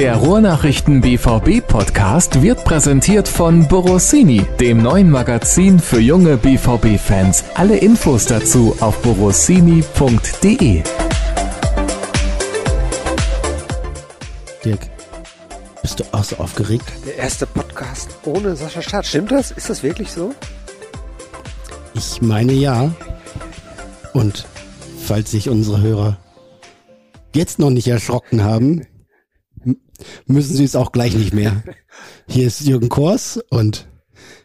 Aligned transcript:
Der 0.00 0.16
Ruhrnachrichten 0.16 1.02
BVB 1.02 1.60
Podcast 1.60 2.40
wird 2.40 2.64
präsentiert 2.64 3.28
von 3.28 3.68
Borossini, 3.68 4.46
dem 4.58 4.82
neuen 4.82 5.10
Magazin 5.10 5.78
für 5.78 6.00
junge 6.00 6.38
BVB 6.38 6.98
Fans. 6.98 7.44
Alle 7.54 7.76
Infos 7.76 8.24
dazu 8.24 8.74
auf 8.80 9.02
borossini.de. 9.02 10.82
Dirk, 14.64 14.80
bist 15.82 16.00
du 16.00 16.04
auch 16.12 16.24
so 16.24 16.36
aufgeregt? 16.38 16.90
Der 17.04 17.16
erste 17.16 17.46
Podcast 17.46 18.08
ohne 18.24 18.56
Sascha 18.56 18.80
Staat. 18.80 19.04
Stimmt 19.04 19.32
das? 19.32 19.50
Ist 19.50 19.68
das 19.68 19.82
wirklich 19.82 20.10
so? 20.10 20.34
Ich 21.92 22.22
meine 22.22 22.54
ja. 22.54 22.90
Und 24.14 24.46
falls 25.04 25.30
sich 25.32 25.50
unsere 25.50 25.82
Hörer 25.82 26.16
jetzt 27.34 27.58
noch 27.58 27.68
nicht 27.68 27.88
erschrocken 27.88 28.42
haben, 28.42 28.86
müssen 30.26 30.56
sie 30.56 30.64
es 30.64 30.76
auch 30.76 30.92
gleich 30.92 31.14
nicht 31.14 31.32
mehr. 31.32 31.62
Hier 32.28 32.46
ist 32.46 32.60
Jürgen 32.60 32.88
Kors 32.88 33.40
und 33.50 33.88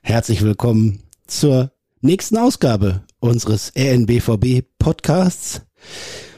herzlich 0.02 0.42
willkommen 0.42 1.04
zur 1.28 1.72
nächsten 2.02 2.38
Ausgabe 2.38 3.04
unseres 3.20 3.72
RNBVB 3.78 4.64
Podcasts. 4.80 5.62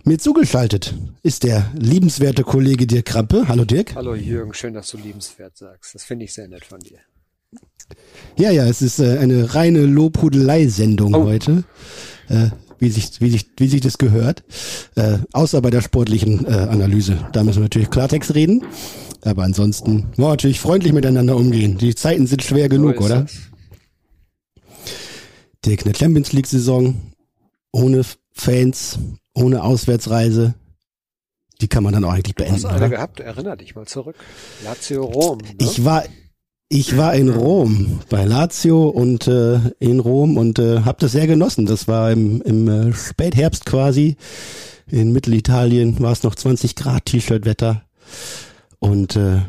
Mir 0.03 0.19
zugeschaltet 0.19 0.93
ist 1.23 1.43
der 1.43 1.69
liebenswerte 1.75 2.43
Kollege 2.43 2.87
Dirk 2.87 3.05
Krampe. 3.05 3.47
Hallo 3.47 3.65
Dirk. 3.65 3.95
Hallo 3.95 4.15
Jürgen, 4.15 4.53
schön, 4.53 4.73
dass 4.73 4.89
du 4.89 4.97
liebenswert 4.97 5.57
sagst. 5.57 5.95
Das 5.95 6.03
finde 6.03 6.25
ich 6.25 6.33
sehr 6.33 6.47
nett 6.47 6.65
von 6.65 6.79
dir. 6.79 6.99
Ja, 8.37 8.51
ja, 8.51 8.65
es 8.65 8.81
ist 8.81 8.99
äh, 8.99 9.17
eine 9.17 9.55
reine 9.55 9.85
Lobhudelei-Sendung 9.85 11.13
oh. 11.13 11.25
heute. 11.25 11.63
Äh, 12.29 12.49
wie 12.79 12.89
sich, 12.89 13.21
wie 13.21 13.29
sich, 13.29 13.47
wie 13.57 13.67
sich 13.67 13.81
das 13.81 13.97
gehört. 13.97 14.43
Äh, 14.95 15.19
außer 15.33 15.61
bei 15.61 15.69
der 15.69 15.81
sportlichen 15.81 16.45
äh, 16.45 16.49
Analyse. 16.49 17.27
Da 17.33 17.43
müssen 17.43 17.57
wir 17.57 17.63
natürlich 17.63 17.89
Klartext 17.89 18.35
reden. 18.35 18.63
Aber 19.27 19.43
ansonsten 19.43 20.03
wollen 20.03 20.17
wir 20.17 20.27
natürlich 20.29 20.59
freundlich 20.61 20.93
miteinander 20.93 21.35
umgehen. 21.35 21.77
Die 21.77 21.93
Zeiten 21.95 22.27
sind 22.27 22.43
schwer 22.43 22.69
genug, 22.69 23.01
oder? 23.01 23.23
Das. 23.23 23.33
Dirk, 25.65 25.85
eine 25.85 25.93
Champions 25.93 26.31
League-Saison 26.31 26.95
ohne 27.73 28.03
Fans, 28.31 28.99
ohne 29.33 29.63
Auswärtsreise. 29.63 30.53
Die 31.59 31.67
kann 31.67 31.83
man 31.83 31.93
dann 31.93 32.05
auch 32.05 32.13
eigentlich 32.13 32.35
beenden. 32.35 32.61
Du 32.61 32.69
hast 32.69 32.75
eine 32.75 32.89
gehabt, 32.89 33.19
erinner 33.19 33.57
dich 33.57 33.75
mal 33.75 33.85
zurück. 33.85 34.15
Lazio 34.63 35.03
Rom. 35.03 35.39
Ne? 35.39 35.55
Ich 35.59 35.83
war, 35.83 36.05
ich 36.69 36.95
war 36.95 37.13
in 37.13 37.27
Rom 37.27 37.99
bei 38.09 38.23
Lazio 38.23 38.87
und 38.87 39.27
äh, 39.27 39.59
in 39.79 39.99
Rom 39.99 40.37
und 40.37 40.57
äh, 40.59 40.81
habe 40.81 40.99
das 41.01 41.11
sehr 41.11 41.27
genossen. 41.27 41.65
Das 41.65 41.89
war 41.89 42.11
im, 42.11 42.41
im 42.43 42.67
äh, 42.69 42.93
Spätherbst 42.93 43.65
quasi. 43.65 44.15
In 44.89 45.11
Mittelitalien 45.11 45.99
war 45.99 46.13
es 46.13 46.23
noch 46.23 46.35
20 46.35 46.75
Grad 46.75 47.05
T-Shirt-Wetter. 47.07 47.83
Und 48.79 49.15
äh, 49.15 49.41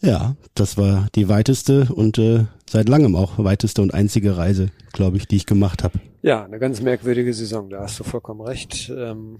ja, 0.00 0.36
das 0.54 0.76
war 0.76 1.08
die 1.14 1.28
weiteste 1.28 1.88
und 1.92 2.18
äh, 2.18 2.46
seit 2.68 2.88
langem 2.88 3.16
auch 3.16 3.38
weiteste 3.38 3.82
und 3.82 3.92
einzige 3.92 4.36
Reise, 4.36 4.70
glaube 4.92 5.18
ich, 5.18 5.26
die 5.26 5.36
ich 5.36 5.46
gemacht 5.46 5.84
habe. 5.84 6.00
Ja, 6.22 6.44
eine 6.44 6.58
ganz 6.58 6.80
merkwürdige 6.80 7.32
Saison, 7.34 7.70
da 7.70 7.80
hast 7.80 7.98
du 7.98 8.04
vollkommen 8.04 8.40
recht. 8.40 8.90
Ähm, 8.94 9.38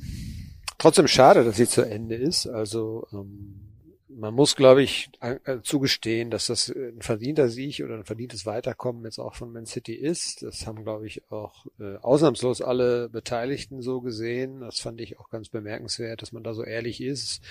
trotzdem 0.79 1.09
schade, 1.09 1.45
dass 1.45 1.57
sie 1.57 1.67
zu 1.67 1.83
Ende 1.83 2.15
ist. 2.15 2.47
Also 2.47 3.07
ähm, 3.13 3.70
man 4.17 4.35
muss, 4.35 4.57
glaube 4.57 4.83
ich, 4.83 5.11
äh, 5.21 5.61
zugestehen, 5.63 6.31
dass 6.31 6.47
das 6.47 6.69
ein 6.69 7.01
verdienter 7.01 7.49
Sieg 7.49 7.83
oder 7.85 7.95
ein 7.95 8.05
verdientes 8.05 8.47
Weiterkommen 8.47 9.05
jetzt 9.05 9.19
auch 9.19 9.35
von 9.35 9.53
Man 9.53 9.67
City 9.67 9.95
ist. 9.95 10.43
Das 10.43 10.67
haben, 10.67 10.83
glaube 10.83 11.07
ich, 11.07 11.31
auch 11.31 11.67
äh, 11.79 11.97
ausnahmslos 11.97 12.63
alle 12.63 13.09
Beteiligten 13.09 13.83
so 13.83 14.01
gesehen. 14.01 14.61
Das 14.61 14.81
fand 14.81 15.01
ich 15.01 15.19
auch 15.19 15.31
ganz 15.31 15.49
bemerkenswert, 15.49 16.23
dass 16.23 16.33
man 16.33 16.43
da 16.43 16.55
so 16.55 16.65
ehrlich 16.65 17.01
ist. 17.01 17.43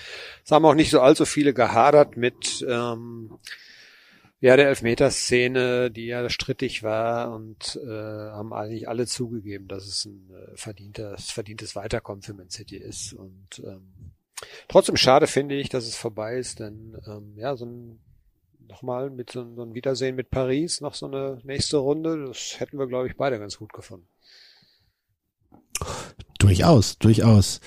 Es 0.44 0.50
haben 0.50 0.64
auch 0.64 0.74
nicht 0.74 0.90
so 0.90 1.00
allzu 1.00 1.24
viele 1.24 1.54
gehadert 1.54 2.16
mit 2.16 2.64
ähm, 2.68 3.38
ja 4.40 4.56
der 4.56 4.68
Elfmeterszene, 4.68 5.90
die 5.90 6.06
ja 6.06 6.28
strittig 6.30 6.82
war 6.82 7.34
und 7.34 7.78
äh, 7.82 7.88
haben 7.88 8.52
eigentlich 8.52 8.88
alle 8.88 9.06
zugegeben, 9.06 9.68
dass 9.68 9.86
es 9.86 10.06
ein 10.06 10.30
äh, 10.30 10.56
verdientes, 10.56 11.30
verdientes 11.30 11.76
Weiterkommen 11.76 12.22
für 12.22 12.34
Man 12.34 12.50
City 12.50 12.76
ist 12.76 13.12
und 13.12 13.62
ähm, 13.64 13.92
Trotzdem 14.68 14.96
schade 14.96 15.26
finde 15.26 15.54
ich, 15.54 15.68
dass 15.68 15.86
es 15.86 15.96
vorbei 15.96 16.36
ist, 16.36 16.60
denn 16.60 16.96
ähm, 17.06 17.34
ja, 17.36 17.56
so 17.56 17.66
ein 17.66 18.00
nochmal 18.70 19.10
mit 19.10 19.30
so, 19.30 19.44
so 19.54 19.62
ein 19.62 19.74
Wiedersehen 19.74 20.16
mit 20.16 20.30
Paris, 20.30 20.80
noch 20.80 20.94
so 20.94 21.06
eine 21.06 21.40
nächste 21.44 21.78
Runde, 21.78 22.26
das 22.26 22.58
hätten 22.58 22.78
wir, 22.78 22.86
glaube 22.86 23.08
ich, 23.08 23.16
beide 23.16 23.38
ganz 23.38 23.58
gut 23.58 23.72
gefunden. 23.72 24.06
Durchaus, 26.38 26.98
durchaus. 26.98 27.60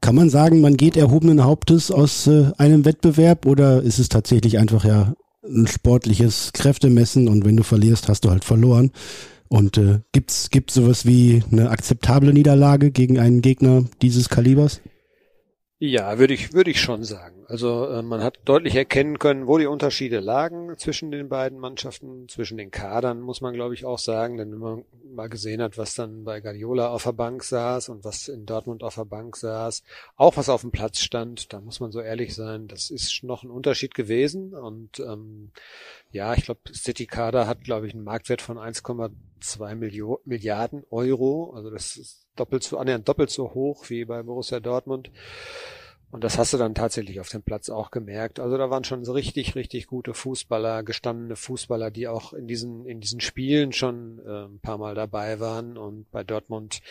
Kann 0.00 0.16
man 0.16 0.28
sagen, 0.28 0.60
man 0.60 0.76
geht 0.76 0.96
erhobenen 0.96 1.44
Hauptes 1.44 1.90
aus 1.90 2.26
äh, 2.26 2.50
einem 2.58 2.84
Wettbewerb 2.84 3.46
oder 3.46 3.82
ist 3.82 3.98
es 3.98 4.08
tatsächlich 4.08 4.58
einfach 4.58 4.84
ja 4.84 5.14
ein 5.42 5.66
sportliches 5.66 6.52
Kräftemessen 6.52 7.28
und 7.28 7.44
wenn 7.44 7.56
du 7.56 7.62
verlierst, 7.62 8.08
hast 8.08 8.24
du 8.24 8.30
halt 8.30 8.44
verloren? 8.44 8.92
Und 9.48 9.78
äh, 9.78 10.00
gibt's 10.12 10.50
gibt's 10.50 10.74
sowas 10.74 11.06
wie 11.06 11.42
eine 11.50 11.70
akzeptable 11.70 12.32
Niederlage 12.32 12.90
gegen 12.90 13.18
einen 13.18 13.40
Gegner 13.40 13.84
dieses 14.02 14.28
Kalibers? 14.28 14.80
Ja, 15.86 16.18
würde 16.18 16.32
ich, 16.32 16.54
würde 16.54 16.70
ich 16.70 16.80
schon 16.80 17.04
sagen. 17.04 17.43
Also 17.48 17.86
äh, 17.88 18.02
man 18.02 18.22
hat 18.22 18.38
deutlich 18.44 18.74
erkennen 18.74 19.18
können, 19.18 19.46
wo 19.46 19.58
die 19.58 19.66
Unterschiede 19.66 20.20
lagen 20.20 20.76
zwischen 20.78 21.10
den 21.10 21.28
beiden 21.28 21.58
Mannschaften, 21.58 22.28
zwischen 22.28 22.56
den 22.56 22.70
Kadern, 22.70 23.20
muss 23.20 23.40
man 23.40 23.54
glaube 23.54 23.74
ich 23.74 23.84
auch 23.84 23.98
sagen. 23.98 24.36
Denn 24.36 24.52
wenn 24.52 24.58
man 24.58 24.84
mal 25.14 25.28
gesehen 25.28 25.62
hat, 25.62 25.78
was 25.78 25.94
dann 25.94 26.24
bei 26.24 26.40
Guardiola 26.40 26.88
auf 26.88 27.04
der 27.04 27.12
Bank 27.12 27.42
saß 27.42 27.88
und 27.88 28.04
was 28.04 28.28
in 28.28 28.46
Dortmund 28.46 28.82
auf 28.82 28.94
der 28.96 29.04
Bank 29.04 29.36
saß, 29.36 29.82
auch 30.16 30.36
was 30.36 30.48
auf 30.48 30.62
dem 30.62 30.70
Platz 30.70 31.00
stand, 31.00 31.52
da 31.52 31.60
muss 31.60 31.80
man 31.80 31.92
so 31.92 32.00
ehrlich 32.00 32.34
sein, 32.34 32.68
das 32.68 32.90
ist 32.90 33.22
noch 33.22 33.42
ein 33.42 33.50
Unterschied 33.50 33.94
gewesen. 33.94 34.54
Und 34.54 35.00
ähm, 35.00 35.50
ja, 36.10 36.34
ich 36.34 36.44
glaube, 36.44 36.60
City 36.72 37.06
Kader 37.06 37.46
hat, 37.46 37.62
glaube 37.62 37.86
ich, 37.86 37.94
einen 37.94 38.04
Marktwert 38.04 38.42
von 38.42 38.58
1,2 38.58 40.18
Milliarden 40.24 40.84
Euro. 40.90 41.52
Also 41.54 41.70
das 41.70 41.96
ist 41.96 42.26
doppelt 42.36 42.62
so, 42.62 42.78
annähernd 42.78 43.08
doppelt 43.08 43.30
so 43.30 43.54
hoch 43.54 43.88
wie 43.90 44.04
bei 44.04 44.22
Borussia 44.22 44.60
Dortmund. 44.60 45.10
Und 46.14 46.22
das 46.22 46.38
hast 46.38 46.52
du 46.52 46.58
dann 46.58 46.76
tatsächlich 46.76 47.18
auf 47.18 47.28
dem 47.28 47.42
Platz 47.42 47.70
auch 47.70 47.90
gemerkt. 47.90 48.38
Also 48.38 48.56
da 48.56 48.70
waren 48.70 48.84
schon 48.84 49.04
so 49.04 49.10
richtig, 49.10 49.56
richtig 49.56 49.88
gute 49.88 50.14
Fußballer, 50.14 50.84
gestandene 50.84 51.34
Fußballer, 51.34 51.90
die 51.90 52.06
auch 52.06 52.32
in 52.32 52.46
diesen, 52.46 52.86
in 52.86 53.00
diesen 53.00 53.20
Spielen 53.20 53.72
schon 53.72 54.20
äh, 54.24 54.44
ein 54.44 54.60
paar 54.60 54.78
Mal 54.78 54.94
dabei 54.94 55.40
waren. 55.40 55.76
Und 55.76 56.08
bei 56.12 56.22
Dortmund 56.22 56.82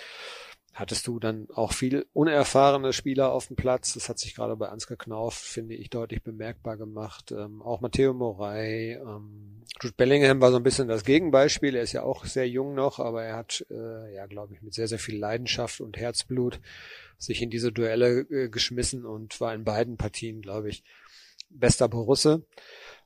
hattest 0.73 1.05
du 1.07 1.19
dann 1.19 1.47
auch 1.53 1.71
viel 1.71 2.05
unerfahrene 2.13 2.93
Spieler 2.93 3.31
auf 3.31 3.47
dem 3.47 3.55
Platz. 3.55 3.93
Das 3.93 4.09
hat 4.09 4.17
sich 4.17 4.35
gerade 4.35 4.55
bei 4.55 4.69
Ansgar 4.69 4.97
Knauf, 4.97 5.35
finde 5.35 5.75
ich, 5.75 5.89
deutlich 5.89 6.23
bemerkbar 6.23 6.77
gemacht. 6.77 7.31
Ähm, 7.31 7.61
auch 7.61 7.81
Matteo 7.81 8.13
Morey, 8.13 8.93
ähm, 8.93 9.63
Jude 9.81 9.95
Bellingham 9.95 10.41
war 10.41 10.51
so 10.51 10.57
ein 10.57 10.63
bisschen 10.63 10.87
das 10.87 11.03
Gegenbeispiel. 11.03 11.75
Er 11.75 11.83
ist 11.83 11.93
ja 11.93 12.03
auch 12.03 12.25
sehr 12.25 12.49
jung 12.49 12.73
noch, 12.73 12.99
aber 12.99 13.23
er 13.23 13.35
hat, 13.35 13.65
äh, 13.69 14.15
ja, 14.15 14.25
glaube 14.25 14.55
ich, 14.55 14.61
mit 14.61 14.73
sehr, 14.73 14.87
sehr 14.87 14.99
viel 14.99 15.17
Leidenschaft 15.17 15.79
und 15.79 15.97
Herzblut 15.97 16.59
sich 17.17 17.41
in 17.41 17.51
diese 17.51 17.71
Duelle 17.71 18.21
äh, 18.21 18.49
geschmissen 18.49 19.05
und 19.05 19.39
war 19.39 19.53
in 19.53 19.63
beiden 19.63 19.97
Partien, 19.97 20.41
glaube 20.41 20.69
ich, 20.69 20.83
bester 21.49 21.87
Borusse. 21.87 22.43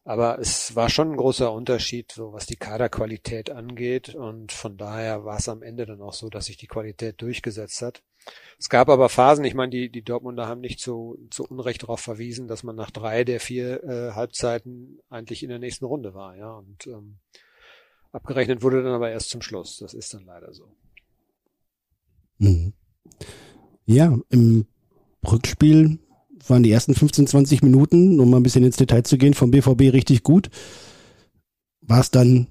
Aber 0.08 0.40
es 0.40 0.74
war 0.74 0.90
schon 0.90 1.12
ein 1.12 1.18
großer 1.18 1.52
Unterschied, 1.52 2.14
so 2.14 2.32
was 2.32 2.46
die 2.46 2.56
Kaderqualität 2.56 3.50
angeht. 3.50 4.16
Und 4.16 4.54
von 4.54 4.78
daher 4.78 5.26
war 5.26 5.38
es 5.38 5.50
am 5.50 5.62
Ende 5.62 5.86
dann 5.86 6.02
auch 6.02 6.14
so, 6.14 6.30
dass 6.30 6.46
sich 6.46 6.56
die 6.56 6.68
Qualität 6.68 7.22
durchgesetzt 7.22 7.82
hat. 7.82 8.04
Es 8.58 8.70
gab 8.70 8.88
aber 8.88 9.10
Phasen, 9.10 9.44
ich 9.44 9.54
meine, 9.54 9.70
die, 9.70 9.90
die 9.90 10.04
Dortmunder 10.04 10.48
haben 10.48 10.62
nicht 10.62 10.80
zu, 10.80 11.20
zu 11.30 11.44
Unrecht 11.44 11.84
darauf 11.84 12.00
verwiesen, 12.00 12.48
dass 12.48 12.64
man 12.64 12.78
nach 12.78 12.90
drei 12.90 13.26
der 13.26 13.42
vier 13.42 13.84
äh, 13.84 14.12
Halbzeiten 14.14 14.98
eigentlich 15.10 15.44
in 15.44 15.50
der 15.50 15.60
nächsten 15.60 15.84
Runde 15.84 16.14
war, 16.14 16.38
ja. 16.38 16.54
Und 16.54 16.88
ähm, 16.88 17.18
abgerechnet 18.14 18.62
wurde 18.62 18.84
dann 18.84 18.94
aber 18.94 19.12
erst 19.12 19.30
zum 19.30 19.42
Schluss. 19.42 19.76
Das 19.76 19.94
ist 19.94 20.14
dann 20.14 20.24
leider 20.24 20.54
so. 20.54 20.72
Mhm. 22.38 22.72
Ja, 23.86 24.18
im 24.30 24.68
Rückspiel 25.30 26.00
waren 26.50 26.64
die 26.64 26.72
ersten 26.72 26.96
15, 26.96 27.28
20 27.28 27.64
Minuten, 27.64 28.20
um 28.20 28.30
mal 28.30 28.38
ein 28.38 28.44
bisschen 28.44 28.64
ins 28.64 28.78
Detail 28.78 29.04
zu 29.04 29.18
gehen, 29.18 29.34
vom 29.34 29.52
BVB 29.52 29.94
richtig 29.94 30.24
gut. 30.24 30.50
War 31.82 32.00
es 32.00 32.12
dann 32.12 32.48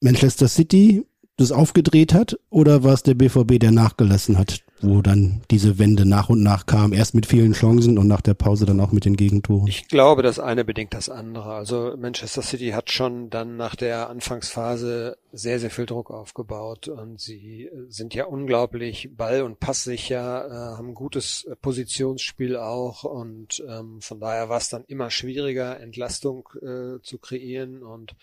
Manchester 0.00 0.48
City, 0.48 1.04
das 1.36 1.52
aufgedreht 1.52 2.14
hat, 2.14 2.38
oder 2.50 2.82
war 2.82 2.94
es 2.94 3.02
der 3.02 3.14
BVB, 3.14 3.58
der 3.58 3.70
nachgelassen 3.70 4.38
hat? 4.38 4.64
Wo 4.82 5.02
dann 5.02 5.42
diese 5.50 5.78
Wende 5.78 6.06
nach 6.06 6.28
und 6.28 6.42
nach 6.42 6.66
kam, 6.66 6.92
erst 6.92 7.14
mit 7.14 7.26
vielen 7.26 7.52
Chancen 7.52 7.98
und 7.98 8.06
nach 8.06 8.20
der 8.20 8.34
Pause 8.34 8.66
dann 8.66 8.80
auch 8.80 8.92
mit 8.92 9.04
den 9.04 9.16
Gegentoren. 9.16 9.66
Ich 9.66 9.88
glaube, 9.88 10.22
das 10.22 10.38
eine 10.38 10.64
bedingt 10.64 10.94
das 10.94 11.08
andere. 11.08 11.52
Also 11.52 11.94
Manchester 11.98 12.42
City 12.42 12.70
hat 12.70 12.90
schon 12.90 13.30
dann 13.30 13.56
nach 13.56 13.76
der 13.76 14.08
Anfangsphase 14.08 15.18
sehr, 15.32 15.60
sehr 15.60 15.70
viel 15.70 15.86
Druck 15.86 16.10
aufgebaut 16.10 16.88
und 16.88 17.20
sie 17.20 17.70
sind 17.88 18.14
ja 18.14 18.24
unglaublich 18.24 19.10
ball- 19.16 19.42
und 19.42 19.60
passsicher, 19.60 20.46
äh, 20.46 20.76
haben 20.76 20.94
gutes 20.94 21.48
Positionsspiel 21.62 22.56
auch 22.56 23.04
und 23.04 23.62
ähm, 23.68 24.00
von 24.00 24.20
daher 24.20 24.48
war 24.48 24.58
es 24.58 24.68
dann 24.68 24.84
immer 24.86 25.10
schwieriger, 25.10 25.78
Entlastung 25.80 26.48
äh, 26.62 27.00
zu 27.02 27.18
kreieren 27.18 27.82
und 27.82 28.14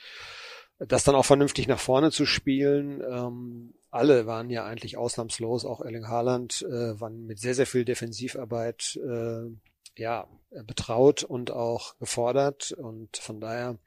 das 0.79 1.03
dann 1.03 1.15
auch 1.15 1.25
vernünftig 1.25 1.67
nach 1.67 1.79
vorne 1.79 2.11
zu 2.11 2.25
spielen. 2.25 3.01
Ähm, 3.01 3.73
alle 3.97 4.25
waren 4.25 4.49
ja 4.49 4.65
eigentlich 4.65 4.97
ausnahmslos, 4.97 5.65
auch 5.65 5.81
Erling 5.81 6.07
Haaland, 6.07 6.61
äh, 6.63 6.99
waren 6.99 7.25
mit 7.25 7.39
sehr, 7.39 7.55
sehr 7.55 7.67
viel 7.67 7.85
Defensivarbeit 7.85 8.97
äh, 9.03 9.49
ja, 9.97 10.27
betraut 10.65 11.23
und 11.23 11.51
auch 11.51 11.97
gefordert 11.97 12.71
und 12.71 13.17
von 13.17 13.41
daher 13.41 13.77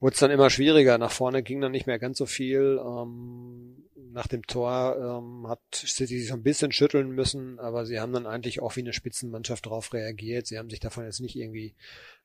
wurde 0.00 0.14
es 0.14 0.20
dann 0.20 0.30
immer 0.30 0.50
schwieriger. 0.50 0.98
Nach 0.98 1.10
vorne 1.10 1.42
ging 1.42 1.60
dann 1.60 1.72
nicht 1.72 1.86
mehr 1.86 1.98
ganz 1.98 2.18
so 2.18 2.26
viel. 2.26 2.80
Ähm, 2.84 3.84
nach 4.12 4.26
dem 4.26 4.46
Tor 4.46 4.96
ähm, 4.98 5.48
hat 5.48 5.60
City 5.72 6.18
sich 6.18 6.28
so 6.28 6.34
ein 6.34 6.42
bisschen 6.42 6.72
schütteln 6.72 7.10
müssen, 7.10 7.58
aber 7.58 7.86
sie 7.86 8.00
haben 8.00 8.12
dann 8.12 8.26
eigentlich 8.26 8.60
auch 8.60 8.76
wie 8.76 8.80
eine 8.80 8.92
Spitzenmannschaft 8.92 9.66
darauf 9.66 9.92
reagiert. 9.92 10.46
Sie 10.46 10.58
haben 10.58 10.70
sich 10.70 10.80
davon 10.80 11.04
jetzt 11.04 11.20
nicht 11.20 11.36
irgendwie 11.36 11.74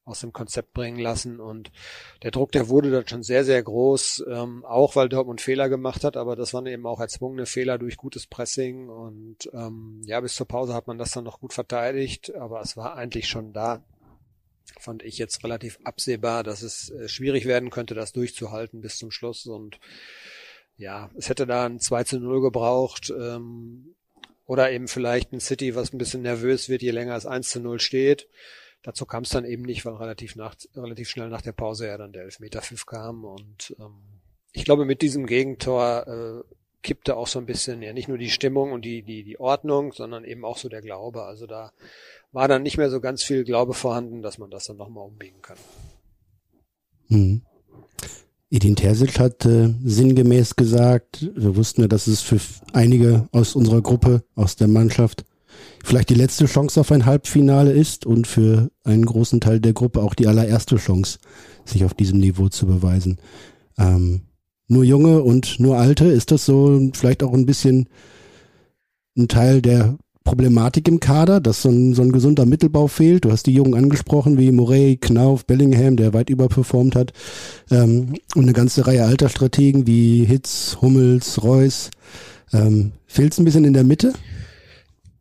aus 0.04 0.22
dem 0.22 0.34
Konzept 0.34 0.74
bringen 0.74 1.00
lassen 1.00 1.40
und 1.40 1.72
der 2.24 2.32
Druck, 2.32 2.52
der 2.52 2.70
wurde 2.70 2.90
dann 2.92 3.08
schon 3.08 3.24
sehr, 3.24 3.46
sehr 3.46 3.62
groß, 3.62 4.26
ähm, 4.28 4.66
auch 4.66 4.96
weil 4.96 5.10
Dortmund 5.10 5.42
Fehler 5.42 5.70
gemacht 5.70 6.04
hat, 6.04 6.18
aber 6.18 6.36
das 6.36 6.54
waren 6.54 6.66
eben 6.66 6.88
auch 6.88 7.00
erzwungene 7.00 7.46
Fehler 7.46 7.78
durch 7.78 7.98
gutes 7.98 8.28
Pressing 8.28 8.90
und 8.90 9.50
ähm, 9.54 10.02
ja, 10.06 10.20
bis 10.20 10.36
zur 10.36 10.48
Pause 10.48 10.74
hat 10.74 10.88
man 10.88 10.98
das 10.98 11.12
dann 11.12 11.24
noch 11.24 11.40
gut 11.40 11.54
verteidigt, 11.54 12.34
aber 12.36 12.62
es 12.62 12.76
war 12.76 12.96
eigentlich 12.96 13.28
schon 13.28 13.54
da, 13.54 13.84
fand 14.80 15.04
ich 15.04 15.18
jetzt 15.18 15.44
relativ 15.44 15.80
absehbar, 15.84 16.44
dass 16.44 16.62
es 16.62 16.90
äh, 16.90 17.08
schwierig 17.08 17.46
werden 17.46 17.70
könnte, 17.70 17.94
das 17.94 18.12
durchzuhalten 18.12 18.82
bis 18.82 18.98
zum 18.98 19.12
Schluss. 19.12 19.46
Und 19.46 19.80
ja, 20.78 21.12
es 21.16 21.30
hätte 21.30 21.46
da 21.46 21.66
ein 21.66 21.80
2 21.80 22.04
zu 22.04 22.20
0 22.20 22.42
gebraucht. 22.42 23.12
Ähm, 23.12 23.96
oder 24.46 24.72
eben 24.72 24.88
vielleicht 24.88 25.32
ein 25.32 25.40
City, 25.40 25.76
was 25.76 25.94
ein 25.94 25.98
bisschen 25.98 26.24
nervös 26.24 26.68
wird, 26.68 26.82
je 26.82 26.92
länger 26.92 27.16
es 27.16 27.26
1 27.26 27.50
zu 27.50 27.62
0 27.62 27.80
steht. 27.80 28.28
Dazu 28.84 29.06
kam 29.06 29.24
es 29.24 29.30
dann 29.30 29.46
eben 29.46 29.64
nicht, 29.64 29.86
weil 29.86 29.96
relativ, 29.96 30.36
nach, 30.36 30.56
relativ 30.76 31.10
schnell 31.10 31.30
nach 31.30 31.42
der 31.42 31.52
Pause 31.52 31.88
ja 31.88 31.98
dann 31.98 32.14
der 32.14 32.24
Elfmeter-Pfiff 32.24 32.86
kam. 32.86 33.26
Und 33.26 33.76
ähm, 33.80 34.02
ich 34.54 34.66
glaube, 34.66 34.86
mit 34.86 35.02
diesem 35.02 35.28
Gegentor 35.28 36.08
äh, 36.08 36.56
kippte 36.82 37.16
auch 37.16 37.28
so 37.28 37.40
ein 37.40 37.46
bisschen 37.46 37.82
ja 37.82 37.94
nicht 37.94 38.08
nur 38.08 38.18
die 38.18 38.30
Stimmung 38.30 38.72
und 38.72 38.84
die, 38.84 39.04
die, 39.04 39.24
die 39.24 39.40
Ordnung, 39.40 39.94
sondern 39.94 40.24
eben 40.26 40.44
auch 40.46 40.58
so 40.58 40.68
der 40.68 40.82
Glaube. 40.82 41.24
Also 41.24 41.46
da 41.46 41.72
war 42.32 42.48
dann 42.48 42.64
nicht 42.64 42.78
mehr 42.78 42.90
so 42.90 43.00
ganz 43.02 43.24
viel 43.24 43.44
Glaube 43.44 43.74
vorhanden, 43.74 44.22
dass 44.22 44.38
man 44.38 44.50
das 44.50 44.66
dann 44.66 44.78
nochmal 44.78 45.06
umbiegen 45.06 45.42
kann. 45.42 45.58
Mhm. 47.08 47.42
Edin 48.50 48.76
Terzic 48.76 49.18
hat 49.20 49.46
äh, 49.46 49.74
sinngemäß 49.84 50.56
gesagt, 50.58 51.30
wir 51.36 51.56
wussten 51.56 51.82
ja, 51.82 51.88
dass 51.88 52.08
es 52.08 52.22
für 52.22 52.40
einige 52.74 53.30
aus 53.32 53.56
unserer 53.56 53.82
Gruppe, 53.82 54.24
aus 54.36 54.58
der 54.58 54.68
Mannschaft, 54.68 55.24
vielleicht 55.84 56.10
die 56.10 56.16
letzte 56.16 56.46
Chance 56.46 56.80
auf 56.80 56.92
ein 56.92 57.06
Halbfinale 57.06 57.72
ist 57.72 58.06
und 58.06 58.28
für 58.28 58.70
einen 58.84 59.06
großen 59.06 59.40
Teil 59.40 59.60
der 59.60 59.74
Gruppe 59.74 60.02
auch 60.02 60.14
die 60.14 60.28
allererste 60.28 60.78
Chance, 60.78 61.20
sich 61.66 61.84
auf 61.86 61.94
diesem 61.94 62.20
Niveau 62.20 62.50
zu 62.50 62.66
beweisen. 62.66 63.18
Ähm, 63.78 64.22
nur 64.68 64.84
Junge 64.84 65.22
und 65.22 65.60
nur 65.60 65.78
Alte, 65.78 66.06
ist 66.06 66.32
das 66.32 66.46
so 66.46 66.92
vielleicht 66.94 67.24
auch 67.24 67.34
ein 67.34 67.46
bisschen 67.46 67.90
ein 69.18 69.28
Teil 69.28 69.62
der 69.62 69.98
Problematik 70.24 70.88
im 70.88 71.00
Kader, 71.00 71.42
dass 71.42 71.64
so 71.64 71.70
ein, 71.70 71.94
so 71.94 72.04
ein 72.04 72.12
gesunder 72.12 72.46
Mittelbau 72.46 72.88
fehlt. 72.88 73.26
Du 73.26 73.32
hast 73.32 73.48
die 73.48 73.54
Jungen 73.54 73.74
angesprochen, 73.74 74.38
wie 74.38 74.52
Morey, 74.52 74.98
Knauf, 74.98 75.46
Bellingham, 75.46 75.98
der 75.98 76.14
weit 76.14 76.30
überperformt 76.30 76.96
hat. 76.96 77.12
Ähm, 77.72 78.14
und 78.36 78.44
eine 78.44 78.54
ganze 78.54 78.86
Reihe 78.86 79.04
alter 79.04 79.30
Strategen 79.30 79.88
wie 79.88 80.24
Hitz, 80.26 80.78
Hummels, 80.80 81.44
Reus. 81.44 81.90
Ähm, 82.54 82.92
Fehlt 83.08 83.34
es 83.34 83.40
ein 83.40 83.46
bisschen 83.46 83.66
in 83.66 83.74
der 83.74 83.84
Mitte? 83.84 84.14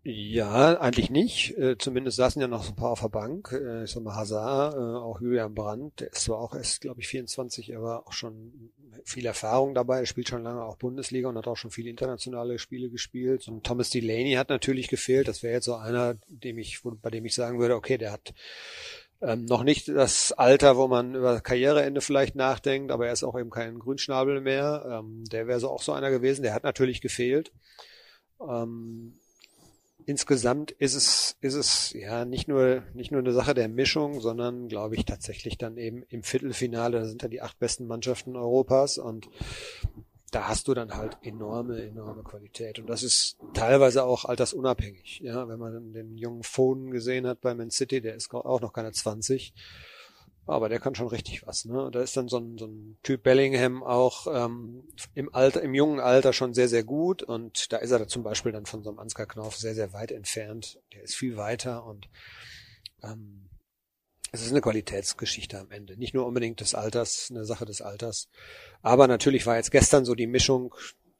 Ja, 0.02 0.80
eigentlich 0.80 1.10
nicht. 1.10 1.58
Äh, 1.58 1.76
zumindest 1.76 2.16
saßen 2.16 2.40
ja 2.40 2.48
noch 2.48 2.64
so 2.64 2.70
ein 2.70 2.76
paar 2.76 2.92
auf 2.92 3.02
der 3.02 3.08
Bank. 3.08 3.52
Äh, 3.52 3.84
ich 3.84 3.90
sag 3.90 4.02
mal 4.02 4.16
Hazard, 4.16 4.74
äh, 4.74 4.78
auch 4.78 5.20
Julian 5.20 5.54
Brandt, 5.54 6.00
der 6.00 6.12
ist 6.12 6.22
zwar 6.22 6.38
auch 6.38 6.54
erst, 6.54 6.80
glaube 6.80 7.02
ich, 7.02 7.08
24, 7.08 7.76
aber 7.76 8.06
auch 8.06 8.12
schon 8.12 8.70
viel 9.04 9.26
Erfahrung 9.26 9.74
dabei. 9.74 9.98
Er 9.98 10.06
spielt 10.06 10.28
schon 10.28 10.42
lange 10.42 10.64
auch 10.64 10.76
Bundesliga 10.76 11.28
und 11.28 11.36
hat 11.36 11.46
auch 11.46 11.56
schon 11.56 11.70
viele 11.70 11.90
internationale 11.90 12.58
Spiele 12.58 12.88
gespielt. 12.88 13.46
Und 13.48 13.64
Thomas 13.64 13.90
Delaney 13.90 14.32
hat 14.34 14.48
natürlich 14.48 14.88
gefehlt. 14.88 15.28
Das 15.28 15.42
wäre 15.42 15.54
jetzt 15.54 15.66
so 15.66 15.74
einer, 15.74 16.14
dem 16.28 16.56
ich, 16.56 16.80
bei 16.82 17.10
dem 17.10 17.26
ich 17.26 17.34
sagen 17.34 17.58
würde, 17.58 17.76
okay, 17.76 17.98
der 17.98 18.12
hat 18.12 18.32
ähm, 19.20 19.44
noch 19.44 19.64
nicht 19.64 19.88
das 19.88 20.32
Alter, 20.32 20.78
wo 20.78 20.88
man 20.88 21.14
über 21.14 21.40
Karriereende 21.42 22.00
vielleicht 22.00 22.36
nachdenkt, 22.36 22.90
aber 22.90 23.06
er 23.06 23.12
ist 23.12 23.22
auch 23.22 23.38
eben 23.38 23.50
kein 23.50 23.78
Grünschnabel 23.78 24.40
mehr. 24.40 25.02
Ähm, 25.02 25.24
der 25.30 25.46
wäre 25.46 25.60
so 25.60 25.68
auch 25.68 25.82
so 25.82 25.92
einer 25.92 26.10
gewesen. 26.10 26.42
Der 26.42 26.54
hat 26.54 26.64
natürlich 26.64 27.02
gefehlt. 27.02 27.52
Ähm, 28.40 29.18
insgesamt 30.10 30.72
ist 30.72 30.96
es, 30.96 31.36
ist 31.40 31.54
es 31.54 31.92
ja 31.92 32.24
nicht 32.24 32.48
nur, 32.48 32.82
nicht 32.94 33.12
nur 33.12 33.20
eine 33.20 33.32
Sache 33.32 33.54
der 33.54 33.68
Mischung, 33.68 34.20
sondern 34.20 34.66
glaube 34.66 34.96
ich 34.96 35.04
tatsächlich 35.04 35.56
dann 35.56 35.76
eben 35.76 36.02
im 36.08 36.24
Viertelfinale, 36.24 36.98
da 36.98 37.04
sind 37.04 37.22
ja 37.22 37.28
die 37.28 37.40
acht 37.40 37.60
besten 37.60 37.86
Mannschaften 37.86 38.34
Europas 38.34 38.98
und 38.98 39.28
da 40.32 40.48
hast 40.48 40.66
du 40.66 40.74
dann 40.74 40.96
halt 40.96 41.16
enorme, 41.22 41.80
enorme 41.82 42.24
Qualität. 42.24 42.80
Und 42.80 42.88
das 42.88 43.04
ist 43.04 43.38
teilweise 43.54 44.02
auch 44.02 44.24
altersunabhängig. 44.24 45.20
Ja, 45.20 45.46
wenn 45.48 45.60
man 45.60 45.92
den 45.92 46.18
jungen 46.18 46.42
Foden 46.42 46.90
gesehen 46.90 47.26
hat 47.26 47.40
bei 47.40 47.54
Man 47.54 47.70
City, 47.70 48.00
der 48.00 48.16
ist 48.16 48.34
auch 48.34 48.60
noch 48.60 48.72
keine 48.72 48.90
20 48.90 49.54
aber 50.46 50.68
der 50.68 50.80
kann 50.80 50.94
schon 50.94 51.08
richtig 51.08 51.46
was. 51.46 51.64
Ne? 51.64 51.90
Da 51.92 52.02
ist 52.02 52.16
dann 52.16 52.28
so 52.28 52.38
ein, 52.38 52.58
so 52.58 52.66
ein 52.66 52.98
Typ 53.02 53.22
Bellingham 53.22 53.82
auch 53.82 54.26
ähm, 54.32 54.84
im 55.14 55.32
Alter, 55.34 55.62
im 55.62 55.74
jungen 55.74 56.00
Alter 56.00 56.32
schon 56.32 56.54
sehr, 56.54 56.68
sehr 56.68 56.84
gut 56.84 57.22
und 57.22 57.72
da 57.72 57.78
ist 57.78 57.90
er 57.90 57.98
da 57.98 58.08
zum 58.08 58.22
Beispiel 58.22 58.52
dann 58.52 58.66
von 58.66 58.82
so 58.82 58.90
einem 58.90 58.98
Ansgar 58.98 59.26
Knauf 59.26 59.56
sehr, 59.56 59.74
sehr 59.74 59.92
weit 59.92 60.12
entfernt. 60.12 60.80
Der 60.92 61.02
ist 61.02 61.14
viel 61.14 61.36
weiter 61.36 61.84
und 61.84 62.08
ähm, 63.02 63.48
es 64.32 64.42
ist 64.42 64.50
eine 64.50 64.60
Qualitätsgeschichte 64.60 65.58
am 65.58 65.70
Ende. 65.70 65.96
Nicht 65.96 66.14
nur 66.14 66.26
unbedingt 66.26 66.60
des 66.60 66.74
Alters, 66.74 67.28
eine 67.30 67.44
Sache 67.44 67.64
des 67.64 67.82
Alters. 67.82 68.28
Aber 68.82 69.08
natürlich 69.08 69.46
war 69.46 69.56
jetzt 69.56 69.72
gestern 69.72 70.04
so 70.04 70.14
die 70.14 70.28
Mischung, 70.28 70.74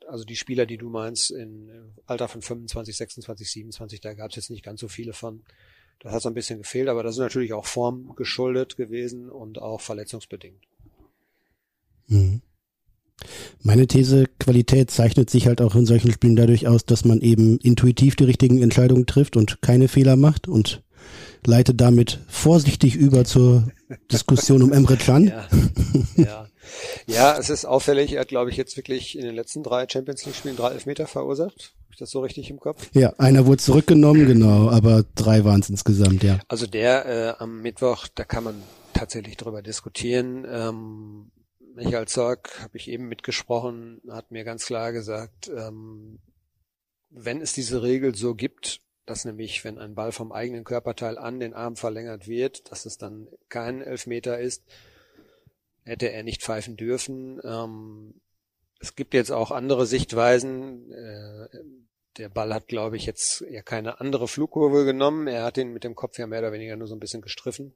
also 0.07 0.25
die 0.25 0.37
Spieler, 0.37 0.67
die 0.67 0.77
du 0.77 0.89
meinst, 0.89 1.31
in 1.31 1.93
Alter 2.07 2.29
von 2.29 2.43
25, 2.43 2.97
26, 2.97 3.51
27, 3.51 4.01
da 4.01 4.15
gab 4.15 4.31
es 4.31 4.37
jetzt 4.37 4.51
nicht 4.51 4.65
ganz 4.65 4.81
so 4.81 4.89
viele 4.89 5.13
von. 5.13 5.43
Das 6.01 6.13
hat 6.13 6.23
so 6.23 6.31
ein 6.31 6.35
bisschen 6.35 6.59
gefehlt, 6.59 6.89
aber 6.89 7.03
das 7.03 7.17
ist 7.17 7.21
natürlich 7.21 7.53
auch 7.53 7.67
Form 7.67 8.15
geschuldet 8.17 8.77
gewesen 8.77 9.29
und 9.29 9.61
auch 9.61 9.81
verletzungsbedingt. 9.81 10.63
Mhm. 12.09 12.43
Meine 13.63 13.87
These, 13.87 14.25
Qualität 14.39 14.91
zeichnet 14.91 15.29
sich 15.29 15.47
halt 15.47 15.61
auch 15.61 15.75
in 15.75 15.85
solchen 15.85 16.11
Spielen 16.11 16.37
dadurch 16.37 16.67
aus, 16.67 16.87
dass 16.87 17.05
man 17.05 17.21
eben 17.21 17.59
intuitiv 17.59 18.17
die 18.17 18.25
richtigen 18.25 18.63
Entscheidungen 18.63 19.05
trifft 19.05 19.37
und 19.37 19.61
keine 19.61 19.89
Fehler 19.89 20.17
macht 20.17 20.49
und 20.49 20.83
leitet 21.47 21.81
damit 21.81 22.21
vorsichtig 22.29 22.97
über 22.97 23.25
zur 23.25 23.71
Diskussion 24.11 24.63
um 24.63 24.73
Emre 24.73 24.97
Can. 24.97 25.33
Ja, 26.17 26.25
ja. 26.25 26.50
Ja, 27.07 27.37
es 27.39 27.51
ist 27.51 27.65
auffällig. 27.65 28.13
Er 28.13 28.21
hat, 28.21 28.29
glaube 28.29 28.51
ich, 28.51 28.57
jetzt 28.57 28.77
wirklich 28.77 29.17
in 29.17 29.25
den 29.25 29.35
letzten 29.35 29.63
drei 29.63 29.87
Champions 29.89 30.25
League 30.25 30.37
Spielen 30.37 30.57
drei 30.57 30.71
Elfmeter 30.71 31.07
verursacht 31.07 31.75
das 32.01 32.11
so 32.11 32.21
richtig 32.21 32.51
im 32.51 32.59
Kopf? 32.59 32.89
Ja, 32.95 33.13
einer 33.19 33.47
wurde 33.47 33.59
zurückgenommen, 33.59 34.27
genau, 34.27 34.71
aber 34.71 35.05
drei 35.15 35.45
waren 35.45 35.61
es 35.61 35.71
insgesamt, 35.71 36.23
ja. 36.23 36.41
Also 36.49 36.67
der 36.67 37.07
äh, 37.07 37.43
am 37.43 37.63
Mittwoch, 37.63 38.09
da 38.15 38.25
kann 38.25 38.45
man 38.45 38.63
tatsächlich 38.93 39.37
drüber 39.37 39.63
diskutieren. 39.63 40.47
Ähm, 40.49 41.31
Michael 41.75 42.09
Zorg 42.09 42.61
habe 42.61 42.77
ich 42.77 42.89
eben 42.89 43.09
mitgesprochen, 43.09 44.01
hat 44.11 44.31
mir 44.31 44.45
ganz 44.45 44.67
klar 44.67 44.93
gesagt, 44.93 45.51
ähm, 45.55 46.19
wenn 47.11 47.41
es 47.41 47.53
diese 47.53 47.83
Regel 47.83 48.15
so 48.15 48.35
gibt, 48.35 48.81
dass 49.07 49.25
nämlich, 49.25 49.65
wenn 49.65 49.79
ein 49.79 49.95
Ball 49.95 50.13
vom 50.13 50.31
eigenen 50.31 50.65
Körperteil 50.65 51.19
an 51.19 51.41
den 51.41 51.55
Arm 51.55 51.77
verlängert 51.77 52.29
wird, 52.29 52.71
dass 52.71 52.87
es 52.87 52.97
dann 52.97 53.29
kein 53.49 53.83
Elfmeter 53.83 54.39
ist, 54.39 54.63
hätte 55.91 56.11
er 56.13 56.23
nicht 56.23 56.43
pfeifen 56.43 56.77
dürfen. 56.77 57.41
Ähm, 57.45 58.15
es 58.79 58.95
gibt 58.95 59.13
jetzt 59.13 59.33
auch 59.33 59.51
andere 59.51 59.87
Sichtweisen. 59.87 60.93
Äh, 60.93 61.49
der 62.17 62.29
Ball 62.29 62.55
hat, 62.55 62.69
glaube 62.69 62.97
ich, 62.97 63.07
jetzt 63.07 63.45
ja 63.51 63.63
keine 63.63 64.01
andere 64.01 64.29
Flugkurve 64.29 64.85
genommen. 64.85 65.27
Er 65.27 65.45
hat 65.45 65.59
ihn 65.59 65.73
mit 65.73 65.85
dem 65.85 65.97
Kopf 65.97 66.19
ja 66.19 66.27
mehr 66.27 66.39
oder 66.39 66.53
weniger 66.53 66.77
nur 66.77 66.87
so 66.87 66.95
ein 66.95 67.01
bisschen 67.01 67.23
gestriffen. 67.23 67.75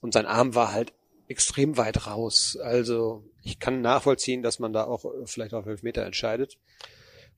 Und 0.00 0.14
sein 0.14 0.26
Arm 0.26 0.54
war 0.54 0.72
halt 0.72 0.92
extrem 1.28 1.76
weit 1.76 2.06
raus. 2.06 2.56
Also 2.60 3.24
ich 3.42 3.58
kann 3.58 3.80
nachvollziehen, 3.80 4.42
dass 4.42 4.58
man 4.58 4.72
da 4.72 4.84
auch 4.84 5.04
vielleicht 5.24 5.54
auf 5.54 5.66
elf 5.66 5.82
Meter 5.82 6.04
entscheidet. 6.04 6.58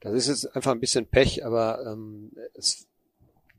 Das 0.00 0.12
ist 0.12 0.28
jetzt 0.28 0.54
einfach 0.54 0.72
ein 0.72 0.80
bisschen 0.80 1.06
Pech, 1.06 1.46
aber 1.46 1.84
ähm, 1.86 2.32
es, 2.52 2.86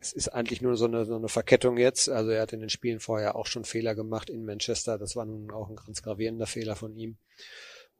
es 0.06 0.14
ist 0.14 0.30
eigentlich 0.30 0.62
nur 0.62 0.78
so 0.78 0.86
eine, 0.86 1.06
so 1.06 1.16
eine 1.16 1.30
Verkettung 1.30 1.78
jetzt. 1.78 2.10
Also 2.10 2.30
er 2.30 2.44
hat 2.44 2.54
in 2.54 2.60
den 2.60 2.70
Spielen 2.70 3.00
vorher 3.00 3.36
auch 3.36 3.48
schon 3.48 3.66
Fehler 3.66 3.96
gemacht 3.96 4.30
in 4.30 4.46
Manchester. 4.46 4.98
Das 5.00 5.16
war 5.16 5.26
nun 5.26 5.50
auch 5.52 5.70
ein 5.70 5.76
ganz 5.76 6.04
gravierender 6.04 6.46
Fehler 6.46 6.76
von 6.76 6.96
ihm. 6.96 7.18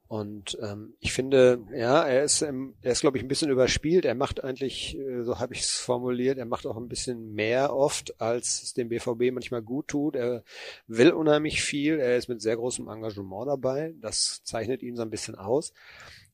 Und 0.08 0.56
ähm, 0.62 0.94
ich 1.00 1.12
finde, 1.12 1.66
ja, 1.74 2.04
er 2.04 2.22
ist, 2.22 2.40
er 2.40 2.54
ist, 2.82 3.00
glaube 3.00 3.16
ich, 3.16 3.24
ein 3.24 3.28
bisschen 3.28 3.50
überspielt. 3.50 4.04
Er 4.04 4.14
macht 4.14 4.44
eigentlich, 4.44 4.96
äh, 4.96 5.24
so 5.24 5.40
habe 5.40 5.54
ich 5.54 5.62
es 5.62 5.72
formuliert, 5.72 6.38
er 6.38 6.44
macht 6.46 6.64
auch 6.64 6.76
ein 6.76 6.86
bisschen 6.86 7.34
mehr 7.34 7.74
oft, 7.74 8.20
als 8.20 8.62
es 8.62 8.72
dem 8.72 8.88
BVB 8.88 9.32
manchmal 9.32 9.62
gut 9.62 9.88
tut. 9.88 10.14
Er 10.14 10.44
will 10.86 11.10
unheimlich 11.10 11.60
viel. 11.60 11.98
Er 11.98 12.16
ist 12.16 12.28
mit 12.28 12.40
sehr 12.40 12.54
großem 12.54 12.88
Engagement 12.88 13.48
dabei. 13.48 13.94
Das 14.00 14.44
zeichnet 14.44 14.84
ihn 14.84 14.94
so 14.94 15.02
ein 15.02 15.10
bisschen 15.10 15.34
aus. 15.34 15.72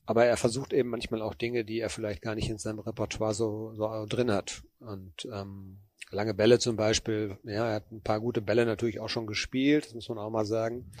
Aber 0.05 0.25
er 0.25 0.37
versucht 0.37 0.73
eben 0.73 0.89
manchmal 0.89 1.21
auch 1.21 1.33
Dinge, 1.33 1.63
die 1.63 1.79
er 1.79 1.89
vielleicht 1.89 2.21
gar 2.21 2.35
nicht 2.35 2.49
in 2.49 2.57
seinem 2.57 2.79
Repertoire 2.79 3.33
so, 3.33 3.73
so 3.75 4.05
drin 4.07 4.31
hat. 4.31 4.63
Und 4.79 5.27
ähm, 5.31 5.79
lange 6.11 6.33
Bälle 6.33 6.59
zum 6.59 6.75
Beispiel, 6.75 7.37
ja, 7.43 7.69
er 7.69 7.75
hat 7.75 7.91
ein 7.91 8.01
paar 8.01 8.19
gute 8.19 8.41
Bälle 8.41 8.65
natürlich 8.65 8.99
auch 8.99 9.09
schon 9.09 9.27
gespielt, 9.27 9.85
das 9.85 9.93
muss 9.93 10.09
man 10.09 10.17
auch 10.17 10.29
mal 10.29 10.45
sagen. 10.45 10.91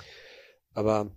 Aber 0.73 1.11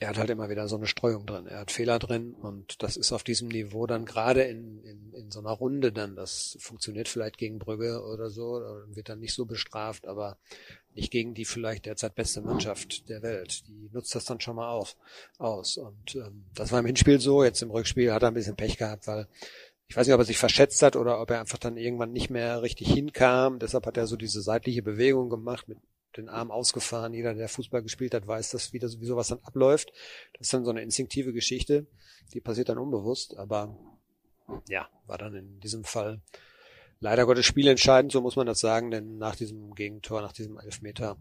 er 0.00 0.08
hat 0.08 0.18
halt 0.18 0.30
immer 0.30 0.48
wieder 0.48 0.68
so 0.68 0.76
eine 0.76 0.86
Streuung 0.86 1.26
drin. 1.26 1.46
Er 1.46 1.60
hat 1.60 1.70
Fehler 1.70 1.98
drin 1.98 2.34
und 2.34 2.82
das 2.82 2.96
ist 2.96 3.12
auf 3.12 3.24
diesem 3.24 3.48
Niveau 3.48 3.86
dann 3.86 4.04
gerade 4.04 4.42
in, 4.42 4.82
in, 4.84 5.12
in 5.12 5.30
so 5.30 5.40
einer 5.40 5.50
Runde 5.50 5.92
dann. 5.92 6.14
Das 6.14 6.56
funktioniert 6.60 7.08
vielleicht 7.08 7.38
gegen 7.38 7.58
Brügge 7.58 8.02
oder 8.04 8.30
so, 8.30 8.60
wird 8.88 9.08
dann 9.08 9.18
nicht 9.18 9.34
so 9.34 9.46
bestraft, 9.46 10.06
aber 10.06 10.38
nicht 10.98 11.12
gegen 11.12 11.32
die 11.32 11.44
vielleicht 11.44 11.86
derzeit 11.86 12.14
beste 12.14 12.40
Mannschaft 12.40 13.08
der 13.08 13.22
Welt. 13.22 13.66
Die 13.68 13.88
nutzt 13.92 14.14
das 14.14 14.24
dann 14.24 14.40
schon 14.40 14.56
mal 14.56 14.68
auf, 14.68 14.96
aus. 15.38 15.76
Und 15.76 16.16
ähm, 16.16 16.44
das 16.54 16.72
war 16.72 16.80
im 16.80 16.86
Hinspiel 16.86 17.20
so. 17.20 17.44
Jetzt 17.44 17.62
im 17.62 17.70
Rückspiel 17.70 18.12
hat 18.12 18.22
er 18.22 18.28
ein 18.28 18.34
bisschen 18.34 18.56
Pech 18.56 18.76
gehabt, 18.76 19.06
weil 19.06 19.28
ich 19.86 19.96
weiß 19.96 20.06
nicht, 20.06 20.14
ob 20.14 20.20
er 20.20 20.24
sich 20.24 20.38
verschätzt 20.38 20.82
hat 20.82 20.96
oder 20.96 21.20
ob 21.20 21.30
er 21.30 21.40
einfach 21.40 21.58
dann 21.58 21.76
irgendwann 21.76 22.12
nicht 22.12 22.30
mehr 22.30 22.62
richtig 22.62 22.92
hinkam. 22.92 23.58
Deshalb 23.58 23.86
hat 23.86 23.96
er 23.96 24.06
so 24.06 24.16
diese 24.16 24.42
seitliche 24.42 24.82
Bewegung 24.82 25.30
gemacht 25.30 25.68
mit 25.68 25.78
den 26.16 26.28
Arm 26.28 26.50
ausgefahren. 26.50 27.14
Jeder, 27.14 27.32
der 27.32 27.48
Fußball 27.48 27.82
gespielt 27.82 28.12
hat, 28.12 28.26
weiß, 28.26 28.50
dass 28.50 28.72
wieder 28.72 28.88
wie 28.98 29.06
sowas 29.06 29.28
dann 29.28 29.40
abläuft. 29.44 29.92
Das 30.32 30.48
ist 30.48 30.52
dann 30.52 30.64
so 30.64 30.70
eine 30.70 30.82
instinktive 30.82 31.32
Geschichte. 31.32 31.86
Die 32.34 32.40
passiert 32.40 32.68
dann 32.68 32.78
unbewusst, 32.78 33.36
aber 33.36 33.78
ja, 34.68 34.88
war 35.06 35.16
dann 35.16 35.34
in 35.34 35.60
diesem 35.60 35.84
Fall 35.84 36.20
leider 37.00 37.26
Gottes 37.26 37.46
spielentscheidend, 37.46 38.12
so 38.12 38.20
muss 38.20 38.36
man 38.36 38.46
das 38.46 38.58
sagen, 38.60 38.90
denn 38.90 39.18
nach 39.18 39.36
diesem 39.36 39.74
Gegentor, 39.74 40.22
nach 40.22 40.32
diesem 40.32 40.58
Elfmeter 40.58 41.16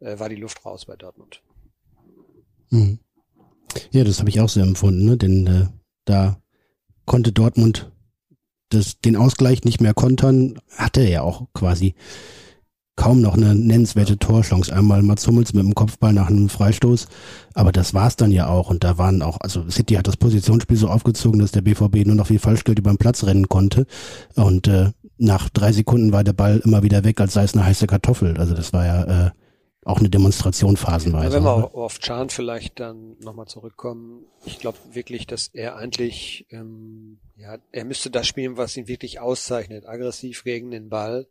äh, 0.00 0.18
war 0.18 0.28
die 0.28 0.36
Luft 0.36 0.64
raus 0.64 0.86
bei 0.86 0.96
Dortmund. 0.96 1.42
Mhm. 2.70 2.98
Ja, 3.90 4.04
das 4.04 4.18
habe 4.18 4.28
ich 4.28 4.40
auch 4.40 4.48
so 4.48 4.60
empfunden, 4.60 5.04
ne? 5.04 5.16
denn 5.16 5.46
äh, 5.46 5.66
da 6.04 6.40
konnte 7.06 7.32
Dortmund 7.32 7.90
das, 8.68 8.98
den 9.00 9.16
Ausgleich 9.16 9.64
nicht 9.64 9.80
mehr 9.80 9.94
kontern, 9.94 10.58
hatte 10.76 11.00
er 11.02 11.24
auch 11.24 11.46
quasi 11.54 11.94
kaum 13.02 13.20
noch 13.20 13.34
eine 13.36 13.56
nennenswerte 13.56 14.16
Torchance. 14.16 14.72
Einmal 14.72 15.02
Mats 15.02 15.26
Hummels 15.26 15.52
mit 15.54 15.64
dem 15.64 15.74
Kopfball 15.74 16.12
nach 16.12 16.28
einem 16.28 16.48
Freistoß, 16.48 17.08
aber 17.52 17.72
das 17.72 17.94
war's 17.94 18.14
dann 18.14 18.30
ja 18.30 18.46
auch. 18.46 18.70
Und 18.70 18.84
da 18.84 18.96
waren 18.96 19.22
auch, 19.22 19.40
also 19.40 19.68
City 19.68 19.94
hat 19.94 20.06
das 20.06 20.16
Positionsspiel 20.16 20.76
so 20.76 20.86
aufgezogen, 20.86 21.40
dass 21.40 21.50
der 21.50 21.62
BVB 21.62 22.06
nur 22.06 22.14
noch 22.14 22.30
wie 22.30 22.38
Falschgeld 22.38 22.78
über 22.78 22.92
den 22.92 22.98
Platz 22.98 23.24
rennen 23.24 23.48
konnte. 23.48 23.86
Und 24.36 24.68
äh, 24.68 24.90
nach 25.18 25.48
drei 25.48 25.72
Sekunden 25.72 26.12
war 26.12 26.22
der 26.22 26.32
Ball 26.32 26.62
immer 26.64 26.84
wieder 26.84 27.02
weg, 27.02 27.20
als 27.20 27.32
sei 27.32 27.42
es 27.42 27.54
eine 27.54 27.64
heiße 27.64 27.88
Kartoffel. 27.88 28.36
Also 28.38 28.54
das 28.54 28.72
war 28.72 28.86
ja 28.86 29.26
äh, 29.26 29.30
auch 29.84 29.98
eine 29.98 30.08
Demonstration 30.08 30.76
phasenweise. 30.76 31.34
wenn 31.34 31.42
wir 31.42 31.58
ne? 31.58 31.74
auf 31.74 31.98
Chan 31.98 32.30
vielleicht 32.30 32.78
dann 32.78 33.16
nochmal 33.20 33.46
zurückkommen, 33.46 34.24
ich 34.44 34.60
glaube 34.60 34.78
wirklich, 34.92 35.26
dass 35.26 35.48
er 35.48 35.76
eigentlich, 35.76 36.46
ähm, 36.50 37.18
ja, 37.36 37.58
er 37.72 37.84
müsste 37.84 38.10
das 38.10 38.26
spielen, 38.26 38.56
was 38.56 38.76
ihn 38.76 38.86
wirklich 38.86 39.18
auszeichnet, 39.18 39.86
aggressiv 39.86 40.44
gegen 40.44 40.70
den 40.70 40.88
Ball. 40.88 41.26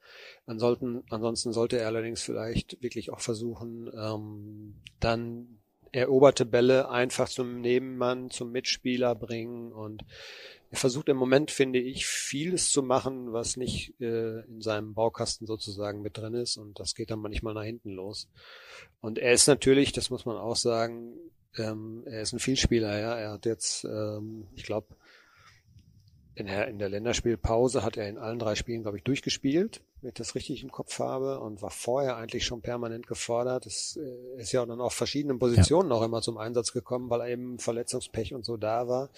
Ansonsten, 0.46 1.04
ansonsten 1.10 1.54
sollte 1.54 1.80
er 1.80 1.88
allerdings 1.88 2.22
vielleicht 2.22 2.82
wirklich 2.82 3.12
auch 3.12 3.22
versuchen, 3.22 3.90
ähm, 3.98 4.76
dann 5.00 5.60
eroberte 5.94 6.46
Bälle 6.46 6.90
einfach 6.90 7.30
zum 7.30 7.62
Nebenmann, 7.62 8.30
zum 8.30 8.52
Mitspieler 8.52 9.16
bringen 9.16 9.72
und 9.72 10.04
er 10.72 10.78
versucht 10.78 11.10
im 11.10 11.18
Moment, 11.18 11.52
finde 11.52 11.80
ich, 11.80 12.06
vieles 12.06 12.72
zu 12.72 12.82
machen, 12.82 13.34
was 13.34 13.58
nicht 13.58 13.94
äh, 14.00 14.40
in 14.46 14.62
seinem 14.62 14.94
Baukasten 14.94 15.46
sozusagen 15.46 16.02
mit 16.02 16.18
drin 16.18 16.34
ist 16.34 16.56
und 16.56 16.80
das 16.80 16.96
geht 16.96 17.12
dann 17.12 17.20
manchmal 17.20 17.54
nach 17.54 17.64
hinten 17.64 17.92
los. 17.92 18.30
Und 19.02 19.20
er 19.20 19.34
ist 19.34 19.48
natürlich, 19.48 19.92
das 19.92 20.10
muss 20.10 20.26
man 20.26 20.38
auch 20.38 20.56
sagen, 20.56 21.14
ähm, 21.58 22.04
er 22.06 22.22
ist 22.22 22.32
ein 22.32 22.40
Vielspieler, 22.40 22.98
ja. 23.00 23.16
Er 23.16 23.32
hat 23.32 23.46
jetzt, 23.46 23.84
ähm, 23.84 24.48
ich 24.56 24.64
glaube, 24.64 24.96
in 26.36 26.48
der, 26.48 26.68
in 26.68 26.80
der 26.80 26.90
Länderspielpause 26.90 27.84
hat 27.84 27.98
er 27.98 28.08
in 28.08 28.18
allen 28.18 28.40
drei 28.40 28.56
Spielen, 28.56 28.84
glaube 28.84 28.98
ich, 28.98 29.04
durchgespielt 29.04 29.82
wenn 30.02 30.10
ich 30.10 30.16
das 30.16 30.34
richtig 30.34 30.64
im 30.64 30.72
Kopf 30.72 30.98
habe, 31.00 31.40
und 31.40 31.62
war 31.62 31.70
vorher 31.70 32.18
eigentlich 32.18 32.46
schon 32.46 32.62
permanent 32.62 33.06
gefordert. 33.06 33.68
Es 33.68 33.98
äh, 33.98 34.42
ist 34.42 34.52
ja 34.52 34.66
dann 34.66 34.82
auf 34.82 34.94
verschiedenen 34.94 35.38
Positionen 35.38 35.90
ja. 35.90 35.96
auch 35.96 36.02
immer 36.02 36.22
zum 36.22 36.38
Einsatz 36.38 36.74
gekommen, 36.74 37.10
weil 37.10 37.22
er 37.22 37.30
eben 37.30 37.60
Verletzungspech 37.60 38.34
und 38.34 38.44
so 38.44 38.58
da 38.58 38.88
war. 38.88 39.10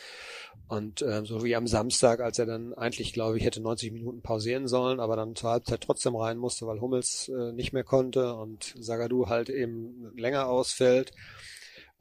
Und 0.67 1.01
äh, 1.01 1.23
so 1.25 1.43
wie 1.43 1.55
am 1.55 1.67
Samstag, 1.67 2.19
als 2.19 2.37
er 2.37 2.45
dann 2.45 2.73
eigentlich, 2.73 3.13
glaube 3.13 3.37
ich, 3.37 3.45
hätte 3.45 3.61
90 3.61 3.93
Minuten 3.93 4.21
pausieren 4.21 4.67
sollen, 4.67 4.99
aber 4.99 5.15
dann 5.15 5.35
zur 5.35 5.51
Halbzeit 5.51 5.81
trotzdem 5.81 6.15
rein 6.15 6.37
musste, 6.37 6.67
weil 6.67 6.81
Hummels 6.81 7.29
äh, 7.29 7.53
nicht 7.53 7.71
mehr 7.71 7.85
konnte 7.85 8.33
und 8.35 8.75
Sagadu 8.77 9.27
halt 9.27 9.49
eben 9.49 10.11
länger 10.17 10.47
ausfällt. 10.47 11.13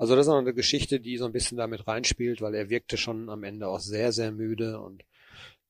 Also 0.03 0.17
das 0.17 0.27
ist 0.27 0.33
auch 0.33 0.39
eine 0.39 0.53
Geschichte, 0.53 0.99
die 0.99 1.17
so 1.17 1.27
ein 1.27 1.33
bisschen 1.33 1.59
damit 1.59 1.87
reinspielt, 1.87 2.41
weil 2.41 2.57
er 2.57 2.69
wirkte 2.69 2.97
schon 2.97 3.31
am 3.31 3.45
Ende 3.45 3.69
auch 3.69 3.79
sehr, 3.79 4.11
sehr 4.11 4.33
müde 4.33 4.81
und 4.81 5.05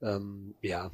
ähm, 0.00 0.54
ja, 0.62 0.90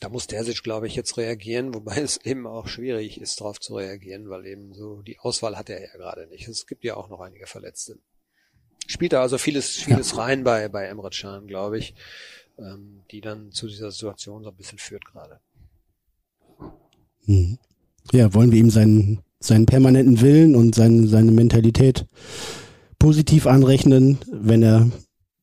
da 0.00 0.08
muss 0.08 0.26
der 0.26 0.42
sich, 0.42 0.62
glaube 0.62 0.86
ich, 0.86 0.96
jetzt 0.96 1.18
reagieren, 1.18 1.74
wobei 1.74 1.98
es 1.98 2.16
eben 2.24 2.46
auch 2.46 2.66
schwierig 2.66 3.20
ist, 3.20 3.42
darauf 3.42 3.60
zu 3.60 3.76
reagieren, 3.76 4.30
weil 4.30 4.46
eben 4.46 4.72
so 4.72 5.02
die 5.02 5.18
Auswahl 5.18 5.58
hat 5.58 5.68
er 5.68 5.82
ja 5.82 5.92
gerade 5.92 6.28
nicht. 6.28 6.48
Es 6.48 6.66
gibt 6.66 6.82
ja 6.82 6.96
auch 6.96 7.10
noch 7.10 7.20
einige 7.20 7.46
Verletzte. 7.46 7.98
Spielt 8.86 9.12
da 9.12 9.20
also 9.20 9.36
vieles, 9.36 9.76
vieles 9.76 10.12
ja. 10.12 10.22
rein 10.22 10.42
bei, 10.42 10.70
bei 10.70 10.86
Emre 10.86 11.10
Can, 11.10 11.46
glaube 11.46 11.76
ich, 11.76 11.94
ähm, 12.56 13.02
die 13.10 13.20
dann 13.20 13.52
zu 13.52 13.68
dieser 13.68 13.90
Situation 13.90 14.44
so 14.44 14.48
ein 14.48 14.56
bisschen 14.56 14.78
führt 14.78 15.04
gerade. 15.04 15.40
Mhm. 17.26 17.58
Ja, 18.12 18.32
wollen 18.32 18.50
wir 18.50 18.60
ihm 18.60 18.70
seinen, 18.70 19.22
seinen 19.40 19.66
permanenten 19.66 20.20
Willen 20.20 20.54
und 20.54 20.74
seine, 20.74 21.06
seine 21.06 21.32
Mentalität 21.32 22.06
positiv 22.98 23.46
anrechnen, 23.46 24.18
wenn 24.30 24.62
er 24.62 24.90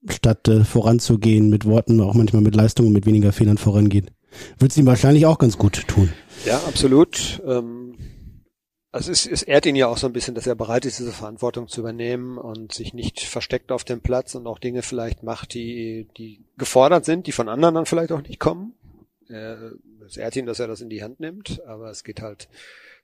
statt 0.10 0.48
äh, 0.48 0.64
voranzugehen 0.64 1.50
mit 1.50 1.66
Worten 1.66 2.00
auch 2.00 2.14
manchmal 2.14 2.42
mit 2.42 2.56
Leistungen 2.56 2.94
mit 2.94 3.06
weniger 3.06 3.34
Fehlern 3.34 3.58
vorangeht 3.58 4.12
wird 4.58 4.72
es 4.72 4.78
ihm 4.78 4.86
wahrscheinlich 4.86 5.26
auch 5.26 5.38
ganz 5.38 5.58
gut 5.58 5.88
tun. 5.88 6.12
Ja, 6.46 6.58
absolut. 6.60 7.42
Ähm, 7.46 7.96
also 8.92 9.12
es, 9.12 9.26
es 9.26 9.44
ehrt 9.44 9.66
ihn 9.66 9.76
ja 9.76 9.88
auch 9.88 9.98
so 9.98 10.08
ein 10.08 10.14
bisschen, 10.14 10.36
dass 10.36 10.48
er 10.48 10.56
bereit 10.56 10.86
ist, 10.86 11.00
diese 11.00 11.12
Verantwortung 11.12 11.68
zu 11.68 11.82
übernehmen 11.82 12.38
und 12.38 12.74
sich 12.74 12.94
nicht 12.94 13.22
versteckt 13.22 13.72
auf 13.72 13.84
dem 13.84 14.02
Platz 14.02 14.36
und 14.36 14.48
auch 14.48 14.60
Dinge 14.60 14.82
vielleicht 14.82 15.24
macht, 15.24 15.54
die, 15.54 16.08
die 16.18 16.44
gefordert 16.58 17.06
sind, 17.06 17.28
die 17.28 17.32
von 17.32 17.50
anderen 17.50 17.76
dann 17.76 17.86
vielleicht 17.86 18.12
auch 18.12 18.22
nicht 18.22 18.40
kommen. 18.40 18.74
Es 20.06 20.16
ehrt 20.16 20.38
ihn, 20.38 20.46
dass 20.46 20.60
er 20.60 20.68
das 20.68 20.80
in 20.80 20.90
die 20.90 21.04
Hand 21.04 21.20
nimmt, 21.20 21.62
aber 21.68 21.90
es 21.90 22.06
geht 22.06 22.22
halt 22.22 22.48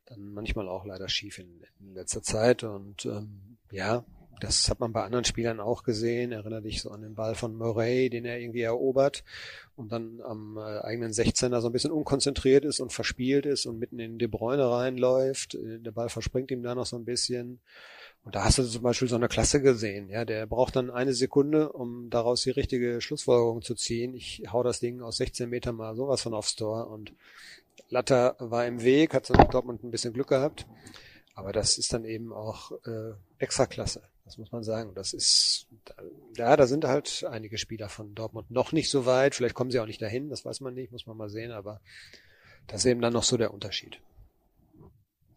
dann 0.05 0.33
manchmal 0.33 0.67
auch 0.67 0.85
leider 0.85 1.07
schief 1.09 1.39
in, 1.39 1.61
in 1.79 1.93
letzter 1.93 2.21
Zeit 2.21 2.63
und 2.63 3.05
ähm, 3.05 3.57
ja, 3.71 4.05
das 4.39 4.69
hat 4.69 4.79
man 4.79 4.91
bei 4.91 5.03
anderen 5.03 5.23
Spielern 5.23 5.59
auch 5.59 5.83
gesehen. 5.83 6.31
Erinnere 6.31 6.61
dich 6.61 6.81
so 6.81 6.91
an 6.91 7.01
den 7.01 7.15
Ball 7.15 7.33
von 7.33 7.55
Murray, 7.55 8.09
den 8.09 8.25
er 8.25 8.39
irgendwie 8.39 8.61
erobert 8.61 9.23
und 9.75 9.91
dann 9.91 10.19
am 10.21 10.57
äh, 10.57 10.79
eigenen 10.81 11.11
16er 11.11 11.61
so 11.61 11.69
ein 11.69 11.71
bisschen 11.71 11.91
unkonzentriert 11.91 12.65
ist 12.65 12.79
und 12.79 12.91
verspielt 12.91 13.45
ist 13.45 13.65
und 13.65 13.79
mitten 13.79 13.99
in 13.99 14.19
De 14.19 14.27
Bruyne 14.27 14.69
reinläuft. 14.69 15.55
Äh, 15.55 15.79
der 15.79 15.91
Ball 15.91 16.09
verspringt 16.09 16.51
ihm 16.51 16.61
da 16.61 16.75
noch 16.75 16.85
so 16.85 16.97
ein 16.97 17.05
bisschen. 17.05 17.61
Und 18.25 18.35
da 18.35 18.45
hast 18.45 18.57
du 18.57 18.63
zum 18.63 18.83
Beispiel 18.83 19.07
so 19.07 19.15
eine 19.15 19.27
Klasse 19.27 19.61
gesehen. 19.61 20.09
Ja, 20.09 20.23
der 20.23 20.45
braucht 20.45 20.75
dann 20.75 20.89
eine 20.89 21.13
Sekunde, 21.13 21.71
um 21.71 22.09
daraus 22.09 22.41
die 22.43 22.51
richtige 22.51 23.01
Schlussfolgerung 23.01 23.61
zu 23.61 23.75
ziehen. 23.75 24.13
Ich 24.13 24.43
hau 24.51 24.63
das 24.63 24.79
Ding 24.79 25.01
aus 25.01 25.17
16 25.17 25.49
Metern 25.49 25.75
mal 25.75 25.95
sowas 25.95 26.21
von 26.21 26.33
aufs 26.33 26.55
Tor 26.55 26.89
und 26.89 27.13
Latter 27.93 28.35
war 28.39 28.65
im 28.65 28.81
Weg, 28.81 29.13
hat 29.13 29.25
so 29.25 29.33
Dortmund 29.33 29.83
ein 29.83 29.91
bisschen 29.91 30.13
Glück 30.13 30.27
gehabt. 30.27 30.65
Aber 31.35 31.53
das 31.53 31.77
ist 31.77 31.93
dann 31.93 32.05
eben 32.05 32.33
auch 32.33 32.71
äh, 32.85 33.13
extra 33.37 33.65
Klasse. 33.65 34.01
Das 34.25 34.37
muss 34.37 34.51
man 34.51 34.63
sagen. 34.63 34.93
Das 34.95 35.13
ist, 35.13 35.67
ja, 36.35 36.55
da 36.57 36.67
sind 36.67 36.85
halt 36.85 37.25
einige 37.29 37.57
Spieler 37.57 37.89
von 37.89 38.15
Dortmund 38.15 38.51
noch 38.51 38.71
nicht 38.71 38.89
so 38.89 39.05
weit. 39.05 39.35
Vielleicht 39.35 39.55
kommen 39.55 39.71
sie 39.71 39.79
auch 39.79 39.85
nicht 39.85 40.01
dahin, 40.01 40.29
das 40.29 40.43
weiß 40.43 40.61
man 40.61 40.73
nicht, 40.73 40.91
muss 40.91 41.05
man 41.05 41.17
mal 41.17 41.29
sehen, 41.29 41.51
aber 41.51 41.81
das 42.67 42.81
ist 42.81 42.85
eben 42.85 43.01
dann 43.01 43.13
noch 43.13 43.23
so 43.23 43.37
der 43.37 43.53
Unterschied. 43.53 43.99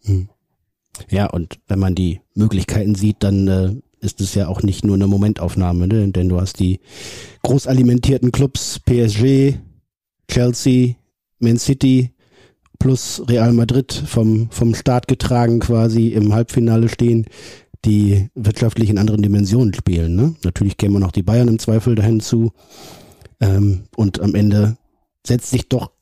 Hm. 0.04 0.28
Ja, 1.10 1.26
und 1.26 1.58
wenn 1.66 1.78
man 1.78 1.94
die 1.94 2.20
Möglichkeiten 2.34 2.94
sieht, 2.94 3.16
dann 3.20 3.48
äh, 3.48 4.04
ist 4.04 4.20
es 4.20 4.34
ja 4.34 4.48
auch 4.48 4.62
nicht 4.62 4.84
nur 4.84 4.94
eine 4.94 5.06
Momentaufnahme, 5.06 5.88
ne? 5.88 6.08
denn 6.08 6.28
du 6.28 6.40
hast 6.40 6.58
die 6.58 6.80
groß 7.42 7.66
alimentierten 7.66 8.32
Clubs 8.32 8.78
PSG, 8.78 9.58
Chelsea, 10.28 10.94
Man 11.38 11.58
City 11.58 12.15
plus 12.78 13.22
Real 13.28 13.52
Madrid 13.52 13.92
vom, 13.92 14.48
vom 14.50 14.74
Start 14.74 15.08
getragen 15.08 15.60
quasi 15.60 16.08
im 16.08 16.32
Halbfinale 16.32 16.88
stehen 16.88 17.26
die 17.86 18.30
wirtschaftlich 18.34 18.90
in 18.90 18.98
anderen 18.98 19.22
Dimensionen 19.22 19.72
spielen. 19.72 20.16
Ne? 20.16 20.34
Natürlich 20.42 20.76
kämen 20.76 21.00
noch 21.00 21.12
die 21.12 21.22
Bayern 21.22 21.48
im 21.48 21.58
Zweifel 21.58 21.94
dahin 21.94 22.20
zu. 22.20 22.52
Ähm, 23.40 23.84
und 23.96 24.20
am 24.20 24.34
Ende 24.34 24.76
setzt 25.24 25.50
sich 25.50 25.68
doch 25.68 25.92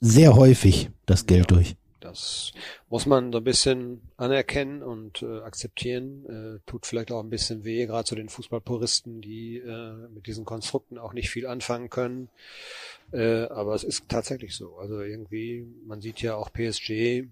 sehr 0.00 0.34
häufig 0.34 0.90
das 1.06 1.26
Geld 1.26 1.50
ja, 1.50 1.56
durch. 1.56 1.76
Das 2.00 2.52
muss 2.92 3.06
man 3.06 3.32
so 3.32 3.38
ein 3.38 3.44
bisschen 3.44 4.02
anerkennen 4.18 4.82
und 4.82 5.22
äh, 5.22 5.40
akzeptieren. 5.40 6.26
Äh, 6.26 6.70
tut 6.70 6.84
vielleicht 6.84 7.10
auch 7.10 7.22
ein 7.22 7.30
bisschen 7.30 7.64
weh, 7.64 7.86
gerade 7.86 8.04
zu 8.04 8.14
den 8.14 8.28
Fußballpuristen, 8.28 9.22
die 9.22 9.56
äh, 9.56 10.08
mit 10.14 10.26
diesen 10.26 10.44
Konstrukten 10.44 10.98
auch 10.98 11.14
nicht 11.14 11.30
viel 11.30 11.46
anfangen 11.46 11.88
können. 11.88 12.28
Äh, 13.10 13.44
aber 13.44 13.74
es 13.74 13.82
ist 13.82 14.10
tatsächlich 14.10 14.54
so. 14.54 14.76
Also 14.76 15.00
irgendwie, 15.00 15.66
man 15.86 16.02
sieht 16.02 16.20
ja 16.20 16.34
auch 16.34 16.52
PSG, 16.52 16.90
äh, 16.90 17.24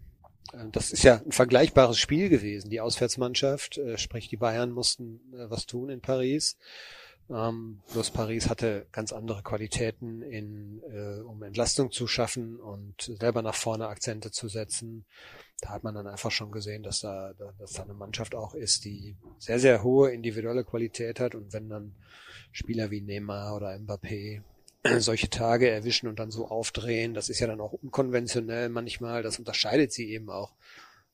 das 0.73 0.93
ist 0.93 1.03
ja 1.03 1.21
ein 1.27 1.31
vergleichbares 1.33 1.99
Spiel 1.99 2.31
gewesen. 2.31 2.71
Die 2.71 2.81
Auswärtsmannschaft, 2.81 3.77
äh, 3.77 3.99
sprich 3.99 4.29
die 4.29 4.39
Bayern 4.39 4.71
mussten 4.71 5.21
äh, 5.35 5.51
was 5.51 5.67
tun 5.67 5.91
in 5.91 6.01
Paris. 6.01 6.57
Ähm, 7.31 7.81
bloß 7.93 8.13
Paris 8.13 8.49
hatte 8.49 8.87
ganz 8.93 9.13
andere 9.13 9.43
Qualitäten, 9.43 10.23
in, 10.23 10.83
äh, 10.91 11.21
um 11.21 11.43
Entlastung 11.43 11.93
zu 11.93 12.07
schaffen 12.07 12.59
und 12.59 13.13
selber 13.21 13.43
nach 13.43 13.55
vorne 13.55 13.89
Akzente 13.89 14.31
zu 14.31 14.49
setzen. 14.49 15.05
Da 15.61 15.71
hat 15.71 15.85
man 15.85 15.95
dann 15.95 16.07
einfach 16.07 16.31
schon 16.31 16.53
gesehen, 16.53 16.83
dass 16.83 17.01
da, 17.01 17.35
dass 17.59 17.73
da 17.73 17.83
eine 17.83 17.95
Mannschaft 17.95 18.35
auch 18.35 18.55
ist, 18.55 18.85
die 18.85 19.17
sehr, 19.39 19.59
sehr 19.59 19.83
hohe 19.83 20.11
individuelle 20.11 20.65
Qualität 20.65 21.21
hat. 21.21 21.35
Und 21.35 21.53
wenn 21.53 21.69
dann 21.69 21.95
Spieler 22.53 22.91
wie 22.91 23.01
Neymar 23.01 23.57
oder 23.57 23.75
Mbappé 23.75 24.43
solche 24.99 25.31
Tage 25.31 25.69
erwischen 25.69 26.09
und 26.09 26.19
dann 26.19 26.31
so 26.31 26.49
aufdrehen. 26.49 27.15
Das 27.15 27.29
ist 27.29 27.41
ja 27.41 27.47
dann 27.47 27.61
auch 27.61 27.73
unkonventionell 27.73 28.69
manchmal. 28.69 29.23
Das 29.23 29.39
unterscheidet 29.39 29.93
sie 29.93 30.11
eben 30.11 30.31
auch 30.31 30.55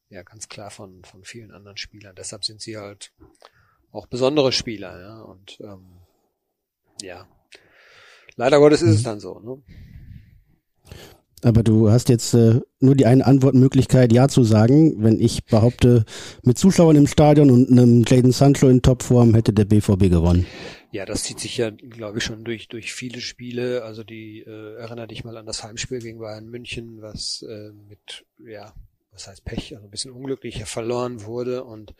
ja 0.08 0.22
ganz 0.22 0.48
klar 0.48 0.70
von, 0.70 1.04
von 1.04 1.24
vielen 1.24 1.50
anderen 1.50 1.76
Spielern. 1.76 2.14
Deshalb 2.14 2.44
sind 2.44 2.60
sie 2.60 2.76
halt 2.76 3.12
auch 3.92 4.06
besondere 4.06 4.52
Spieler, 4.52 5.00
ja. 5.00 5.20
Und 5.22 5.58
ähm, 5.60 5.86
ja, 7.02 7.28
leider 8.36 8.58
Gottes 8.58 8.82
ist 8.82 8.96
es 8.96 9.02
dann 9.02 9.20
so. 9.20 9.40
Ne? 9.40 9.62
Aber 11.42 11.62
du 11.62 11.90
hast 11.90 12.08
jetzt 12.08 12.34
äh, 12.34 12.60
nur 12.80 12.94
die 12.94 13.06
eine 13.06 13.26
Antwortmöglichkeit, 13.26 14.12
ja 14.12 14.26
zu 14.28 14.42
sagen. 14.42 15.02
Wenn 15.02 15.20
ich 15.20 15.44
behaupte, 15.44 16.04
mit 16.42 16.58
Zuschauern 16.58 16.96
im 16.96 17.06
Stadion 17.06 17.50
und 17.50 17.70
einem 17.70 18.04
Jaden 18.06 18.32
Sancho 18.32 18.68
in 18.68 18.82
Topform 18.82 19.34
hätte 19.34 19.52
der 19.52 19.66
BVB 19.66 20.10
gewonnen. 20.10 20.46
Ja, 20.92 21.04
das 21.04 21.24
zieht 21.24 21.38
sich 21.40 21.58
ja, 21.58 21.70
glaube 21.70 22.18
ich, 22.18 22.24
schon 22.24 22.42
durch 22.42 22.68
durch 22.68 22.94
viele 22.94 23.20
Spiele. 23.20 23.84
Also 23.84 24.02
die 24.02 24.40
äh, 24.40 24.76
erinnere 24.76 25.08
dich 25.08 25.24
mal 25.24 25.36
an 25.36 25.46
das 25.46 25.62
Heimspiel 25.62 25.98
gegen 25.98 26.20
Bayern 26.20 26.48
München, 26.48 27.02
was 27.02 27.44
äh, 27.46 27.70
mit 27.88 28.24
ja 28.46 28.72
was 29.16 29.28
heißt 29.28 29.44
Pech, 29.44 29.74
also 29.74 29.86
ein 29.86 29.90
bisschen 29.90 30.12
unglücklicher 30.12 30.66
verloren 30.66 31.24
wurde. 31.24 31.64
Und 31.64 31.94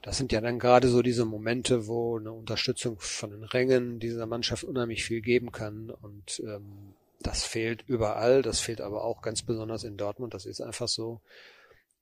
das 0.00 0.16
sind 0.16 0.32
ja 0.32 0.40
dann 0.40 0.58
gerade 0.58 0.88
so 0.88 1.02
diese 1.02 1.24
Momente, 1.24 1.86
wo 1.86 2.18
eine 2.18 2.32
Unterstützung 2.32 2.96
von 2.98 3.30
den 3.30 3.44
Rängen 3.44 4.00
dieser 4.00 4.26
Mannschaft 4.26 4.64
unheimlich 4.64 5.04
viel 5.04 5.20
geben 5.20 5.52
kann. 5.52 5.90
Und 5.90 6.42
ähm, 6.46 6.94
das 7.22 7.44
fehlt 7.44 7.84
überall, 7.86 8.42
das 8.42 8.60
fehlt 8.60 8.80
aber 8.80 9.04
auch 9.04 9.22
ganz 9.22 9.42
besonders 9.42 9.84
in 9.84 9.96
Dortmund, 9.96 10.34
das 10.34 10.46
ist 10.46 10.60
einfach 10.60 10.88
so. 10.88 11.20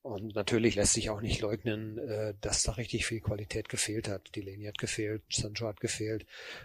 Und 0.03 0.35
natürlich 0.35 0.77
lässt 0.77 0.95
sich 0.95 1.11
auch 1.11 1.21
nicht 1.21 1.43
leugnen, 1.43 1.99
äh, 1.99 2.35
dass 2.41 2.62
da 2.62 2.73
richtig 2.73 3.05
viel 3.05 3.21
Qualität 3.21 3.69
gefehlt 3.69 4.09
hat. 4.09 4.35
Die 4.35 4.41
Linie 4.41 4.69
hat 4.69 4.79
gefehlt, 4.79 5.23
Sancho 5.29 5.67
hat 5.67 5.81
gefehlt. 5.81 6.25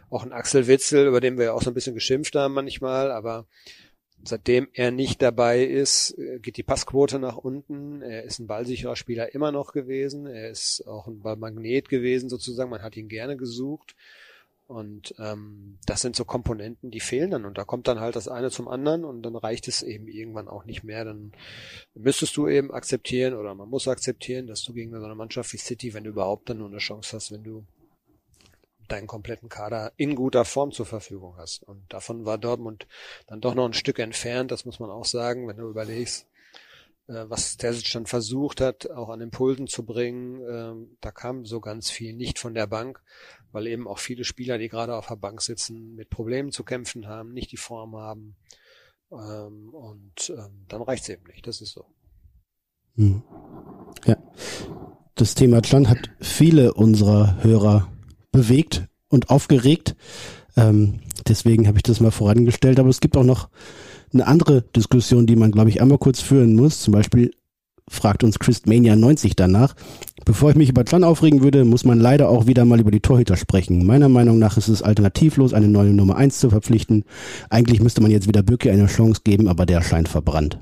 Auch 0.09 0.23
ein 0.23 0.31
Axel 0.31 0.67
Witzel, 0.67 1.07
über 1.07 1.19
den 1.19 1.37
wir 1.37 1.53
auch 1.53 1.61
so 1.61 1.69
ein 1.69 1.73
bisschen 1.73 1.95
geschimpft 1.95 2.35
haben 2.35 2.53
manchmal, 2.53 3.11
aber 3.11 3.45
seitdem 4.23 4.69
er 4.73 4.91
nicht 4.91 5.21
dabei 5.21 5.63
ist, 5.63 6.17
äh, 6.17 6.39
geht 6.39 6.55
die 6.55 6.63
Passquote 6.63 7.19
nach 7.19 7.35
unten. 7.35 8.01
Er 8.01 8.23
ist 8.23 8.39
ein 8.39 8.47
ballsicherer 8.47 8.95
Spieler 8.95 9.33
immer 9.35 9.51
noch 9.51 9.73
gewesen. 9.73 10.27
Er 10.27 10.49
ist 10.49 10.87
auch 10.87 11.07
ein 11.07 11.19
Ballmagnet 11.19 11.89
gewesen 11.89 12.29
sozusagen. 12.29 12.69
Man 12.69 12.83
hat 12.83 12.95
ihn 12.95 13.09
gerne 13.09 13.35
gesucht. 13.35 13.95
Und 14.67 15.13
ähm, 15.19 15.77
das 15.85 16.01
sind 16.01 16.15
so 16.15 16.25
Komponenten, 16.25 16.89
die 16.89 16.99
fehlen 16.99 17.31
dann. 17.31 17.45
Und 17.45 17.57
da 17.57 17.63
kommt 17.63 17.87
dann 17.87 17.99
halt 17.99 18.15
das 18.15 18.27
eine 18.27 18.49
zum 18.49 18.67
anderen 18.67 19.05
und 19.05 19.21
dann 19.21 19.35
reicht 19.35 19.67
es 19.67 19.83
eben 19.83 20.07
irgendwann 20.07 20.47
auch 20.47 20.65
nicht 20.65 20.83
mehr. 20.83 21.05
Dann 21.05 21.33
müsstest 21.93 22.35
du 22.35 22.47
eben 22.47 22.71
akzeptieren 22.71 23.35
oder 23.35 23.53
man 23.53 23.69
muss 23.69 23.87
akzeptieren, 23.87 24.47
dass 24.47 24.63
du 24.63 24.73
gegen 24.73 24.91
so 24.91 25.03
eine 25.03 25.15
Mannschaft 25.15 25.53
wie 25.53 25.57
City, 25.57 25.93
wenn 25.93 26.03
du 26.03 26.09
überhaupt 26.09 26.49
dann 26.49 26.57
nur 26.57 26.67
eine 26.67 26.79
Chance 26.79 27.15
hast, 27.15 27.31
wenn 27.31 27.43
du 27.43 27.63
deinen 28.87 29.07
kompletten 29.07 29.49
Kader 29.49 29.91
in 29.97 30.15
guter 30.15 30.45
Form 30.45 30.71
zur 30.71 30.85
Verfügung 30.85 31.35
hast. 31.37 31.63
Und 31.63 31.81
davon 31.89 32.25
war 32.25 32.37
Dortmund 32.37 32.87
dann 33.27 33.41
doch 33.41 33.55
noch 33.55 33.65
ein 33.65 33.73
Stück 33.73 33.99
entfernt, 33.99 34.51
das 34.51 34.65
muss 34.65 34.79
man 34.79 34.89
auch 34.89 35.05
sagen, 35.05 35.47
wenn 35.47 35.57
du 35.57 35.69
überlegst, 35.69 36.27
äh, 37.07 37.25
was 37.27 37.57
Terzic 37.57 37.91
dann 37.93 38.05
versucht 38.05 38.61
hat, 38.61 38.89
auch 38.91 39.09
an 39.09 39.21
Impulsen 39.21 39.67
zu 39.67 39.85
bringen. 39.85 40.41
Ähm, 40.49 40.97
da 41.01 41.11
kam 41.11 41.45
so 41.45 41.59
ganz 41.59 41.89
viel 41.89 42.13
nicht 42.13 42.39
von 42.39 42.53
der 42.53 42.67
Bank, 42.67 43.01
weil 43.55 43.67
eben 43.67 43.87
auch 43.87 43.99
viele 43.99 44.25
Spieler, 44.25 44.57
die 44.57 44.67
gerade 44.67 44.93
auf 44.95 45.07
der 45.07 45.15
Bank 45.15 45.41
sitzen, 45.41 45.95
mit 45.95 46.09
Problemen 46.09 46.51
zu 46.51 46.65
kämpfen 46.65 47.07
haben, 47.07 47.31
nicht 47.31 47.53
die 47.53 47.57
Form 47.57 47.95
haben. 47.95 48.35
Ähm, 49.13 49.69
und 49.73 50.29
ähm, 50.29 50.65
dann 50.67 50.81
reicht's 50.81 51.07
eben 51.07 51.23
nicht. 51.27 51.47
Das 51.47 51.61
ist 51.61 51.71
so. 51.71 51.85
Hm. 52.97 53.23
Ja. 54.05 54.17
Das 55.15 55.35
Thema 55.35 55.63
Stand 55.63 55.87
hat 55.87 56.09
viele 56.19 56.73
unserer 56.73 57.41
Hörer 57.45 57.89
bewegt 58.33 58.89
und 59.07 59.29
aufgeregt. 59.29 59.95
Ähm, 60.57 60.99
deswegen 61.25 61.65
habe 61.65 61.77
ich 61.77 61.83
das 61.83 62.01
mal 62.01 62.11
vorangestellt. 62.11 62.77
Aber 62.77 62.89
es 62.89 62.99
gibt 62.99 63.15
auch 63.15 63.23
noch 63.23 63.49
eine 64.11 64.27
andere 64.27 64.63
Diskussion, 64.63 65.27
die 65.27 65.37
man, 65.37 65.53
glaube 65.53 65.69
ich, 65.69 65.81
einmal 65.81 65.97
kurz 65.97 66.19
führen 66.19 66.57
muss. 66.57 66.81
Zum 66.81 66.91
Beispiel 66.91 67.31
fragt 67.87 68.25
uns 68.25 68.37
Christmania 68.37 68.97
90 68.97 69.37
danach. 69.37 69.75
Bevor 70.25 70.49
ich 70.49 70.55
mich 70.55 70.69
über 70.69 70.83
Tlan 70.83 71.03
aufregen 71.03 71.43
würde, 71.43 71.65
muss 71.65 71.85
man 71.85 71.99
leider 71.99 72.29
auch 72.29 72.47
wieder 72.47 72.65
mal 72.65 72.79
über 72.79 72.89
die 72.89 72.99
Torhüter 72.99 73.37
sprechen. 73.37 73.85
Meiner 73.85 74.09
Meinung 74.09 74.39
nach 74.39 74.57
ist 74.57 74.67
es 74.67 74.81
alternativlos, 74.81 75.53
eine 75.53 75.67
neue 75.67 75.91
Nummer 75.91 76.15
1 76.15 76.39
zu 76.39 76.49
verpflichten. 76.49 77.05
Eigentlich 77.51 77.79
müsste 77.79 78.01
man 78.01 78.09
jetzt 78.09 78.27
wieder 78.27 78.41
Bücke 78.41 78.71
eine 78.71 78.87
Chance 78.87 79.21
geben, 79.23 79.47
aber 79.47 79.67
der 79.67 79.83
scheint 79.83 80.09
verbrannt. 80.09 80.59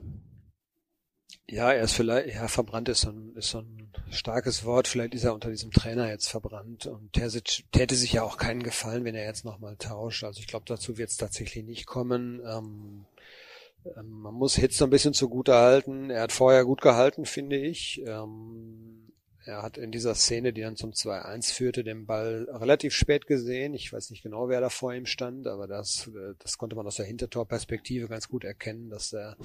Ja, 1.50 1.72
er 1.72 1.84
ist 1.84 1.94
vielleicht, 1.94 2.36
ja, 2.36 2.50
verbrannt 2.50 2.90
ist 2.90 3.02
so 3.02 3.10
ein, 3.12 3.34
ist 3.36 3.52
so 3.52 3.60
ein 3.60 3.90
starkes 4.10 4.66
Wort. 4.66 4.90
Vielleicht 4.90 5.14
ist 5.14 5.24
er 5.24 5.34
unter 5.34 5.50
diesem 5.50 5.72
Trainer 5.72 6.10
jetzt 6.10 6.28
verbrannt 6.28 6.86
und 6.88 7.14
Terzic 7.14 7.64
täte 7.72 7.96
sich 7.96 8.14
ja 8.14 8.24
auch 8.24 8.36
keinen 8.38 8.64
Gefallen, 8.64 9.06
wenn 9.06 9.16
er 9.16 9.26
jetzt 9.26 9.46
nochmal 9.46 9.78
tauscht. 9.78 10.26
Also 10.26 10.42
ich 10.42 10.48
glaube, 10.48 10.66
dazu 10.68 10.98
wird 10.98 11.10
es 11.10 11.18
tatsächlich 11.18 11.64
nicht 11.64 11.86
kommen. 11.86 12.42
Ähm, 12.46 13.06
ähm, 13.96 14.10
man 14.10 14.34
muss 14.34 14.56
Hitz 14.56 14.78
so 14.78 14.84
ein 14.84 14.90
bisschen 14.90 15.14
zugute 15.14 15.54
halten. 15.54 16.10
Er 16.10 16.24
hat 16.24 16.34
vorher 16.34 16.66
gut 16.66 16.82
gehalten, 16.82 17.26
finde 17.26 17.56
ich. 17.56 18.02
Ähm, 18.06 19.13
er 19.46 19.62
hat 19.62 19.78
in 19.78 19.92
dieser 19.92 20.16
Szene, 20.16 20.54
die 20.54 20.62
dann 20.62 20.78
zum 20.78 20.92
2-1 20.92 21.54
führte, 21.54 21.84
den 21.84 22.06
Ball 22.06 22.48
relativ 22.50 22.94
spät 22.94 23.28
gesehen. 23.28 23.74
Ich 23.74 23.92
weiß 23.92 24.10
nicht 24.10 24.24
genau, 24.24 24.48
wer 24.48 24.62
da 24.62 24.70
vor 24.70 24.94
ihm 24.94 25.06
stand, 25.06 25.48
aber 25.48 25.68
das, 25.68 26.08
äh, 26.08 26.34
das 26.40 26.58
konnte 26.58 26.76
man 26.76 26.88
aus 26.88 26.96
der 26.96 27.06
Hintertorperspektive 27.06 28.08
ganz 28.08 28.30
gut 28.30 28.46
erkennen, 28.46 28.90
dass 28.90 29.12
er 29.14 29.36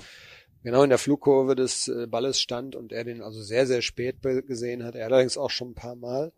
genau 0.63 0.83
in 0.85 0.91
der 0.91 0.99
Flugkurve 0.99 1.57
des 1.57 1.89
äh, 1.89 2.07
Balles 2.07 2.41
stand 2.41 2.77
und 2.77 2.93
er 2.93 3.05
den 3.05 3.23
also 3.23 3.43
sehr, 3.43 3.67
sehr 3.67 3.83
spät 3.83 4.23
gesehen 4.23 4.85
hat. 4.85 4.95
Er 4.95 5.07
allerdings 5.07 5.37
auch 5.37 5.51
schon 5.51 5.71
ein 5.71 5.75
paar 5.75 5.97
Mal. 5.97 6.33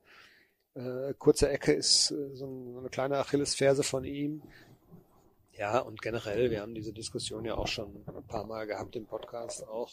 Äh, 0.74 1.14
kurze 1.18 1.50
Ecke 1.50 1.72
ist 1.72 2.06
so 2.06 2.76
eine 2.78 2.88
kleine 2.88 3.18
Achillesferse 3.18 3.82
von 3.82 4.04
ihm. 4.04 4.42
Ja, 5.52 5.80
und 5.80 6.00
generell, 6.00 6.50
wir 6.50 6.62
haben 6.62 6.74
diese 6.74 6.94
Diskussion 6.94 7.44
ja 7.44 7.56
auch 7.56 7.66
schon 7.66 7.94
ein 8.06 8.26
paar 8.26 8.46
Mal 8.46 8.66
gehabt 8.66 8.96
im 8.96 9.04
Podcast 9.04 9.68
auch. 9.68 9.90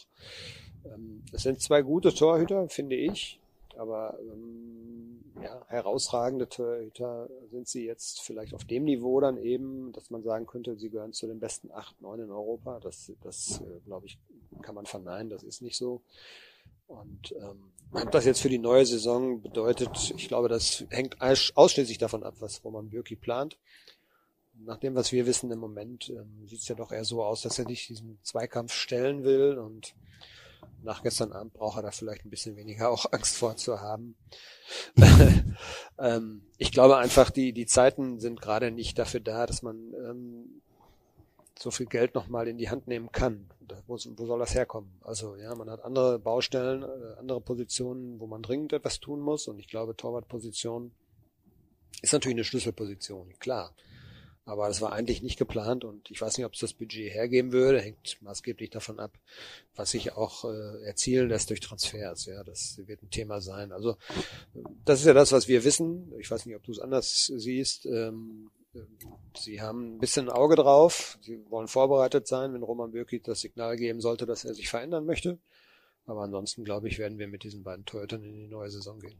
Ähm, 0.86 1.22
es 1.32 1.42
sind 1.42 1.60
zwei 1.60 1.82
gute 1.82 2.14
Torhüter, 2.14 2.70
finde 2.70 2.96
ich, 2.96 3.38
aber 3.78 4.18
ähm, 4.20 5.20
ja, 5.42 5.64
herausragende 5.68 6.48
Torhüter 6.48 7.28
sind 7.50 7.68
sie 7.68 7.84
jetzt 7.84 8.20
vielleicht 8.22 8.54
auf 8.54 8.64
dem 8.64 8.84
Niveau 8.84 9.20
dann 9.20 9.36
eben, 9.36 9.92
dass 9.92 10.10
man 10.10 10.22
sagen 10.22 10.46
könnte, 10.46 10.76
sie 10.76 10.90
gehören 10.90 11.12
zu 11.12 11.26
den 11.26 11.38
besten 11.38 11.70
acht, 11.70 12.00
neun 12.00 12.20
in 12.20 12.30
Europa. 12.30 12.80
Das, 12.80 13.12
das 13.22 13.60
äh, 13.60 13.80
glaube 13.84 14.06
ich, 14.06 14.18
kann 14.62 14.74
man 14.74 14.86
verneinen, 14.86 15.30
das 15.30 15.42
ist 15.42 15.62
nicht 15.62 15.76
so. 15.76 16.02
Und 16.86 17.32
ähm, 17.32 17.72
ob 17.92 18.10
das 18.10 18.24
jetzt 18.24 18.40
für 18.40 18.48
die 18.48 18.58
neue 18.58 18.86
Saison 18.86 19.40
bedeutet, 19.42 20.12
ich 20.16 20.28
glaube, 20.28 20.48
das 20.48 20.84
hängt 20.90 21.20
ausschließlich 21.20 21.98
davon 21.98 22.22
ab, 22.22 22.34
was 22.40 22.64
Roman 22.64 22.88
Bürki 22.88 23.14
plant. 23.14 23.58
Nach 24.60 24.78
dem, 24.78 24.94
was 24.94 25.12
wir 25.12 25.26
wissen 25.26 25.50
im 25.52 25.60
Moment, 25.60 26.08
ähm, 26.08 26.46
sieht 26.46 26.60
es 26.60 26.68
ja 26.68 26.74
doch 26.74 26.90
eher 26.90 27.04
so 27.04 27.22
aus, 27.22 27.42
dass 27.42 27.58
er 27.58 27.64
dich 27.64 27.86
diesen 27.86 28.18
Zweikampf 28.22 28.72
stellen 28.72 29.22
will 29.22 29.58
und 29.58 29.94
nach 30.82 31.02
gestern 31.02 31.32
Abend 31.32 31.54
braucht 31.54 31.78
er 31.78 31.82
da 31.82 31.90
vielleicht 31.90 32.24
ein 32.24 32.30
bisschen 32.30 32.56
weniger 32.56 32.90
auch 32.90 33.06
Angst 33.12 33.36
vor 33.36 33.56
zu 33.56 33.80
haben. 33.80 34.16
ähm, 35.98 36.42
ich 36.56 36.72
glaube 36.72 36.96
einfach, 36.96 37.30
die, 37.30 37.52
die 37.52 37.66
Zeiten 37.66 38.20
sind 38.20 38.40
gerade 38.40 38.70
nicht 38.70 38.98
dafür 38.98 39.20
da, 39.20 39.46
dass 39.46 39.62
man 39.62 39.76
ähm, 39.94 40.62
so 41.58 41.70
viel 41.70 41.86
Geld 41.86 42.14
nochmal 42.14 42.48
in 42.48 42.58
die 42.58 42.70
Hand 42.70 42.86
nehmen 42.86 43.10
kann. 43.12 43.50
Wo, 43.86 43.94
wo 43.94 44.26
soll 44.26 44.38
das 44.38 44.54
herkommen? 44.54 44.90
Also 45.02 45.36
ja, 45.36 45.54
man 45.54 45.68
hat 45.70 45.84
andere 45.84 46.18
Baustellen, 46.18 46.82
äh, 46.82 47.18
andere 47.18 47.40
Positionen, 47.40 48.20
wo 48.20 48.26
man 48.26 48.42
dringend 48.42 48.72
etwas 48.72 49.00
tun 49.00 49.20
muss. 49.20 49.48
Und 49.48 49.58
ich 49.58 49.68
glaube, 49.68 49.96
Torwartposition 49.96 50.92
ist 52.00 52.12
natürlich 52.12 52.36
eine 52.36 52.44
Schlüsselposition, 52.44 53.34
klar. 53.38 53.74
Aber 54.48 54.66
das 54.66 54.80
war 54.80 54.94
eigentlich 54.94 55.22
nicht 55.22 55.38
geplant 55.38 55.84
und 55.84 56.10
ich 56.10 56.22
weiß 56.22 56.38
nicht, 56.38 56.46
ob 56.46 56.54
es 56.54 56.60
das 56.60 56.72
Budget 56.72 57.12
hergeben 57.12 57.52
würde. 57.52 57.82
Hängt 57.82 58.16
maßgeblich 58.22 58.70
davon 58.70 58.98
ab, 58.98 59.12
was 59.76 59.90
sich 59.90 60.14
auch 60.14 60.46
äh, 60.46 60.84
erzielen 60.86 61.28
lässt 61.28 61.50
durch 61.50 61.60
Transfers. 61.60 62.24
Ja, 62.24 62.42
das 62.44 62.80
wird 62.86 63.02
ein 63.02 63.10
Thema 63.10 63.42
sein. 63.42 63.72
Also 63.72 63.98
das 64.86 65.00
ist 65.00 65.06
ja 65.06 65.12
das, 65.12 65.32
was 65.32 65.48
wir 65.48 65.64
wissen. 65.64 66.14
Ich 66.18 66.30
weiß 66.30 66.46
nicht, 66.46 66.56
ob 66.56 66.62
du 66.62 66.72
es 66.72 66.78
anders 66.78 67.30
siehst. 67.36 67.84
Ähm, 67.84 68.50
Sie 69.36 69.60
haben 69.60 69.96
ein 69.96 69.98
bisschen 69.98 70.30
ein 70.30 70.34
Auge 70.34 70.56
drauf. 70.56 71.18
Sie 71.20 71.38
wollen 71.50 71.68
vorbereitet 71.68 72.26
sein, 72.26 72.54
wenn 72.54 72.62
Roman 72.62 72.92
Bürki 72.92 73.20
das 73.20 73.42
Signal 73.42 73.76
geben 73.76 74.00
sollte, 74.00 74.24
dass 74.24 74.46
er 74.46 74.54
sich 74.54 74.70
verändern 74.70 75.04
möchte. 75.04 75.38
Aber 76.06 76.22
ansonsten, 76.22 76.64
glaube 76.64 76.88
ich, 76.88 76.98
werden 76.98 77.18
wir 77.18 77.28
mit 77.28 77.42
diesen 77.42 77.64
beiden 77.64 77.84
Torhütern 77.84 78.24
in 78.24 78.32
die 78.32 78.48
neue 78.48 78.70
Saison 78.70 78.98
gehen. 78.98 79.18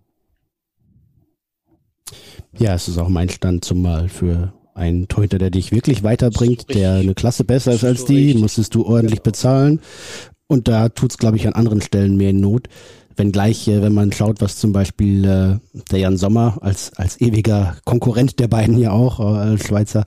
Ja, 2.59 2.75
es 2.75 2.89
ist 2.89 2.97
auch 2.97 3.11
mein 3.11 3.29
Stand 3.29 3.63
zumal 3.63 4.09
für 4.09 4.55
ein 4.79 5.09
Torhüter, 5.09 5.39
der 5.39 5.51
dich 5.51 5.73
wirklich 5.73 6.03
weiterbringt, 6.03 6.75
der 6.75 6.95
eine 6.95 7.15
Klasse 7.15 7.45
besser 7.45 7.73
ist 7.73 7.85
als 7.85 8.05
die, 8.05 8.35
musstest 8.35 8.75
du 8.75 8.87
ordentlich 8.87 9.23
genau. 9.23 9.25
bezahlen. 9.25 9.81
Und 10.47 10.69
da 10.69 10.89
tut's, 10.89 11.19
glaube 11.19 11.37
ich, 11.37 11.47
an 11.47 11.53
anderen 11.53 11.83
Stellen 11.83 12.17
mehr 12.17 12.33
Not. 12.33 12.69
Wenngleich, 13.19 13.69
äh, 13.69 13.83
wenn 13.83 13.93
man 13.93 14.13
schaut, 14.13 14.41
was 14.41 14.57
zum 14.57 14.73
Beispiel 14.73 15.25
äh, 15.25 15.81
der 15.91 15.99
Jan 15.99 16.17
Sommer 16.17 16.59
als, 16.61 16.93
als 16.95 17.21
ewiger 17.21 17.77
Konkurrent 17.85 18.39
der 18.39 18.49
beiden 18.49 18.79
ja 18.79 18.93
auch, 18.93 19.21
äh, 19.21 19.39
als 19.39 19.67
Schweizer, 19.67 20.05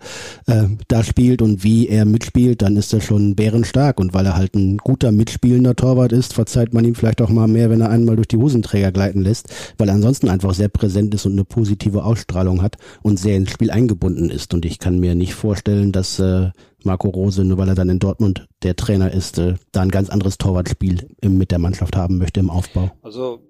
äh, 0.48 0.64
da 0.88 1.04
spielt 1.04 1.42
und 1.42 1.64
wie 1.64 1.88
er 1.88 2.06
mitspielt, 2.06 2.62
dann 2.62 2.78
ist 2.78 2.94
er 2.94 3.02
schon 3.02 3.36
bärenstark. 3.36 4.00
Und 4.00 4.14
weil 4.14 4.26
er 4.26 4.36
halt 4.36 4.56
ein 4.56 4.78
guter 4.78 5.12
mitspielender 5.12 5.76
Torwart 5.76 6.12
ist, 6.12 6.34
verzeiht 6.34 6.74
man 6.74 6.86
ihm 6.86 6.96
vielleicht 6.96 7.22
auch 7.22 7.30
mal 7.30 7.48
mehr, 7.48 7.70
wenn 7.70 7.82
er 7.82 7.90
einmal 7.90 8.16
durch 8.16 8.30
die 8.30 8.38
Hosenträger 8.38 8.92
gleiten 8.92 9.22
lässt, 9.22 9.50
weil 9.78 9.90
er 9.90 9.96
ansonsten 9.96 10.30
einfach 10.30 10.54
sehr 10.54 10.70
präsent 10.70 11.14
ist 11.14 11.26
und 11.26 11.34
eine 11.34 11.46
positive 11.46 12.04
Ausstrahlung 12.04 12.62
hat 12.62 12.78
und 13.02 13.20
sehr 13.20 13.38
ins 13.38 13.52
Spiel 13.52 13.72
eingebunden 13.72 14.30
ist. 14.30 14.54
Und 14.54 14.66
ich 14.66 14.80
kann 14.80 15.00
mir 15.00 15.16
nicht 15.16 15.34
vorstellen, 15.34 15.92
dass 15.92 16.20
äh, 16.20 16.52
Marco 16.86 17.10
Rose, 17.10 17.44
nur 17.44 17.58
weil 17.58 17.70
er 17.70 17.76
dann 17.76 17.90
in 17.90 18.00
Dortmund 18.00 18.48
der 18.64 18.76
Trainer 18.76 19.12
ist, 19.14 19.38
äh, 19.38 19.56
da 19.72 19.82
ein 19.82 19.92
ganz 19.92 20.10
anderes 20.10 20.38
Torwartspiel 20.38 21.10
mit 21.24 21.52
der 21.52 21.60
Mannschaft 21.60 21.96
haben 21.96 22.18
möchte 22.18 22.40
im 22.40 22.50
Aufbau. 22.50 22.92
Also 23.02 23.42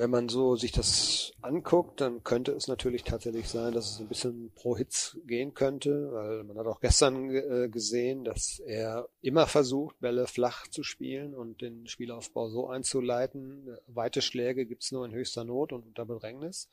wenn 0.00 0.10
man 0.10 0.30
so 0.30 0.56
sich 0.56 0.72
das 0.72 1.32
anguckt, 1.42 2.00
dann 2.00 2.24
könnte 2.24 2.52
es 2.52 2.68
natürlich 2.68 3.04
tatsächlich 3.04 3.48
sein, 3.48 3.74
dass 3.74 3.92
es 3.92 4.00
ein 4.00 4.08
bisschen 4.08 4.50
pro 4.54 4.74
Hits 4.74 5.18
gehen 5.26 5.52
könnte, 5.52 6.10
weil 6.12 6.44
man 6.44 6.56
hat 6.56 6.66
auch 6.66 6.80
gestern 6.80 7.28
äh, 7.30 7.68
gesehen, 7.68 8.24
dass 8.24 8.60
er 8.60 9.08
immer 9.20 9.46
versucht, 9.46 10.00
Bälle 10.00 10.26
flach 10.26 10.66
zu 10.68 10.82
spielen 10.82 11.34
und 11.34 11.60
den 11.60 11.86
Spielaufbau 11.86 12.48
so 12.48 12.68
einzuleiten. 12.68 13.76
Weite 13.88 14.22
Schläge 14.22 14.64
gibt's 14.64 14.90
nur 14.90 15.04
in 15.04 15.12
höchster 15.12 15.44
Not 15.44 15.74
und 15.74 15.86
unter 15.86 16.06
Bedrängnis. 16.06 16.70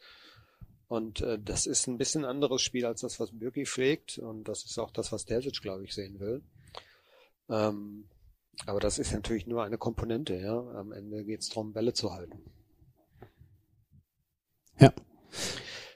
Und 0.88 1.21
äh, 1.21 1.38
das 1.38 1.65
ist 1.65 1.88
ein 1.88 1.97
bisschen 1.97 2.23
anderes 2.23 2.62
Spiel 2.62 2.86
als 2.86 3.02
das, 3.02 3.19
was 3.19 3.38
Birki 3.38 3.65
pflegt. 3.65 4.17
Und 4.19 4.45
das 4.45 4.63
ist 4.63 4.78
auch 4.80 4.91
das, 4.91 5.12
was 5.12 5.26
Terzic, 5.26 5.62
glaube 5.62 5.84
ich, 5.84 5.93
sehen 5.93 6.19
will. 6.19 6.41
Ähm, 7.50 8.06
aber 8.65 8.80
das 8.80 8.97
ist 8.97 9.12
natürlich 9.12 9.47
nur 9.47 9.63
eine 9.63 9.78
Komponente, 9.78 10.36
ja. 10.36 10.58
Am 10.76 10.91
Ende 10.91 11.23
geht's 11.23 11.50
darum, 11.50 11.73
Bälle 11.73 11.93
zu 11.93 12.13
halten. 12.13 12.41
Ja. 14.80 14.93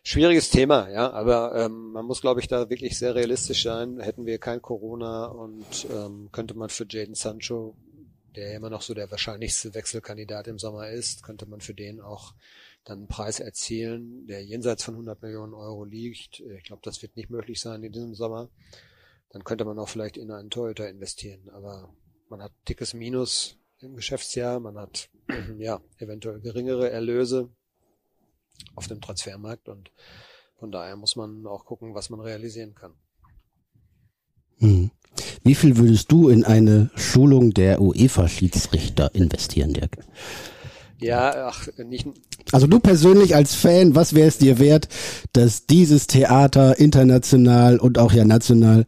Schwieriges 0.04 0.50
Thema, 0.50 0.90
ja, 0.90 1.12
aber 1.12 1.54
ähm, 1.56 1.92
man 1.92 2.06
muss, 2.06 2.22
glaube 2.22 2.40
ich, 2.40 2.48
da 2.48 2.70
wirklich 2.70 2.98
sehr 2.98 3.14
realistisch 3.14 3.64
sein. 3.64 4.00
Hätten 4.00 4.26
wir 4.26 4.40
kein 4.40 4.62
Corona 4.62 5.26
und 5.26 5.88
ähm, 5.92 6.30
könnte 6.32 6.56
man 6.56 6.70
für 6.70 6.86
Jaden 6.90 7.14
Sancho, 7.14 7.76
der 8.36 8.56
immer 8.56 8.70
noch 8.70 8.82
so 8.82 8.94
der 8.94 9.12
wahrscheinlichste 9.12 9.76
Wechselkandidat 9.76 10.48
im 10.48 10.58
Sommer 10.58 10.90
ist, 10.90 11.22
könnte 11.22 11.46
man 11.46 11.62
für 11.62 11.76
den 11.76 12.02
auch 12.02 12.34
dann 12.84 13.00
einen 13.00 13.08
Preis 13.08 13.40
erzielen, 13.40 14.26
der 14.28 14.44
jenseits 14.44 14.84
von 14.84 14.96
100 14.96 15.22
Millionen 15.22 15.54
Euro 15.54 15.86
liegt. 15.86 16.40
Ich 16.40 16.64
glaube, 16.64 16.82
das 16.84 17.02
wird 17.02 17.16
nicht 17.16 17.30
möglich 17.30 17.60
sein 17.60 17.84
in 17.84 17.92
diesem 17.92 18.16
Sommer. 18.16 18.50
Dann 19.30 19.44
könnte 19.44 19.66
man 19.66 19.80
auch 19.80 19.90
vielleicht 19.90 20.18
in 20.18 20.32
einen 20.32 20.50
Toyota 20.50 20.86
investieren, 20.86 21.50
aber 21.50 21.94
man 22.30 22.42
hat 22.42 22.52
dickes 22.68 22.94
Minus 22.94 23.58
im 23.80 23.96
Geschäftsjahr, 23.96 24.60
man 24.60 24.78
hat 24.78 25.10
ja 25.58 25.82
eventuell 25.98 26.40
geringere 26.40 26.90
Erlöse 26.90 27.50
auf 28.76 28.88
dem 28.88 29.02
Transfermarkt 29.02 29.70
und 29.70 29.92
von 30.58 30.72
daher 30.72 30.96
muss 30.96 31.16
man 31.16 31.46
auch 31.48 31.66
gucken, 31.66 31.96
was 31.96 32.10
man 32.10 32.20
realisieren 32.20 32.76
kann. 32.76 32.94
Hm. 34.60 34.92
Wie 35.44 35.56
viel 35.56 35.78
würdest 35.78 36.12
du 36.12 36.30
in 36.30 36.44
eine 36.44 36.92
Schulung 36.96 37.52
der 37.52 37.82
UEFA-Schiedsrichter 37.82 39.14
investieren, 39.16 39.74
Dirk? 39.74 39.98
Ja, 41.02 41.48
ach, 41.48 41.68
nicht. 41.78 42.08
Also 42.52 42.68
du 42.68 42.80
persönlich 42.80 43.36
als 43.36 43.56
Fan, 43.56 43.96
was 43.96 44.14
wäre 44.14 44.28
es 44.28 44.38
dir 44.38 44.60
wert, 44.60 44.88
dass 45.34 45.66
dieses 45.66 46.08
Theater 46.08 46.80
international 46.80 47.80
und 47.80 47.98
auch 47.98 48.14
ja 48.14 48.24
national 48.24 48.86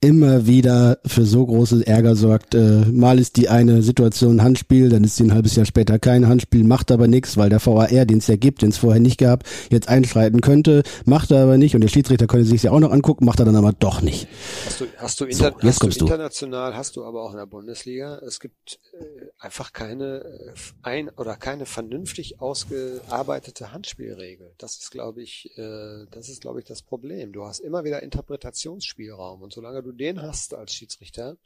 immer 0.00 0.46
wieder 0.46 0.98
für 1.04 1.24
so 1.24 1.44
große 1.44 1.84
Ärger 1.84 2.14
sorgt. 2.14 2.54
Äh, 2.54 2.84
mal 2.86 3.18
ist 3.18 3.36
die 3.36 3.48
eine 3.48 3.82
Situation 3.82 4.42
Handspiel, 4.42 4.90
dann 4.90 5.02
ist 5.02 5.16
sie 5.16 5.24
ein 5.24 5.34
halbes 5.34 5.56
Jahr 5.56 5.66
später 5.66 5.98
kein 5.98 6.28
Handspiel, 6.28 6.62
macht 6.62 6.92
aber 6.92 7.08
nichts, 7.08 7.36
weil 7.36 7.50
der 7.50 7.64
VAR, 7.64 7.88
den 7.88 8.18
es 8.18 8.28
ja 8.28 8.36
gibt, 8.36 8.62
den 8.62 8.68
es 8.68 8.78
vorher 8.78 9.00
nicht 9.00 9.18
gab, 9.18 9.42
jetzt 9.70 9.88
einschreiten 9.88 10.40
könnte, 10.40 10.84
macht 11.04 11.32
er 11.32 11.42
aber 11.42 11.58
nicht 11.58 11.74
und 11.74 11.80
der 11.80 11.88
Schiedsrichter 11.88 12.28
könnte 12.28 12.46
sich 12.46 12.62
ja 12.62 12.70
auch 12.70 12.78
noch 12.78 12.92
angucken, 12.92 13.24
macht 13.24 13.40
er 13.40 13.44
dann 13.44 13.56
aber 13.56 13.72
doch 13.72 14.00
nicht. 14.00 14.28
Hast 14.66 14.80
du, 14.80 14.86
hast 14.98 15.20
du, 15.20 15.24
inter 15.24 15.54
so, 15.60 15.68
hast 15.68 15.82
du 15.82 16.04
international, 16.04 16.76
hast 16.76 16.94
du 16.94 17.04
aber 17.04 17.22
auch 17.24 17.32
in 17.32 17.38
der 17.38 17.46
Bundesliga, 17.46 18.20
es 18.24 18.38
gibt 18.38 18.78
äh, 18.92 19.26
einfach 19.40 19.72
keine 19.72 20.22
äh, 20.22 20.52
ein 20.82 21.08
oder 21.08 21.34
keine 21.34 21.66
vernünftig 21.66 22.40
ausgearbeitete 22.40 23.72
Handspielregel. 23.72 24.52
Das 24.58 24.76
ist, 24.76 24.92
glaube 24.92 25.22
ich, 25.22 25.50
äh, 25.56 26.06
das 26.12 26.28
ist, 26.28 26.40
glaube 26.40 26.60
ich, 26.60 26.66
das 26.66 26.82
Problem. 26.82 27.32
Du 27.32 27.44
hast 27.44 27.58
immer 27.58 27.82
wieder 27.82 28.00
Interpretationsspielraum 28.04 29.42
und 29.42 29.52
solange 29.52 29.82
du 29.82 29.87
du 29.88 29.92
den 29.92 30.22
hast 30.22 30.54
als 30.54 30.72
Schiedsrichter, 30.72 31.36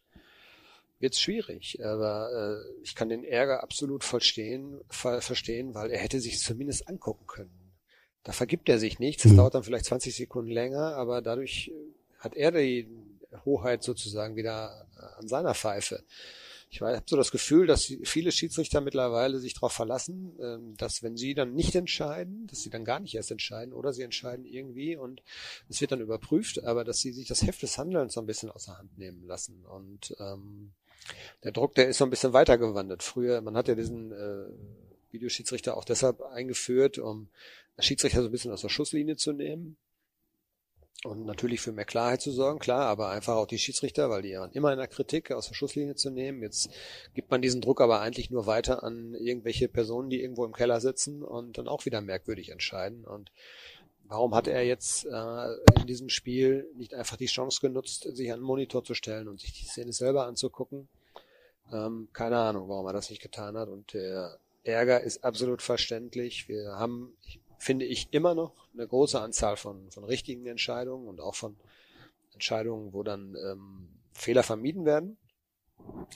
wird's 0.98 1.20
schwierig. 1.20 1.84
Aber 1.84 2.64
äh, 2.66 2.82
ich 2.82 2.94
kann 2.94 3.08
den 3.08 3.24
Ärger 3.24 3.62
absolut 3.62 4.04
verstehen, 4.04 4.80
ver 4.88 5.20
verstehen, 5.20 5.74
weil 5.74 5.90
er 5.90 5.98
hätte 5.98 6.20
sich 6.20 6.40
zumindest 6.40 6.88
angucken 6.88 7.26
können. 7.26 7.72
Da 8.24 8.32
vergibt 8.32 8.68
er 8.68 8.78
sich 8.78 8.98
nichts. 8.98 9.24
Es 9.24 9.32
mhm. 9.32 9.38
dauert 9.38 9.54
dann 9.54 9.64
vielleicht 9.64 9.86
20 9.86 10.14
Sekunden 10.14 10.50
länger, 10.50 10.94
aber 10.96 11.22
dadurch 11.22 11.72
hat 12.18 12.36
er 12.36 12.52
die 12.52 12.88
Hoheit 13.44 13.82
sozusagen 13.82 14.36
wieder 14.36 14.86
an 15.18 15.26
seiner 15.26 15.54
Pfeife 15.54 16.04
ich 16.72 16.80
habe 16.80 17.02
so 17.04 17.16
das 17.16 17.30
Gefühl, 17.30 17.66
dass 17.66 17.84
viele 18.02 18.32
Schiedsrichter 18.32 18.80
mittlerweile 18.80 19.38
sich 19.38 19.52
darauf 19.52 19.72
verlassen, 19.72 20.34
ähm, 20.40 20.74
dass 20.78 21.02
wenn 21.02 21.18
sie 21.18 21.34
dann 21.34 21.52
nicht 21.52 21.74
entscheiden, 21.74 22.46
dass 22.46 22.62
sie 22.62 22.70
dann 22.70 22.86
gar 22.86 22.98
nicht 22.98 23.14
erst 23.14 23.30
entscheiden 23.30 23.74
oder 23.74 23.92
sie 23.92 24.02
entscheiden 24.02 24.46
irgendwie 24.46 24.96
und 24.96 25.22
es 25.68 25.82
wird 25.82 25.92
dann 25.92 26.00
überprüft, 26.00 26.64
aber 26.64 26.82
dass 26.84 27.00
sie 27.00 27.12
sich 27.12 27.28
das 27.28 27.42
Heft 27.42 27.62
des 27.62 27.76
Handelns 27.76 28.14
so 28.14 28.20
ein 28.20 28.26
bisschen 28.26 28.50
außer 28.50 28.78
Hand 28.78 28.96
nehmen 28.96 29.26
lassen. 29.26 29.66
Und 29.66 30.16
ähm, 30.18 30.72
der 31.44 31.52
Druck, 31.52 31.74
der 31.74 31.88
ist 31.88 31.98
so 31.98 32.04
ein 32.04 32.10
bisschen 32.10 32.32
weitergewandert. 32.32 33.02
Früher, 33.02 33.42
man 33.42 33.54
hat 33.54 33.68
ja 33.68 33.74
diesen 33.74 34.10
äh, 34.10 34.46
Videoschiedsrichter 35.10 35.76
auch 35.76 35.84
deshalb 35.84 36.22
eingeführt, 36.22 36.96
um 36.96 37.28
Schiedsrichter 37.78 38.22
so 38.22 38.28
ein 38.28 38.32
bisschen 38.32 38.50
aus 38.50 38.62
der 38.62 38.70
Schusslinie 38.70 39.16
zu 39.16 39.34
nehmen 39.34 39.76
und 41.04 41.26
natürlich 41.26 41.60
für 41.60 41.72
mehr 41.72 41.84
Klarheit 41.84 42.20
zu 42.20 42.30
sorgen, 42.30 42.58
klar, 42.58 42.86
aber 42.86 43.10
einfach 43.10 43.34
auch 43.34 43.46
die 43.46 43.58
Schiedsrichter, 43.58 44.08
weil 44.08 44.22
die 44.22 44.34
waren 44.34 44.52
immer 44.52 44.72
in 44.72 44.78
der 44.78 44.86
Kritik 44.86 45.32
aus 45.32 45.48
der 45.48 45.54
Schusslinie 45.54 45.96
zu 45.96 46.10
nehmen. 46.10 46.42
Jetzt 46.42 46.70
gibt 47.14 47.30
man 47.30 47.42
diesen 47.42 47.60
Druck 47.60 47.80
aber 47.80 48.00
eigentlich 48.00 48.30
nur 48.30 48.46
weiter 48.46 48.84
an 48.84 49.14
irgendwelche 49.14 49.68
Personen, 49.68 50.10
die 50.10 50.22
irgendwo 50.22 50.44
im 50.44 50.52
Keller 50.52 50.80
sitzen 50.80 51.22
und 51.22 51.58
dann 51.58 51.68
auch 51.68 51.86
wieder 51.86 52.00
merkwürdig 52.00 52.50
entscheiden. 52.50 53.04
Und 53.04 53.32
warum 54.04 54.34
hat 54.34 54.46
er 54.46 54.64
jetzt 54.64 55.04
äh, 55.06 55.80
in 55.80 55.86
diesem 55.86 56.08
Spiel 56.08 56.68
nicht 56.76 56.94
einfach 56.94 57.16
die 57.16 57.26
Chance 57.26 57.60
genutzt, 57.60 58.02
sich 58.14 58.32
an 58.32 58.38
den 58.38 58.46
Monitor 58.46 58.84
zu 58.84 58.94
stellen 58.94 59.28
und 59.28 59.40
sich 59.40 59.52
die 59.52 59.66
Szene 59.66 59.92
selber 59.92 60.26
anzugucken? 60.26 60.88
Ähm, 61.72 62.08
keine 62.12 62.38
Ahnung, 62.38 62.68
warum 62.68 62.86
er 62.86 62.92
das 62.92 63.10
nicht 63.10 63.22
getan 63.22 63.56
hat. 63.56 63.68
Und 63.68 63.92
der 63.92 64.38
Ärger 64.64 65.00
ist 65.00 65.24
absolut 65.24 65.62
verständlich. 65.62 66.48
Wir 66.48 66.76
haben, 66.76 67.16
finde 67.62 67.84
ich, 67.84 68.12
immer 68.12 68.34
noch 68.34 68.68
eine 68.74 68.88
große 68.88 69.20
Anzahl 69.20 69.56
von, 69.56 69.88
von 69.92 70.02
richtigen 70.02 70.46
Entscheidungen 70.46 71.06
und 71.06 71.20
auch 71.20 71.36
von 71.36 71.56
Entscheidungen, 72.32 72.92
wo 72.92 73.04
dann 73.04 73.36
ähm, 73.36 73.88
Fehler 74.12 74.42
vermieden 74.42 74.84
werden. 74.84 75.16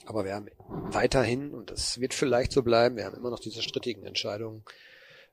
Aber 0.07 0.25
wir 0.25 0.35
haben 0.35 0.49
weiterhin, 0.91 1.55
und 1.55 1.71
das 1.71 2.01
wird 2.01 2.15
vielleicht 2.15 2.51
so 2.51 2.65
bleiben, 2.65 2.97
wir 2.97 3.05
haben 3.05 3.17
immer 3.17 3.31
noch 3.31 3.39
diese 3.39 3.63
strittigen 3.63 4.05
Entscheidungen, 4.05 4.65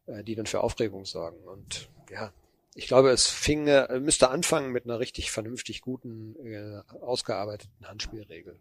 äh, 0.05 0.23
die 0.23 0.35
dann 0.35 0.45
für 0.45 0.61
Aufregung 0.61 1.05
sorgen. 1.05 1.43
Und 1.47 1.89
ja, 2.11 2.31
ich 2.75 2.85
glaube, 2.85 3.09
es 3.09 3.25
fing, 3.25 3.65
äh, 3.67 3.99
müsste 3.99 4.29
anfangen 4.29 4.71
mit 4.71 4.85
einer 4.85 4.99
richtig 4.99 5.31
vernünftig 5.31 5.81
guten, 5.81 6.35
äh, 6.45 6.81
ausgearbeiteten 7.01 7.87
Handspielregel. 7.87 8.59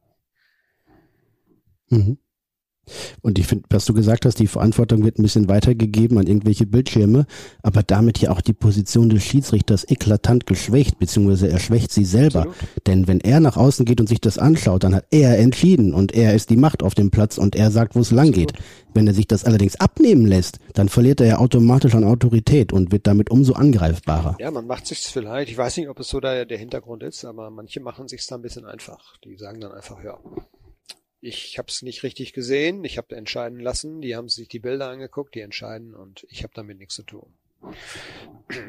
Mhm. 1.90 2.16
Und 3.22 3.38
ich 3.38 3.46
finde, 3.46 3.64
was 3.70 3.84
du 3.84 3.94
gesagt 3.94 4.26
hast, 4.26 4.38
die 4.38 4.46
Verantwortung 4.48 5.04
wird 5.04 5.18
ein 5.18 5.22
bisschen 5.22 5.48
weitergegeben 5.48 6.18
an 6.18 6.26
irgendwelche 6.26 6.66
Bildschirme, 6.66 7.26
aber 7.62 7.82
damit 7.82 8.18
ja 8.18 8.30
auch 8.30 8.40
die 8.40 8.52
Position 8.52 9.08
des 9.08 9.22
Schiedsrichters 9.22 9.88
eklatant 9.88 10.46
geschwächt, 10.46 10.98
beziehungsweise 10.98 11.48
er 11.48 11.60
schwächt 11.60 11.92
sie 11.92 12.04
selber. 12.04 12.40
Absolut. 12.40 12.86
Denn 12.86 13.08
wenn 13.08 13.20
er 13.20 13.40
nach 13.40 13.56
außen 13.56 13.84
geht 13.84 14.00
und 14.00 14.08
sich 14.08 14.20
das 14.20 14.38
anschaut, 14.38 14.82
dann 14.84 14.96
hat 14.96 15.06
er 15.10 15.38
entschieden 15.38 15.94
und 15.94 16.12
er 16.12 16.34
ist 16.34 16.50
die 16.50 16.56
Macht 16.56 16.82
auf 16.82 16.94
dem 16.94 17.10
Platz 17.10 17.38
und 17.38 17.54
er 17.54 17.70
sagt, 17.70 17.94
wo 17.94 18.00
es 18.00 18.10
lang 18.10 18.32
geht. 18.32 18.52
Wenn 18.94 19.06
er 19.06 19.14
sich 19.14 19.26
das 19.26 19.44
allerdings 19.44 19.76
abnehmen 19.76 20.26
lässt, 20.26 20.58
dann 20.74 20.88
verliert 20.88 21.20
er 21.20 21.26
ja 21.26 21.38
automatisch 21.38 21.94
an 21.94 22.04
Autorität 22.04 22.72
und 22.72 22.92
wird 22.92 23.06
damit 23.06 23.30
umso 23.30 23.54
angreifbarer. 23.54 24.36
Ja, 24.38 24.50
man 24.50 24.66
macht 24.66 24.86
sich's 24.86 25.08
vielleicht, 25.08 25.50
ich 25.50 25.56
weiß 25.56 25.76
nicht, 25.76 25.88
ob 25.88 25.98
es 26.00 26.08
so 26.08 26.20
der, 26.20 26.44
der 26.44 26.58
Hintergrund 26.58 27.02
ist, 27.02 27.24
aber 27.24 27.50
manche 27.50 27.80
machen 27.80 28.08
sich's 28.08 28.26
da 28.26 28.34
ein 28.34 28.42
bisschen 28.42 28.66
einfach. 28.66 29.16
Die 29.24 29.36
sagen 29.36 29.60
dann 29.60 29.72
einfach, 29.72 30.02
ja, 30.04 30.18
ich 31.22 31.56
habe 31.56 31.68
es 31.68 31.82
nicht 31.82 32.02
richtig 32.02 32.32
gesehen, 32.32 32.84
ich 32.84 32.98
habe 32.98 33.14
entscheiden 33.14 33.60
lassen, 33.60 34.00
die 34.00 34.16
haben 34.16 34.28
sich 34.28 34.48
die 34.48 34.58
Bilder 34.58 34.88
angeguckt, 34.88 35.34
die 35.36 35.40
entscheiden 35.40 35.94
und 35.94 36.26
ich 36.28 36.42
habe 36.42 36.52
damit 36.54 36.78
nichts 36.78 36.96
zu 36.96 37.04
tun. 37.04 37.32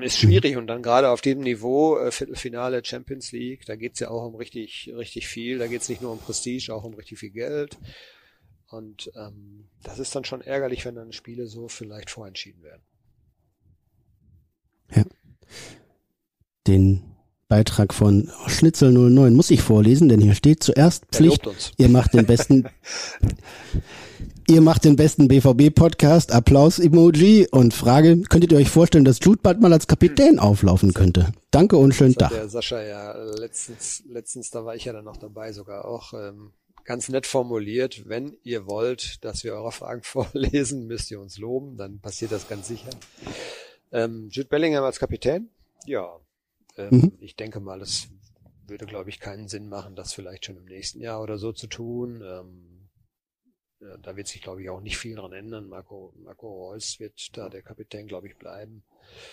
Ist 0.02 0.20
schwierig 0.20 0.56
und 0.56 0.68
dann 0.68 0.84
gerade 0.84 1.10
auf 1.10 1.22
dem 1.22 1.40
Niveau 1.40 1.98
äh, 1.98 2.12
Viertelfinale 2.12 2.86
Champions 2.86 3.32
League, 3.32 3.66
da 3.66 3.76
geht's 3.76 4.00
ja 4.00 4.10
auch 4.10 4.24
um 4.28 4.36
richtig 4.36 4.94
richtig 4.96 5.28
viel, 5.28 5.58
da 5.58 5.66
geht's 5.66 5.90
nicht 5.90 6.04
nur 6.04 6.12
um 6.12 6.20
Prestige, 6.20 6.72
auch 6.74 6.84
um 6.84 6.94
richtig 6.94 7.18
viel 7.18 7.32
Geld 7.32 7.76
und 8.68 9.12
ähm, 9.16 9.68
das 9.82 9.98
ist 9.98 10.16
dann 10.16 10.24
schon 10.24 10.42
ärgerlich, 10.42 10.86
wenn 10.86 10.96
dann 10.96 11.12
Spiele 11.12 11.48
so 11.48 11.68
vielleicht 11.68 12.12
vorentschieden 12.12 12.62
werden. 12.62 12.84
Ja. 14.96 15.04
Den 16.68 17.13
Beitrag 17.54 17.94
von 17.94 18.32
Schnitzel 18.48 18.92
09 18.92 19.32
muss 19.32 19.52
ich 19.52 19.62
vorlesen, 19.62 20.10
denn 20.10 20.20
hier 20.20 20.34
steht 20.34 20.64
zuerst 20.64 21.06
Pflicht. 21.12 21.48
Ihr 21.78 21.88
macht 21.88 22.16
den 22.16 22.26
besten, 22.26 22.68
ihr 24.50 24.60
macht 24.60 24.86
den 24.86 24.96
besten 24.96 25.28
BVB-Podcast, 25.28 26.32
Applaus-Emoji 26.32 27.50
und 27.52 27.76
Frage, 27.76 28.24
könntet 28.24 28.54
ihr 28.54 28.58
euch 28.58 28.72
vorstellen, 28.72 29.06
dass 29.06 29.20
Jude 29.22 29.40
bald 29.44 29.62
mal 29.62 29.72
als 29.72 29.86
Kapitän 29.86 30.40
auflaufen 30.40 30.96
könnte? 30.96 31.32
Danke 31.52 31.78
und 31.78 31.94
schönen 31.94 32.16
Tag. 32.16 32.32
Der 32.32 32.50
Sascha 32.50 32.82
ja 32.82 33.14
letztens, 33.38 34.02
letztens, 34.10 34.50
da 34.50 34.66
war 34.66 34.76
ich 34.76 34.86
ja 34.86 34.94
dann 34.94 35.06
noch 35.06 35.18
dabei 35.18 35.54
sogar 35.54 35.86
auch, 35.86 36.14
ähm, 36.14 36.54
ganz 36.86 37.08
nett 37.10 37.28
formuliert, 37.28 38.10
wenn 38.10 38.36
ihr 38.42 38.66
wollt, 38.66 39.24
dass 39.24 39.44
wir 39.44 39.54
eure 39.54 39.72
Fragen 39.72 40.02
vorlesen, 40.02 40.88
müsst 40.88 41.12
ihr 41.12 41.20
uns 41.20 41.38
loben, 41.38 41.78
dann 41.78 42.00
passiert 42.00 42.32
das 42.32 42.50
ganz 42.50 42.68
sicher. 42.68 42.90
Ähm, 43.92 44.30
Jude 44.32 44.50
Bellingham 44.50 44.84
als 44.84 44.98
Kapitän? 44.98 45.50
Ja, 45.86 46.18
ähm, 46.78 46.90
mhm. 46.90 47.18
Ich 47.20 47.36
denke 47.36 47.60
mal, 47.60 47.82
es 47.82 48.10
würde, 48.68 48.86
glaube 48.86 49.10
ich, 49.10 49.20
keinen 49.20 49.48
Sinn 49.48 49.70
machen, 49.70 49.96
das 49.96 50.14
vielleicht 50.14 50.46
schon 50.46 50.58
im 50.58 50.66
nächsten 50.66 51.00
Jahr 51.00 51.22
oder 51.22 51.38
so 51.38 51.52
zu 51.52 51.68
tun. 51.68 52.22
Ähm, 52.26 52.90
ja, 53.80 53.98
da 53.98 54.16
wird 54.16 54.28
sich, 54.28 54.42
glaube 54.42 54.62
ich, 54.62 54.70
auch 54.70 54.80
nicht 54.80 54.98
viel 54.98 55.16
dran 55.16 55.34
ändern. 55.34 55.68
Marco, 55.68 56.14
Marco 56.24 56.70
Reus 56.70 57.00
wird 57.00 57.38
da 57.38 57.50
der 57.50 57.62
Kapitän, 57.62 58.08
glaube 58.08 58.28
ich, 58.28 58.38
bleiben. 58.38 58.84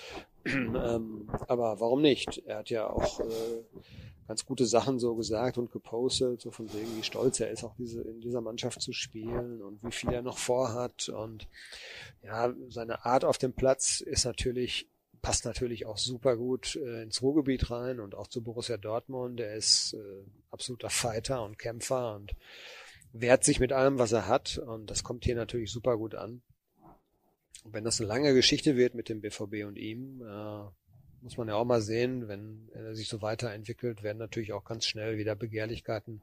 ähm, 0.45 1.31
aber 1.47 1.81
warum 1.81 2.03
nicht? 2.03 2.43
Er 2.47 2.59
hat 2.59 2.71
ja 2.71 2.89
auch 2.91 3.21
äh, 3.21 3.65
ganz 4.27 4.45
gute 4.45 4.67
Sachen 4.67 4.99
so 4.99 5.15
gesagt 5.15 5.59
und 5.59 5.71
gepostet, 5.71 6.41
so 6.41 6.51
von 6.51 6.73
wegen, 6.73 6.97
wie 6.97 7.03
stolz 7.03 7.41
er 7.41 7.51
ist, 7.51 7.63
auch 7.63 7.75
diese, 7.77 8.03
in 8.03 8.21
dieser 8.21 8.41
Mannschaft 8.41 8.83
zu 8.83 8.93
spielen 8.93 9.63
und 9.63 9.83
wie 9.85 9.93
viel 9.93 10.13
er 10.13 10.23
noch 10.23 10.39
vorhat. 10.39 11.09
Und 11.09 11.49
ja, 12.23 12.53
seine 12.69 13.05
Art 13.05 13.25
auf 13.25 13.39
dem 13.39 13.53
Platz 13.53 14.01
ist 14.01 14.25
natürlich 14.25 14.89
passt 15.23 15.45
natürlich 15.45 15.87
auch 15.87 15.99
super 15.99 16.37
gut 16.37 16.77
äh, 16.77 17.03
ins 17.03 17.23
Ruhrgebiet 17.23 17.71
rein 17.71 18.01
und 18.01 18.15
auch 18.15 18.27
zu 18.27 18.43
Borussia 18.43 18.77
Dortmund. 18.77 19.41
Er 19.41 19.55
ist 19.55 19.95
äh, 19.95 20.25
absoluter 20.51 20.91
Fighter 20.91 21.45
und 21.45 21.59
Kämpfer 21.59 22.15
und 22.17 22.35
wehrt 23.13 23.45
sich 23.45 23.61
mit 23.61 23.73
allem, 23.73 23.99
was 23.99 24.13
er 24.13 24.27
hat. 24.27 24.59
Und 24.59 24.91
das 24.91 25.05
kommt 25.05 25.25
hier 25.25 25.35
natürlich 25.35 25.71
super 25.71 25.97
gut 25.97 26.15
an. 26.15 26.43
Und 27.65 27.75
wenn 27.75 27.85
das 27.85 28.01
eine 28.01 28.09
lange 28.09 28.35
Geschichte 28.35 28.77
wird 28.77 28.95
mit 28.95 29.09
dem 29.09 29.21
BVB 29.21 29.67
und 29.67 29.77
ihm, 29.77 30.23
äh, 30.23 30.65
muss 31.23 31.37
man 31.37 31.49
ja 31.49 31.55
auch 31.55 31.67
mal 31.67 31.83
sehen, 31.83 32.29
wenn 32.29 32.71
er 32.73 32.95
sich 32.95 33.09
so 33.09 33.21
weiterentwickelt, 33.21 34.03
werden 34.03 34.19
natürlich 34.19 34.53
auch 34.53 34.65
ganz 34.65 34.87
schnell 34.87 35.19
wieder 35.19 35.35
Begehrlichkeiten 35.35 36.23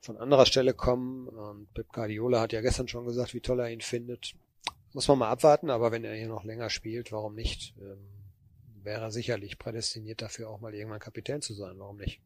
von 0.00 0.16
anderer 0.16 0.46
Stelle 0.46 0.74
kommen. 0.74 1.26
Und 1.26 1.72
Pep 1.74 1.92
Guardiola 1.92 2.40
hat 2.40 2.52
ja 2.52 2.60
gestern 2.60 2.86
schon 2.86 3.06
gesagt, 3.06 3.34
wie 3.34 3.40
toll 3.40 3.60
er 3.60 3.70
ihn 3.70 3.80
findet 3.80 4.34
muss 4.98 5.06
man 5.06 5.18
mal 5.18 5.30
abwarten, 5.30 5.70
aber 5.70 5.92
wenn 5.92 6.02
er 6.02 6.16
hier 6.16 6.26
noch 6.26 6.42
länger 6.42 6.70
spielt, 6.70 7.12
warum 7.12 7.36
nicht? 7.36 7.72
Ähm, 7.80 7.98
wäre 8.82 9.02
er 9.02 9.10
sicherlich 9.12 9.56
prädestiniert 9.56 10.22
dafür, 10.22 10.50
auch 10.50 10.60
mal 10.60 10.74
irgendwann 10.74 10.98
Kapitän 10.98 11.40
zu 11.40 11.54
sein. 11.54 11.76
Warum 11.78 11.98
nicht? 11.98 12.20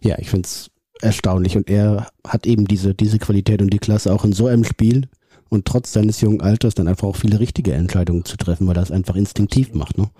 Ja, 0.00 0.20
ich 0.20 0.30
finde 0.30 0.46
es 0.46 0.70
erstaunlich 1.02 1.56
und 1.56 1.68
er 1.68 2.12
hat 2.24 2.46
eben 2.46 2.68
diese, 2.68 2.94
diese 2.94 3.18
Qualität 3.18 3.60
und 3.60 3.70
die 3.74 3.80
Klasse 3.80 4.14
auch 4.14 4.24
in 4.24 4.32
so 4.32 4.46
einem 4.46 4.62
Spiel 4.62 5.08
und 5.48 5.66
trotz 5.66 5.92
seines 5.92 6.20
jungen 6.20 6.42
Alters 6.42 6.76
dann 6.76 6.86
einfach 6.86 7.08
auch 7.08 7.16
viele 7.16 7.40
richtige 7.40 7.72
Entscheidungen 7.72 8.24
zu 8.24 8.36
treffen, 8.36 8.68
weil 8.68 8.76
er 8.76 8.84
es 8.84 8.92
einfach 8.92 9.16
instinktiv 9.16 9.74
macht. 9.74 9.98
Ne? 9.98 10.12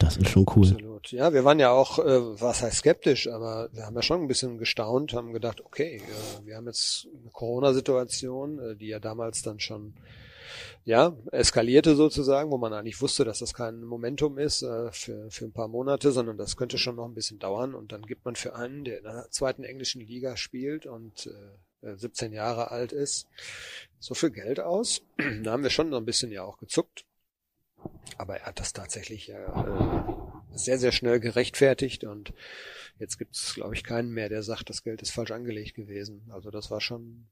Das 0.00 0.16
ist 0.16 0.28
schon 0.28 0.46
cool. 0.56 0.72
Absolut. 0.72 0.91
Ja, 1.10 1.32
wir 1.32 1.44
waren 1.44 1.58
ja 1.58 1.70
auch, 1.70 1.98
äh, 1.98 2.40
was 2.40 2.62
heißt 2.62 2.78
skeptisch, 2.78 3.28
aber 3.28 3.68
wir 3.72 3.86
haben 3.86 3.96
ja 3.96 4.02
schon 4.02 4.22
ein 4.22 4.28
bisschen 4.28 4.58
gestaunt, 4.58 5.12
haben 5.12 5.32
gedacht, 5.32 5.60
okay, 5.60 5.96
äh, 5.96 6.46
wir 6.46 6.56
haben 6.56 6.66
jetzt 6.66 7.08
eine 7.20 7.30
Corona-Situation, 7.30 8.58
äh, 8.58 8.76
die 8.76 8.88
ja 8.88 9.00
damals 9.00 9.42
dann 9.42 9.60
schon 9.60 9.94
ja, 10.84 11.16
eskalierte 11.30 11.94
sozusagen, 11.94 12.50
wo 12.50 12.58
man 12.58 12.72
eigentlich 12.72 13.00
wusste, 13.00 13.24
dass 13.24 13.38
das 13.38 13.54
kein 13.54 13.82
Momentum 13.82 14.38
ist 14.38 14.62
äh, 14.62 14.90
für, 14.90 15.30
für 15.30 15.44
ein 15.44 15.52
paar 15.52 15.68
Monate, 15.68 16.10
sondern 16.10 16.36
das 16.36 16.56
könnte 16.56 16.76
schon 16.78 16.96
noch 16.96 17.04
ein 17.04 17.14
bisschen 17.14 17.38
dauern. 17.38 17.74
Und 17.74 17.92
dann 17.92 18.02
gibt 18.02 18.24
man 18.24 18.34
für 18.34 18.56
einen, 18.56 18.84
der 18.84 18.98
in 18.98 19.04
der 19.04 19.30
zweiten 19.30 19.62
englischen 19.62 20.00
Liga 20.00 20.36
spielt 20.36 20.86
und 20.86 21.28
äh, 21.82 21.96
17 21.96 22.32
Jahre 22.32 22.70
alt 22.70 22.92
ist, 22.92 23.28
so 23.98 24.14
viel 24.14 24.30
Geld 24.30 24.60
aus. 24.60 25.02
da 25.42 25.52
haben 25.52 25.62
wir 25.62 25.70
schon 25.70 25.90
noch 25.90 25.98
ein 25.98 26.04
bisschen 26.04 26.32
ja 26.32 26.42
auch 26.42 26.58
gezuckt. 26.58 27.04
Aber 28.18 28.38
er 28.38 28.46
hat 28.46 28.60
das 28.60 28.72
tatsächlich 28.72 29.28
ja 29.28 29.38
äh, 29.38 30.21
sehr, 30.54 30.78
sehr 30.78 30.92
schnell 30.92 31.20
gerechtfertigt 31.20 32.04
und 32.04 32.32
jetzt 32.98 33.18
gibt 33.18 33.34
es, 33.34 33.54
glaube 33.54 33.74
ich, 33.74 33.84
keinen 33.84 34.10
mehr, 34.10 34.28
der 34.28 34.42
sagt, 34.42 34.70
das 34.70 34.82
Geld 34.82 35.02
ist 35.02 35.10
falsch 35.10 35.30
angelegt 35.30 35.74
gewesen. 35.74 36.30
Also 36.30 36.50
das 36.50 36.70
war 36.70 36.80
schon 36.80 37.26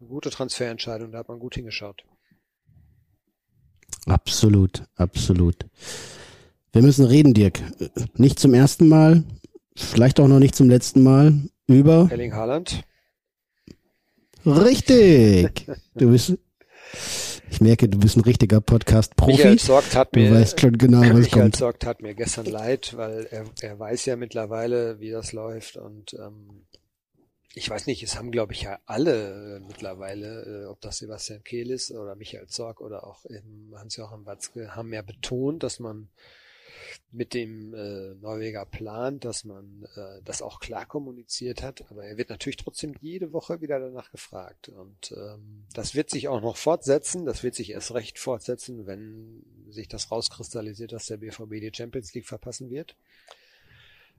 eine 0.00 0.08
gute 0.08 0.30
Transferentscheidung, 0.30 1.12
da 1.12 1.18
hat 1.18 1.28
man 1.28 1.38
gut 1.38 1.54
hingeschaut. 1.54 2.04
Absolut, 4.06 4.82
absolut. 4.96 5.66
Wir 6.72 6.82
müssen 6.82 7.04
reden, 7.04 7.34
Dirk. 7.34 7.60
Nicht 8.16 8.38
zum 8.38 8.54
ersten 8.54 8.88
Mal, 8.88 9.24
vielleicht 9.76 10.18
auch 10.18 10.28
noch 10.28 10.38
nicht 10.38 10.54
zum 10.54 10.68
letzten 10.68 11.02
Mal 11.02 11.34
über 11.66 12.08
Erling 12.10 12.34
Haaland. 12.34 12.82
Richtig. 14.44 15.66
Du 15.94 16.10
bist 16.10 16.36
ich 17.52 17.60
merke, 17.60 17.86
du 17.86 17.98
bist 17.98 18.16
ein 18.16 18.22
richtiger 18.22 18.62
Podcast-Profi. 18.62 19.32
Michael 19.32 19.58
Sorgt 19.58 19.94
hat 19.94 20.14
mir, 20.14 20.30
du 20.30 20.36
weißt 20.36 20.58
schon 20.58 20.78
genau, 20.78 21.02
was 21.02 21.12
Michael 21.12 21.42
kommt. 21.42 21.56
Sorgt 21.56 21.84
hat 21.84 22.00
mir 22.00 22.14
gestern 22.14 22.46
leid, 22.46 22.96
weil 22.96 23.26
er, 23.30 23.44
er 23.60 23.78
weiß 23.78 24.06
ja 24.06 24.16
mittlerweile, 24.16 25.00
wie 25.00 25.10
das 25.10 25.32
läuft 25.32 25.76
und 25.76 26.14
ähm, 26.14 26.64
ich 27.54 27.68
weiß 27.68 27.86
nicht, 27.86 28.02
es 28.02 28.16
haben 28.16 28.30
glaube 28.30 28.54
ich 28.54 28.62
ja 28.62 28.78
alle 28.86 29.56
äh, 29.56 29.60
mittlerweile, 29.60 30.64
äh, 30.64 30.66
ob 30.66 30.80
das 30.80 30.96
Sebastian 30.96 31.44
Kehl 31.44 31.70
ist 31.70 31.90
oder 31.90 32.14
Michael 32.14 32.46
Zorg 32.46 32.80
oder 32.80 33.06
auch 33.06 33.26
Hans-Joachim 33.74 34.24
Watzke, 34.24 34.74
haben 34.74 34.90
ja 34.94 35.02
betont, 35.02 35.62
dass 35.62 35.78
man 35.78 36.08
mit 37.10 37.34
dem 37.34 37.74
äh, 37.74 38.14
Norweger 38.14 38.64
plant, 38.64 39.24
dass 39.24 39.44
man 39.44 39.86
äh, 39.96 40.20
das 40.24 40.42
auch 40.42 40.60
klar 40.60 40.86
kommuniziert 40.86 41.62
hat, 41.62 41.84
aber 41.90 42.04
er 42.04 42.16
wird 42.16 42.30
natürlich 42.30 42.56
trotzdem 42.56 42.94
jede 43.00 43.32
Woche 43.32 43.60
wieder 43.60 43.78
danach 43.78 44.10
gefragt. 44.10 44.68
Und 44.68 45.12
ähm, 45.16 45.64
das 45.74 45.94
wird 45.94 46.10
sich 46.10 46.28
auch 46.28 46.40
noch 46.40 46.56
fortsetzen, 46.56 47.24
das 47.24 47.42
wird 47.42 47.54
sich 47.54 47.70
erst 47.70 47.94
recht 47.94 48.18
fortsetzen, 48.18 48.86
wenn 48.86 49.44
sich 49.68 49.88
das 49.88 50.10
rauskristallisiert, 50.10 50.92
dass 50.92 51.06
der 51.06 51.18
BVB 51.18 51.60
die 51.60 51.72
Champions 51.74 52.14
League 52.14 52.26
verpassen 52.26 52.70
wird. 52.70 52.96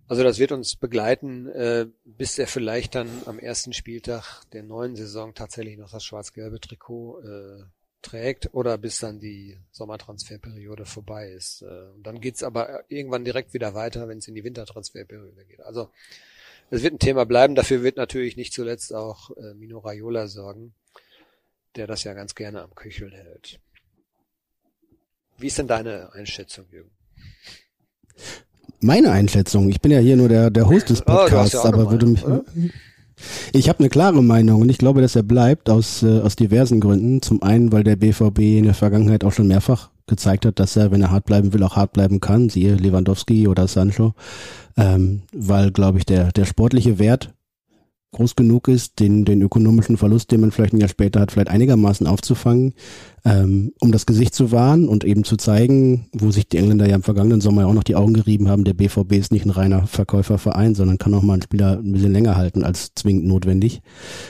Also 0.08 0.24
das 0.24 0.38
wird 0.38 0.52
uns 0.52 0.76
begleiten, 0.76 1.48
äh, 1.48 1.88
bis 2.04 2.38
er 2.38 2.48
vielleicht 2.48 2.96
dann 2.96 3.10
am 3.26 3.40
ersten 3.40 3.72
Spieltag 3.72 4.44
der 4.52 4.64
neuen 4.64 4.96
Saison 4.96 5.34
tatsächlich 5.34 5.78
noch 5.78 5.92
das 5.92 6.04
schwarz-gelbe 6.04 6.60
Trikot 6.60 7.22
äh, 7.22 7.64
trägt 8.04 8.54
oder 8.54 8.78
bis 8.78 9.00
dann 9.00 9.20
die 9.20 9.58
Sommertransferperiode 9.72 10.86
vorbei 10.86 11.32
ist. 11.32 11.64
Äh, 11.64 11.90
und 11.96 12.04
dann 12.06 12.22
geht's 12.22 12.44
aber 12.44 12.84
irgendwann 12.90 13.26
direkt 13.26 13.54
wieder 13.54 13.74
weiter, 13.74 14.08
wenn 14.08 14.20
es 14.20 14.28
in 14.28 14.36
die 14.36 14.44
Wintertransferperiode 14.44 15.46
geht. 15.46 15.62
Also 15.62 15.90
es 16.70 16.84
wird 16.84 16.94
ein 16.94 17.00
Thema 17.00 17.26
bleiben. 17.26 17.56
Dafür 17.56 17.84
wird 17.84 17.98
natürlich 17.98 18.38
nicht 18.38 18.54
zuletzt 18.54 18.94
auch 18.94 19.32
äh, 19.38 19.54
Mino 19.56 19.80
Raiola 19.80 20.28
sorgen, 20.28 20.74
der 21.76 21.88
das 21.88 22.04
ja 22.04 22.14
ganz 22.14 22.36
gerne 22.36 22.62
am 22.62 22.76
Köchel 22.76 23.12
hält. 23.12 23.60
Wie 25.38 25.48
ist 25.48 25.58
denn 25.58 25.68
deine 25.68 26.14
Einschätzung, 26.14 26.66
Jürgen? 26.72 26.92
Meine 28.80 29.12
Einschätzung, 29.12 29.70
ich 29.70 29.82
bin 29.82 29.92
ja 29.92 30.00
hier 30.00 30.18
nur 30.18 30.30
der, 30.30 30.50
der 30.50 30.68
Host 30.68 30.90
des 30.90 31.02
Podcasts, 31.02 31.56
oh, 31.56 31.60
ja 31.60 31.66
aber 31.66 31.90
würde 31.90 32.06
mich, 32.06 32.24
oder? 32.24 32.44
Ich 33.54 33.70
habe 33.70 33.80
eine 33.80 33.90
klare 33.90 34.24
Meinung 34.24 34.62
und 34.62 34.70
ich 34.70 34.78
glaube, 34.78 35.02
dass 35.02 35.16
er 35.16 35.24
bleibt 35.24 35.70
aus, 35.70 36.04
äh, 36.04 36.20
aus 36.20 36.36
diversen 36.36 36.80
Gründen. 36.80 37.22
Zum 37.22 37.42
einen, 37.44 37.72
weil 37.72 37.84
der 37.84 37.96
BVB 37.96 38.58
in 38.58 38.66
der 38.66 38.74
Vergangenheit 38.74 39.24
auch 39.24 39.32
schon 39.32 39.48
mehrfach 39.48 39.90
gezeigt 40.08 40.46
hat, 40.46 40.60
dass 40.60 40.76
er, 40.76 40.92
wenn 40.92 41.02
er 41.02 41.12
hart 41.12 41.26
bleiben 41.26 41.54
will, 41.54 41.64
auch 41.64 41.76
hart 41.76 41.94
bleiben 41.94 42.20
kann, 42.20 42.50
siehe 42.50 42.76
Lewandowski 42.76 43.48
oder 43.48 43.68
Sancho, 43.68 44.14
ähm, 44.78 45.22
weil, 45.34 45.72
glaube 45.72 46.00
ich, 46.00 46.06
der, 46.06 46.32
der 46.32 46.46
sportliche 46.46 47.00
Wert 47.00 47.34
groß 48.14 48.36
genug 48.36 48.70
ist, 48.70 49.00
den, 49.00 49.26
den 49.26 49.42
ökonomischen 49.42 49.98
Verlust, 49.98 50.32
den 50.32 50.42
man 50.42 50.52
vielleicht 50.52 50.74
ein 50.74 50.80
Jahr 50.80 50.90
später 50.90 51.20
hat, 51.20 51.32
vielleicht 51.32 51.50
einigermaßen 51.50 52.08
aufzufangen, 52.08 52.74
ähm, 53.26 53.74
um 53.82 53.92
das 53.92 54.06
Gesicht 54.06 54.34
zu 54.34 54.52
wahren 54.52 54.88
und 54.88 55.04
eben 55.04 55.24
zu 55.24 55.36
zeigen, 55.36 56.08
wo 56.14 56.32
sich 56.32 56.48
die 56.48 56.58
Engländer 56.58 56.88
ja 56.88 56.96
im 56.96 57.04
vergangenen 57.04 57.42
Sommer 57.42 57.68
auch 57.68 57.74
noch 57.74 57.84
die 57.84 57.96
Augen 57.96 58.14
gerieben 58.14 58.48
haben, 58.48 58.64
der 58.64 58.74
BVB 58.74 59.14
ist 59.14 59.32
nicht 59.32 59.46
ein 59.46 59.52
reiner 59.52 59.86
Verkäuferverein, 59.88 60.76
sondern 60.76 60.98
kann 60.98 61.14
auch 61.14 61.24
mal 61.24 61.34
einen 61.34 61.42
Spieler 61.42 61.80
ein 61.80 61.92
bisschen 61.92 62.14
länger 62.14 62.38
halten 62.38 62.64
als 62.64 62.94
zwingend 62.96 63.26
notwendig. 63.26 63.82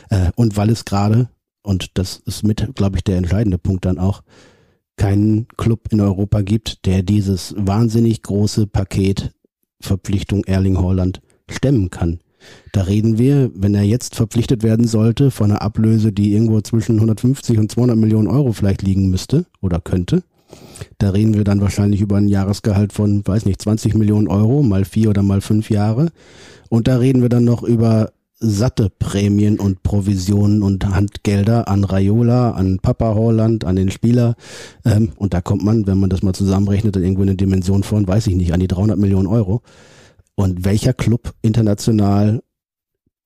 Äh, 0.10 0.32
und 0.36 0.58
weil 0.58 0.70
es 0.70 0.86
gerade, 0.86 1.30
und 1.62 1.98
das 1.98 2.22
ist 2.26 2.44
mit, 2.44 2.76
glaube 2.76 2.98
ich, 2.98 3.04
der 3.04 3.18
entscheidende 3.18 3.60
Punkt 3.60 3.86
dann 3.86 4.00
auch, 4.00 4.24
keinen 4.96 5.48
Club 5.58 5.88
in 5.92 6.02
Europa 6.02 6.42
gibt, 6.42 6.86
der 6.86 7.04
dieses 7.04 7.56
wahnsinnig 7.58 8.22
große 8.22 8.68
Paket 8.68 9.32
Verpflichtung 9.82 10.44
Erling 10.46 10.80
Haaland 10.80 11.22
stemmen 11.50 11.90
kann. 11.90 12.20
Da 12.72 12.82
reden 12.84 13.18
wir, 13.18 13.52
wenn 13.54 13.76
er 13.76 13.84
jetzt 13.84 14.16
verpflichtet 14.16 14.64
werden 14.64 14.88
sollte, 14.88 15.32
von 15.32 15.52
einer 15.52 15.62
Ablöse, 15.62 16.12
die 16.12 16.34
irgendwo 16.34 16.62
zwischen 16.62 16.96
150 16.96 17.58
und 17.60 17.72
200 17.72 17.98
Millionen 17.98 18.28
Euro 18.28 18.54
vielleicht 18.54 18.82
liegen 18.82 19.10
müsste 19.10 19.46
oder 19.62 19.80
könnte. 19.80 20.24
Da 20.98 21.12
reden 21.12 21.34
wir 21.34 21.44
dann 21.44 21.62
wahrscheinlich 21.62 22.02
über 22.02 22.18
ein 22.18 22.28
Jahresgehalt 22.28 22.94
von, 22.94 23.26
weiß 23.26 23.46
nicht, 23.46 23.62
20 23.62 23.96
Millionen 23.96 24.28
Euro, 24.28 24.64
mal 24.64 24.86
vier 24.86 25.10
oder 25.10 25.24
mal 25.24 25.42
fünf 25.42 25.70
Jahre. 25.70 26.12
Und 26.70 26.88
da 26.88 26.98
reden 26.98 27.22
wir 27.22 27.30
dann 27.30 27.44
noch 27.44 27.64
über 27.64 28.12
satte 28.40 28.90
Prämien 28.90 29.58
und 29.58 29.84
Provisionen 29.84 30.64
und 30.64 30.86
Handgelder 30.86 31.70
an 31.70 31.86
Raiola, 31.86 32.52
an 32.52 32.80
Papa 32.80 33.16
Holland, 33.16 33.64
an 33.64 33.78
den 33.78 33.90
Spieler. 33.90 34.36
Ähm, 34.84 35.12
und 35.16 35.34
da 35.34 35.42
kommt 35.42 35.64
man, 35.64 35.88
wenn 35.88 35.98
man 35.98 36.10
das 36.10 36.24
mal 36.24 36.34
zusammenrechnet, 36.34 36.96
dann 36.96 37.04
irgendwo 37.04 37.24
in 37.24 37.30
eine 37.30 37.38
Dimension 37.38 37.84
von, 37.84 38.08
weiß 38.08 38.28
ich 38.28 38.36
nicht, 38.36 38.54
an 38.54 38.60
die 38.60 38.68
300 38.68 38.98
Millionen 38.98 39.28
Euro. 39.28 39.62
Und 40.36 40.66
welcher 40.66 40.94
Club 40.94 41.34
international, 41.42 42.44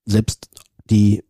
selbst 0.06 0.50
die 0.90 1.24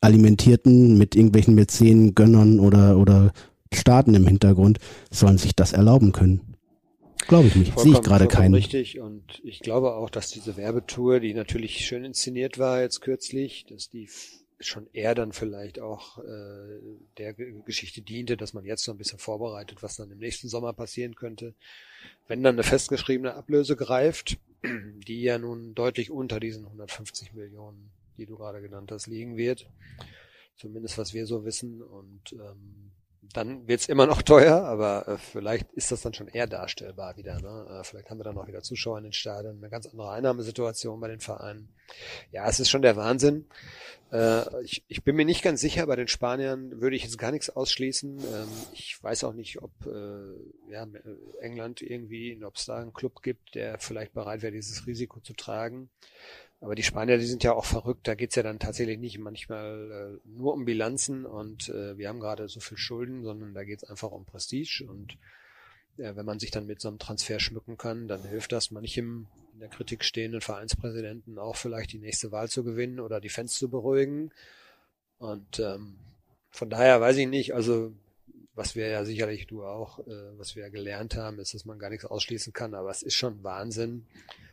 Alimentierten 0.00 0.96
mit 0.96 1.16
irgendwelchen 1.16 1.54
Mäzenen, 1.54 2.14
Gönnern 2.14 2.60
oder, 2.60 2.98
oder 2.98 3.32
Staaten 3.72 4.14
im 4.14 4.26
Hintergrund, 4.26 4.78
sollen 5.10 5.38
sich 5.38 5.54
das 5.54 5.72
erlauben 5.72 6.12
können? 6.12 6.56
Glaube 7.26 7.48
ich 7.48 7.56
nicht. 7.56 7.78
Sehe 7.78 7.92
ich 7.92 8.00
gerade 8.00 8.26
keinen. 8.26 8.54
Richtig. 8.54 9.00
Und 9.00 9.40
ich 9.42 9.60
glaube 9.60 9.94
auch, 9.94 10.08
dass 10.08 10.30
diese 10.30 10.56
Werbetour, 10.56 11.20
die 11.20 11.34
natürlich 11.34 11.84
schön 11.84 12.04
inszeniert 12.04 12.58
war 12.58 12.80
jetzt 12.80 13.00
kürzlich, 13.00 13.66
dass 13.68 13.90
die 13.90 14.08
schon 14.60 14.88
eher 14.92 15.14
dann 15.14 15.32
vielleicht 15.32 15.78
auch 15.78 16.18
äh, 16.18 16.80
der 17.18 17.34
Geschichte 17.34 18.00
diente, 18.00 18.36
dass 18.36 18.54
man 18.54 18.64
jetzt 18.64 18.82
so 18.82 18.92
ein 18.92 18.98
bisschen 18.98 19.18
vorbereitet, 19.18 19.82
was 19.82 19.96
dann 19.96 20.10
im 20.10 20.18
nächsten 20.18 20.48
Sommer 20.48 20.72
passieren 20.72 21.14
könnte, 21.14 21.54
wenn 22.26 22.42
dann 22.42 22.54
eine 22.54 22.64
festgeschriebene 22.64 23.34
Ablöse 23.34 23.76
greift 23.76 24.38
die 25.06 25.22
ja 25.22 25.38
nun 25.38 25.74
deutlich 25.74 26.10
unter 26.10 26.40
diesen 26.40 26.64
150 26.64 27.34
Millionen, 27.34 27.90
die 28.16 28.26
du 28.26 28.36
gerade 28.36 28.60
genannt 28.60 28.90
hast, 28.92 29.06
liegen 29.06 29.36
wird. 29.36 29.70
Zumindest 30.56 30.98
was 30.98 31.14
wir 31.14 31.26
so 31.26 31.44
wissen. 31.44 31.82
Und 31.82 32.32
ähm, 32.32 32.92
dann 33.32 33.68
wird's 33.68 33.88
immer 33.88 34.06
noch 34.06 34.22
teuer, 34.22 34.64
aber 34.64 35.06
äh, 35.08 35.18
vielleicht 35.18 35.72
ist 35.72 35.92
das 35.92 36.02
dann 36.02 36.14
schon 36.14 36.28
eher 36.28 36.46
darstellbar 36.46 37.16
wieder. 37.16 37.40
Ne? 37.40 37.80
Äh, 37.80 37.84
vielleicht 37.84 38.10
haben 38.10 38.18
wir 38.18 38.24
dann 38.24 38.38
auch 38.38 38.48
wieder 38.48 38.62
Zuschauer 38.62 38.98
in 38.98 39.04
den 39.04 39.12
Stadien, 39.12 39.58
eine 39.58 39.70
ganz 39.70 39.86
andere 39.86 40.10
Einnahmesituation 40.10 41.00
bei 41.00 41.08
den 41.08 41.20
Vereinen. 41.20 41.72
Ja, 42.32 42.48
es 42.48 42.60
ist 42.60 42.70
schon 42.70 42.82
der 42.82 42.96
Wahnsinn. 42.96 43.46
Äh, 44.10 44.62
ich, 44.62 44.82
ich 44.88 45.02
bin 45.02 45.16
mir 45.16 45.24
nicht 45.24 45.42
ganz 45.42 45.60
sicher, 45.60 45.86
bei 45.86 45.96
den 45.96 46.08
Spaniern 46.08 46.80
würde 46.80 46.96
ich 46.96 47.02
jetzt 47.02 47.18
gar 47.18 47.30
nichts 47.30 47.50
ausschließen. 47.50 48.18
Ähm, 48.18 48.48
ich 48.72 49.02
weiß 49.02 49.24
auch 49.24 49.34
nicht, 49.34 49.60
ob 49.60 49.70
äh, 49.86 50.72
ja, 50.72 50.86
England 51.40 51.82
irgendwie, 51.82 52.42
ob 52.42 52.56
es 52.56 52.66
da 52.66 52.78
einen 52.78 52.94
Club 52.94 53.22
gibt, 53.22 53.54
der 53.54 53.78
vielleicht 53.78 54.14
bereit 54.14 54.42
wäre, 54.42 54.52
dieses 54.52 54.86
Risiko 54.86 55.20
zu 55.20 55.34
tragen. 55.34 55.90
Aber 56.60 56.74
die 56.74 56.82
Spanier, 56.82 57.18
die 57.18 57.26
sind 57.26 57.44
ja 57.44 57.52
auch 57.52 57.66
verrückt. 57.66 58.08
Da 58.08 58.14
geht's 58.14 58.34
ja 58.34 58.42
dann 58.42 58.58
tatsächlich 58.58 58.98
nicht 58.98 59.18
manchmal 59.18 60.18
äh, 60.24 60.28
nur 60.28 60.54
um 60.54 60.64
Bilanzen 60.64 61.24
und 61.24 61.68
wir 61.68 62.08
haben 62.08 62.18
gerade 62.18 62.48
so 62.48 62.58
viel 62.58 62.78
Schulden, 62.78 63.22
sondern 63.22 63.54
da 63.54 63.62
geht's 63.62 63.84
einfach 63.84 64.10
um 64.10 64.24
Prestige. 64.24 64.84
Und 64.88 65.18
wenn 65.96 66.26
man 66.26 66.40
sich 66.40 66.50
dann 66.50 66.66
mit 66.66 66.80
so 66.80 66.88
einem 66.88 66.98
Transfer 66.98 67.38
schmücken 67.38 67.76
kann, 67.76 68.08
dann 68.08 68.24
hilft 68.24 68.50
das 68.52 68.70
manchem 68.72 69.26
in 69.58 69.62
der 69.62 69.70
Kritik 69.70 70.04
stehenden 70.04 70.40
Vereinspräsidenten 70.40 71.36
auch 71.36 71.56
vielleicht 71.56 71.92
die 71.92 71.98
nächste 71.98 72.30
Wahl 72.30 72.48
zu 72.48 72.62
gewinnen 72.62 73.00
oder 73.00 73.20
die 73.20 73.28
Fans 73.28 73.54
zu 73.54 73.68
beruhigen. 73.68 74.30
Und 75.18 75.58
ähm, 75.58 75.96
von 76.52 76.70
daher 76.70 77.00
weiß 77.00 77.16
ich 77.16 77.26
nicht, 77.26 77.56
also 77.56 77.92
was 78.54 78.76
wir 78.76 78.86
ja 78.86 79.04
sicherlich 79.04 79.48
du 79.48 79.64
auch, 79.64 79.98
äh, 80.06 80.38
was 80.38 80.54
wir 80.54 80.62
ja 80.62 80.68
gelernt 80.68 81.16
haben, 81.16 81.40
ist, 81.40 81.54
dass 81.54 81.64
man 81.64 81.80
gar 81.80 81.90
nichts 81.90 82.04
ausschließen 82.04 82.52
kann, 82.52 82.74
aber 82.74 82.90
es 82.90 83.02
ist 83.02 83.14
schon 83.14 83.42
Wahnsinn, 83.42 84.06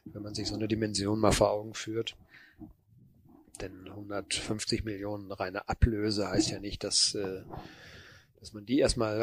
wenn 0.06 0.24
man 0.24 0.34
sich 0.34 0.48
so 0.48 0.56
eine 0.56 0.68
Dimension 0.68 1.20
mal 1.20 1.32
vor 1.32 1.52
Augen 1.52 1.76
führt. 1.76 2.16
Denn 3.62 3.88
150 3.88 4.86
Millionen 4.86 5.32
reine 5.32 5.70
Ablöse 5.70 6.30
heißt 6.30 6.50
ja 6.50 6.60
nicht, 6.60 6.84
dass, 6.84 7.14
äh, 7.14 7.44
dass 8.40 8.54
man 8.54 8.66
die 8.66 8.80
erstmal 8.80 9.18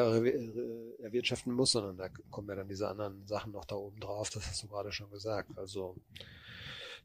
erwirtschaften 1.01 1.53
muss, 1.53 1.73
sondern 1.73 1.97
da 1.97 2.09
kommen 2.31 2.49
ja 2.49 2.57
dann 2.57 2.69
diese 2.69 2.89
anderen 2.89 3.27
Sachen 3.27 3.53
noch 3.53 3.65
da 3.65 3.77
oben 3.77 4.01
drauf, 4.01 4.31
das 4.31 4.47
hast 4.47 4.63
du 4.63 4.69
gerade 4.69 4.93
schon 4.93 5.11
gesagt. 5.11 5.51
Also 5.57 5.97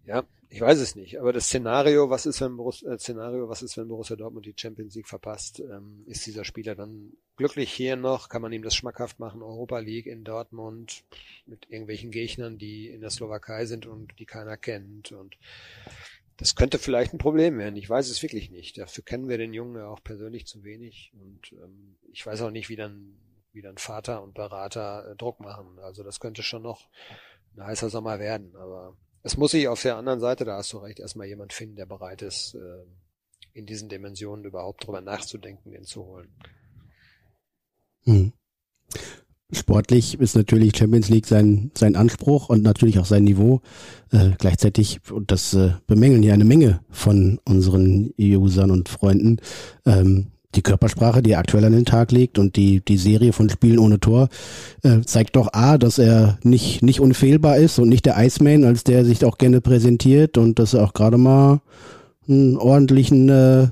ja, 0.07 0.23
ich 0.49 0.61
weiß 0.61 0.79
es 0.79 0.95
nicht. 0.95 1.19
Aber 1.19 1.33
das 1.33 1.47
Szenario, 1.47 2.09
was 2.09 2.25
ist, 2.25 2.39
wenn 2.39 2.55
Borussia, 2.55 2.93
äh, 2.93 2.97
Szenario, 2.97 3.49
was 3.49 3.61
ist, 3.61 3.75
wenn 3.75 3.89
Borussia 3.89 4.15
Dortmund 4.15 4.45
die 4.45 4.53
Champions 4.55 4.95
League 4.95 5.07
verpasst? 5.07 5.59
Ähm, 5.59 6.03
ist 6.07 6.25
dieser 6.25 6.45
Spieler 6.45 6.75
dann 6.75 7.11
glücklich 7.35 7.73
hier 7.73 7.97
noch? 7.97 8.29
Kann 8.29 8.41
man 8.41 8.53
ihm 8.53 8.63
das 8.63 8.73
schmackhaft 8.73 9.19
machen? 9.19 9.41
Europa 9.41 9.79
League 9.79 10.05
in 10.05 10.23
Dortmund 10.23 11.03
mit 11.45 11.69
irgendwelchen 11.69 12.11
Gegnern, 12.11 12.57
die 12.57 12.87
in 12.87 13.01
der 13.01 13.09
Slowakei 13.09 13.65
sind 13.65 13.85
und 13.85 14.17
die 14.17 14.25
keiner 14.25 14.55
kennt 14.55 15.11
und 15.11 15.37
das 16.37 16.55
könnte 16.55 16.79
vielleicht 16.79 17.13
ein 17.13 17.17
Problem 17.17 17.57
werden. 17.57 17.75
Ich 17.75 17.89
weiß 17.89 18.09
es 18.09 18.21
wirklich 18.21 18.51
nicht. 18.51 18.77
Dafür 18.77 19.03
kennen 19.03 19.27
wir 19.27 19.37
den 19.37 19.53
Jungen 19.53 19.75
ja 19.75 19.87
auch 19.87 20.03
persönlich 20.03 20.45
zu 20.45 20.63
wenig 20.63 21.11
und 21.19 21.51
ähm, 21.53 21.97
ich 22.11 22.25
weiß 22.25 22.41
auch 22.41 22.51
nicht, 22.51 22.69
wie 22.69 22.75
dann 22.75 23.17
wie 23.53 23.61
dann 23.63 23.77
Vater 23.77 24.21
und 24.21 24.35
Berater 24.35 25.11
äh, 25.11 25.15
Druck 25.15 25.39
machen. 25.39 25.79
Also 25.79 26.03
das 26.03 26.19
könnte 26.19 26.43
schon 26.43 26.61
noch 26.61 26.87
ein 27.55 27.65
heißer 27.65 27.89
Sommer 27.89 28.19
werden, 28.19 28.55
aber 28.55 28.95
es 29.23 29.35
muss 29.35 29.51
sich 29.51 29.67
auf 29.67 29.81
der 29.81 29.97
anderen 29.97 30.19
Seite, 30.19 30.45
da 30.45 30.57
hast 30.57 30.71
du 30.73 30.77
recht, 30.77 30.99
erstmal 30.99 31.27
jemand 31.27 31.53
finden, 31.53 31.75
der 31.75 31.87
bereit 31.87 32.21
ist, 32.21 32.53
äh, 32.53 32.85
in 33.53 33.65
diesen 33.65 33.89
Dimensionen 33.89 34.45
überhaupt 34.45 34.85
drüber 34.85 35.01
nachzudenken, 35.01 35.71
den 35.71 35.83
zu 35.83 36.05
holen. 36.05 36.31
Hm. 38.03 38.31
Sportlich 39.51 40.19
ist 40.19 40.35
natürlich 40.35 40.75
Champions 40.75 41.07
League 41.07 41.25
sein, 41.25 41.71
sein 41.73 41.95
Anspruch 41.95 42.49
und 42.49 42.63
natürlich 42.63 42.99
auch 42.99 43.05
sein 43.05 43.23
Niveau. 43.23 43.61
Äh, 44.11 44.31
gleichzeitig, 44.37 44.99
und 45.09 45.31
das 45.31 45.53
äh, 45.53 45.71
bemängeln 45.87 46.21
ja 46.21 46.33
eine 46.33 46.43
Menge 46.43 46.81
von 46.89 47.39
unseren 47.45 48.13
Usern 48.19 48.71
und 48.71 48.89
Freunden, 48.89 49.37
ähm, 49.85 50.27
die 50.55 50.61
Körpersprache, 50.61 51.21
die 51.21 51.31
er 51.31 51.39
aktuell 51.39 51.63
an 51.63 51.71
den 51.71 51.85
Tag 51.85 52.11
legt 52.11 52.39
und 52.39 52.57
die, 52.57 52.83
die 52.83 52.97
Serie 52.97 53.31
von 53.31 53.49
Spielen 53.49 53.79
ohne 53.79 54.01
Tor 54.01 54.27
äh, 54.83 55.01
zeigt 55.01 55.37
doch 55.37 55.53
A, 55.53 55.77
dass 55.77 55.97
er 55.97 56.39
nicht, 56.43 56.81
nicht 56.83 56.99
unfehlbar 56.99 57.57
ist 57.57 57.79
und 57.79 57.87
nicht 57.87 58.05
der 58.05 58.17
Iceman, 58.17 58.65
als 58.65 58.83
der 58.83 59.05
sich 59.05 59.23
auch 59.23 59.37
gerne 59.37 59.61
präsentiert 59.61 60.37
und 60.37 60.59
dass 60.59 60.73
er 60.73 60.83
auch 60.83 60.93
gerade 60.93 61.17
mal 61.17 61.61
einen 62.27 62.57
ordentlichen 62.57 63.29
äh, 63.29 63.67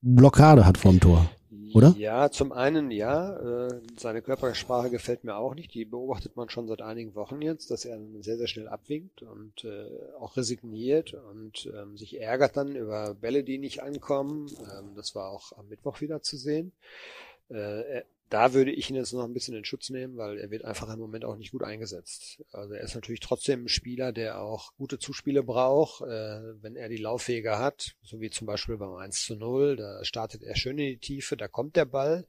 Blockade 0.00 0.64
hat 0.64 0.78
vorm 0.78 1.00
Tor 1.00 1.28
oder? 1.74 1.94
Ja, 1.96 2.30
zum 2.30 2.52
einen 2.52 2.90
ja. 2.90 3.66
Äh, 3.66 3.80
seine 3.98 4.22
Körpersprache 4.22 4.90
gefällt 4.90 5.24
mir 5.24 5.36
auch 5.36 5.54
nicht. 5.54 5.74
Die 5.74 5.84
beobachtet 5.84 6.36
man 6.36 6.48
schon 6.48 6.68
seit 6.68 6.82
einigen 6.82 7.14
Wochen 7.14 7.42
jetzt, 7.42 7.70
dass 7.70 7.84
er 7.84 7.98
sehr, 8.20 8.36
sehr 8.36 8.46
schnell 8.46 8.68
abwinkt 8.68 9.22
und 9.22 9.64
äh, 9.64 9.86
auch 10.18 10.36
resigniert 10.36 11.14
und 11.14 11.70
ähm, 11.74 11.96
sich 11.96 12.20
ärgert 12.20 12.56
dann 12.56 12.74
über 12.74 13.14
Bälle, 13.14 13.44
die 13.44 13.58
nicht 13.58 13.82
ankommen. 13.82 14.48
Ähm, 14.60 14.94
das 14.96 15.14
war 15.14 15.30
auch 15.30 15.56
am 15.56 15.68
Mittwoch 15.68 16.00
wieder 16.00 16.22
zu 16.22 16.36
sehen. 16.36 16.72
Äh, 17.48 18.02
da 18.30 18.54
würde 18.54 18.70
ich 18.70 18.88
ihn 18.88 18.96
jetzt 18.96 19.12
noch 19.12 19.24
ein 19.24 19.34
bisschen 19.34 19.56
in 19.56 19.64
Schutz 19.64 19.90
nehmen, 19.90 20.16
weil 20.16 20.38
er 20.38 20.50
wird 20.50 20.64
einfach 20.64 20.88
im 20.88 21.00
Moment 21.00 21.24
auch 21.24 21.36
nicht 21.36 21.50
gut 21.50 21.64
eingesetzt. 21.64 22.42
Also 22.52 22.74
er 22.74 22.82
ist 22.82 22.94
natürlich 22.94 23.20
trotzdem 23.20 23.64
ein 23.64 23.68
Spieler, 23.68 24.12
der 24.12 24.40
auch 24.40 24.72
gute 24.76 25.00
Zuspiele 25.00 25.42
braucht, 25.42 26.02
äh, 26.02 26.62
wenn 26.62 26.76
er 26.76 26.88
die 26.88 26.96
Laufwege 26.96 27.58
hat, 27.58 27.96
so 28.02 28.20
wie 28.20 28.30
zum 28.30 28.46
Beispiel 28.46 28.76
beim 28.76 28.94
1 28.94 29.24
zu 29.24 29.34
0, 29.34 29.76
da 29.76 30.04
startet 30.04 30.44
er 30.44 30.54
schön 30.54 30.78
in 30.78 30.86
die 30.86 30.98
Tiefe, 30.98 31.36
da 31.36 31.48
kommt 31.48 31.74
der 31.74 31.86
Ball 31.86 32.24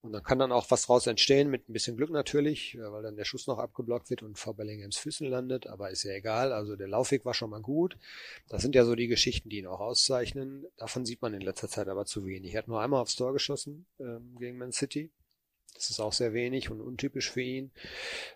und 0.00 0.12
dann 0.12 0.24
kann 0.24 0.40
dann 0.40 0.50
auch 0.50 0.70
was 0.72 0.86
draus 0.86 1.06
entstehen, 1.06 1.50
mit 1.50 1.68
ein 1.68 1.72
bisschen 1.72 1.96
Glück 1.96 2.10
natürlich, 2.10 2.76
weil 2.80 3.02
dann 3.04 3.16
der 3.16 3.24
Schuss 3.24 3.46
noch 3.46 3.58
abgeblockt 3.58 4.10
wird 4.10 4.24
und 4.24 4.38
vor 4.38 4.54
Bellinghams 4.54 4.96
Füßen 4.96 5.28
landet, 5.28 5.68
aber 5.68 5.90
ist 5.90 6.02
ja 6.02 6.12
egal, 6.12 6.52
also 6.52 6.74
der 6.74 6.88
Laufweg 6.88 7.24
war 7.24 7.34
schon 7.34 7.50
mal 7.50 7.62
gut. 7.62 7.96
Das 8.48 8.62
sind 8.62 8.74
ja 8.74 8.84
so 8.84 8.96
die 8.96 9.06
Geschichten, 9.06 9.50
die 9.50 9.58
ihn 9.58 9.66
auch 9.66 9.80
auszeichnen. 9.80 10.66
Davon 10.76 11.04
sieht 11.04 11.22
man 11.22 11.34
in 11.34 11.42
letzter 11.42 11.68
Zeit 11.68 11.86
aber 11.86 12.06
zu 12.06 12.26
wenig. 12.26 12.54
Er 12.54 12.58
hat 12.58 12.68
nur 12.68 12.80
einmal 12.80 13.00
aufs 13.00 13.14
Tor 13.14 13.32
geschossen 13.32 13.86
ähm, 14.00 14.36
gegen 14.38 14.58
Man 14.58 14.72
City 14.72 15.10
das 15.74 15.90
ist 15.90 16.00
auch 16.00 16.12
sehr 16.12 16.32
wenig 16.32 16.70
und 16.70 16.80
untypisch 16.80 17.30
für 17.30 17.40
ihn, 17.40 17.70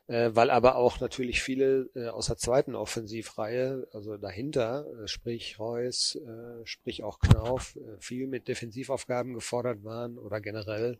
äh, 0.07 0.31
weil 0.33 0.51
aber 0.51 0.77
auch 0.77 1.01
natürlich 1.01 1.43
viele 1.43 1.91
äh, 1.95 2.09
aus 2.09 2.27
der 2.27 2.37
zweiten 2.37 2.75
Offensivreihe, 2.75 3.89
also 3.93 4.17
dahinter, 4.17 4.87
äh, 5.03 5.09
sprich 5.09 5.59
Reus, 5.59 6.17
äh, 6.17 6.65
sprich 6.65 7.03
auch 7.03 7.19
Knauf, 7.19 7.77
äh, 7.77 8.01
viel 8.01 8.27
mit 8.29 8.49
Defensivaufgaben 8.49 9.35
gefordert 9.35 9.83
waren 9.83 10.19
oder 10.19 10.41
generell 10.41 10.99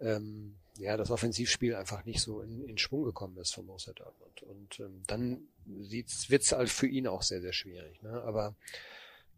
ähm, 0.00 0.56
ja 0.78 0.96
das 0.96 1.10
Offensivspiel 1.10 1.74
einfach 1.74 2.04
nicht 2.04 2.20
so 2.20 2.40
in, 2.40 2.66
in 2.66 2.78
Schwung 2.78 3.04
gekommen 3.04 3.36
ist 3.36 3.54
von 3.54 3.66
Borussia 3.66 3.92
Dortmund. 3.92 4.42
Und 4.42 4.80
ähm, 4.80 5.02
dann 5.06 5.48
wird 5.66 6.08
es 6.08 6.52
halt 6.52 6.70
für 6.70 6.86
ihn 6.86 7.06
auch 7.06 7.22
sehr, 7.22 7.42
sehr 7.42 7.52
schwierig. 7.52 8.02
Ne? 8.02 8.22
Aber 8.22 8.54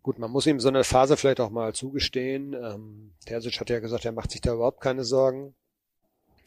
Gut, 0.05 0.19
man 0.19 0.31
muss 0.31 0.47
ihm 0.47 0.61
so 0.61 0.69
eine 0.69 0.85
Phase 0.85 1.17
vielleicht 1.17 1.41
auch 1.41 1.49
mal 1.49 1.73
zugestehen. 1.73 2.53
Ähm, 2.53 3.15
Terzic 3.25 3.59
hat 3.59 3.71
ja 3.71 3.81
gesagt, 3.81 4.05
er 4.05 4.13
macht 4.13 4.33
sich 4.33 4.43
da 4.43 4.53
überhaupt 4.53 4.83
keine 4.83 5.03
Sorgen. 5.03 5.55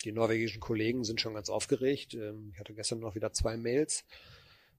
Die 0.04 0.12
norwegischen 0.12 0.60
Kollegen 0.60 1.04
sind 1.04 1.22
schon 1.22 1.34
ganz 1.34 1.50
aufgeregt. 1.50 2.14
Ähm, 2.14 2.52
ich 2.54 2.60
hatte 2.60 2.74
gestern 2.74 3.00
noch 3.00 3.16
wieder 3.16 3.34
zwei 3.34 3.58
Mails, 3.58 4.06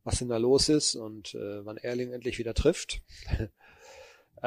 was 0.05 0.19
denn 0.19 0.29
da 0.29 0.37
los 0.37 0.69
ist 0.69 0.95
und 0.95 1.35
äh, 1.35 1.65
wann 1.65 1.77
Erling 1.77 2.13
endlich 2.13 2.39
wieder 2.39 2.55
trifft. 2.55 3.03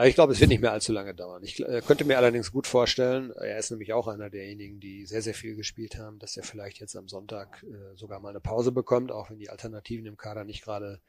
ich 0.03 0.15
glaube, 0.15 0.33
es 0.33 0.39
wird 0.39 0.49
nicht 0.49 0.61
mehr 0.61 0.71
allzu 0.71 0.93
lange 0.93 1.13
dauern. 1.13 1.43
Ich 1.43 1.59
äh, 1.59 1.81
könnte 1.85 2.05
mir 2.05 2.17
allerdings 2.17 2.51
gut 2.51 2.67
vorstellen, 2.67 3.31
er 3.31 3.57
ist 3.57 3.71
nämlich 3.71 3.93
auch 3.93 4.07
einer 4.07 4.29
derjenigen, 4.29 4.79
die 4.79 5.05
sehr, 5.05 5.21
sehr 5.21 5.33
viel 5.33 5.55
gespielt 5.55 5.97
haben, 5.97 6.19
dass 6.19 6.37
er 6.37 6.43
vielleicht 6.43 6.79
jetzt 6.79 6.95
am 6.95 7.07
Sonntag 7.07 7.63
äh, 7.63 7.95
sogar 7.95 8.19
mal 8.19 8.29
eine 8.29 8.39
Pause 8.39 8.71
bekommt, 8.71 9.11
auch 9.11 9.29
wenn 9.29 9.39
die 9.39 9.49
Alternativen 9.49 10.05
im 10.05 10.17
Kader 10.17 10.45
nicht 10.45 10.63
gerade 10.63 11.01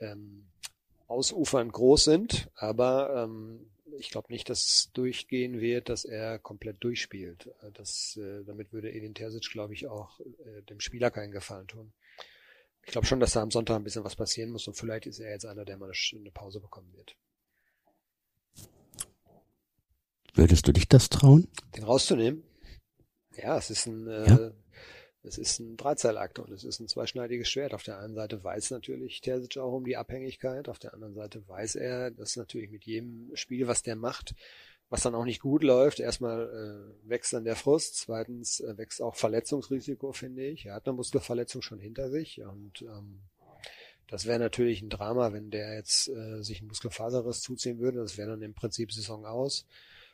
ähm, 0.00 0.46
ausufernd 1.08 1.72
groß 1.72 2.04
sind. 2.04 2.50
Aber 2.56 3.24
ähm, 3.24 3.70
ich 3.98 4.10
glaube 4.10 4.32
nicht, 4.32 4.48
dass 4.50 4.64
es 4.64 4.90
durchgehen 4.92 5.60
wird, 5.60 5.88
dass 5.88 6.04
er 6.04 6.38
komplett 6.38 6.82
durchspielt. 6.82 7.46
Äh, 7.62 7.72
das, 7.72 8.16
äh, 8.16 8.44
damit 8.44 8.72
würde 8.72 8.92
Edin 8.92 9.14
Terzic, 9.14 9.50
glaube 9.50 9.74
ich, 9.74 9.86
auch 9.86 10.20
äh, 10.20 10.62
dem 10.62 10.80
Spieler 10.80 11.10
keinen 11.10 11.32
Gefallen 11.32 11.66
tun. 11.66 11.92
Ich 12.84 12.92
glaube 12.92 13.06
schon, 13.06 13.20
dass 13.20 13.32
da 13.32 13.42
am 13.42 13.50
Sonntag 13.50 13.76
ein 13.76 13.84
bisschen 13.84 14.04
was 14.04 14.14
passieren 14.16 14.50
muss 14.50 14.68
und 14.68 14.74
vielleicht 14.74 15.06
ist 15.06 15.18
er 15.18 15.30
jetzt 15.30 15.44
einer, 15.44 15.64
der 15.64 15.76
mal 15.76 15.90
eine 15.90 16.30
Pause 16.30 16.60
bekommen 16.60 16.92
wird. 16.94 17.16
Würdest 20.34 20.68
du 20.68 20.72
dich 20.72 20.86
das 20.86 21.08
trauen? 21.08 21.48
Den 21.74 21.84
rauszunehmen? 21.84 22.44
Ja, 23.36 23.56
es 23.56 23.70
ist 23.70 23.86
ein 23.86 24.06
äh, 24.06 24.28
ja. 24.28 24.52
Es 25.26 25.38
ist 25.38 25.58
ein 25.58 25.76
Dreizeilakt 25.76 26.38
und 26.38 26.50
es 26.50 26.64
ist 26.64 26.80
ein 26.80 26.88
zweischneidiges 26.88 27.48
Schwert. 27.48 27.74
Auf 27.74 27.82
der 27.82 27.98
einen 27.98 28.14
Seite 28.14 28.42
weiß 28.42 28.70
natürlich 28.70 29.20
Terzic 29.20 29.58
auch 29.58 29.72
um 29.72 29.84
die 29.84 29.96
Abhängigkeit, 29.96 30.68
auf 30.68 30.78
der 30.78 30.94
anderen 30.94 31.14
Seite 31.14 31.46
weiß 31.48 31.76
er, 31.76 32.10
dass 32.10 32.36
natürlich 32.36 32.70
mit 32.70 32.84
jedem 32.84 33.30
Spiel, 33.34 33.66
was 33.66 33.82
der 33.82 33.96
macht, 33.96 34.34
was 34.88 35.02
dann 35.02 35.14
auch 35.14 35.24
nicht 35.24 35.40
gut 35.40 35.64
läuft, 35.64 35.98
erstmal 35.98 36.94
äh, 37.04 37.08
wächst 37.08 37.32
dann 37.32 37.44
der 37.44 37.56
Frust, 37.56 37.96
zweitens 37.96 38.60
äh, 38.60 38.78
wächst 38.78 39.02
auch 39.02 39.16
Verletzungsrisiko, 39.16 40.12
finde 40.12 40.46
ich. 40.46 40.66
Er 40.66 40.74
hat 40.74 40.86
eine 40.86 40.96
Muskelverletzung 40.96 41.60
schon 41.60 41.80
hinter 41.80 42.08
sich 42.10 42.40
und 42.42 42.82
ähm, 42.82 43.20
das 44.06 44.26
wäre 44.26 44.38
natürlich 44.38 44.82
ein 44.82 44.90
Drama, 44.90 45.32
wenn 45.32 45.50
der 45.50 45.74
jetzt 45.74 46.08
äh, 46.08 46.42
sich 46.42 46.60
einen 46.60 46.68
Muskelfaserriss 46.68 47.40
zuziehen 47.40 47.80
würde. 47.80 47.98
Das 47.98 48.16
wäre 48.16 48.30
dann 48.30 48.42
im 48.42 48.54
Prinzip 48.54 48.92
Saison 48.92 49.26
aus 49.26 49.66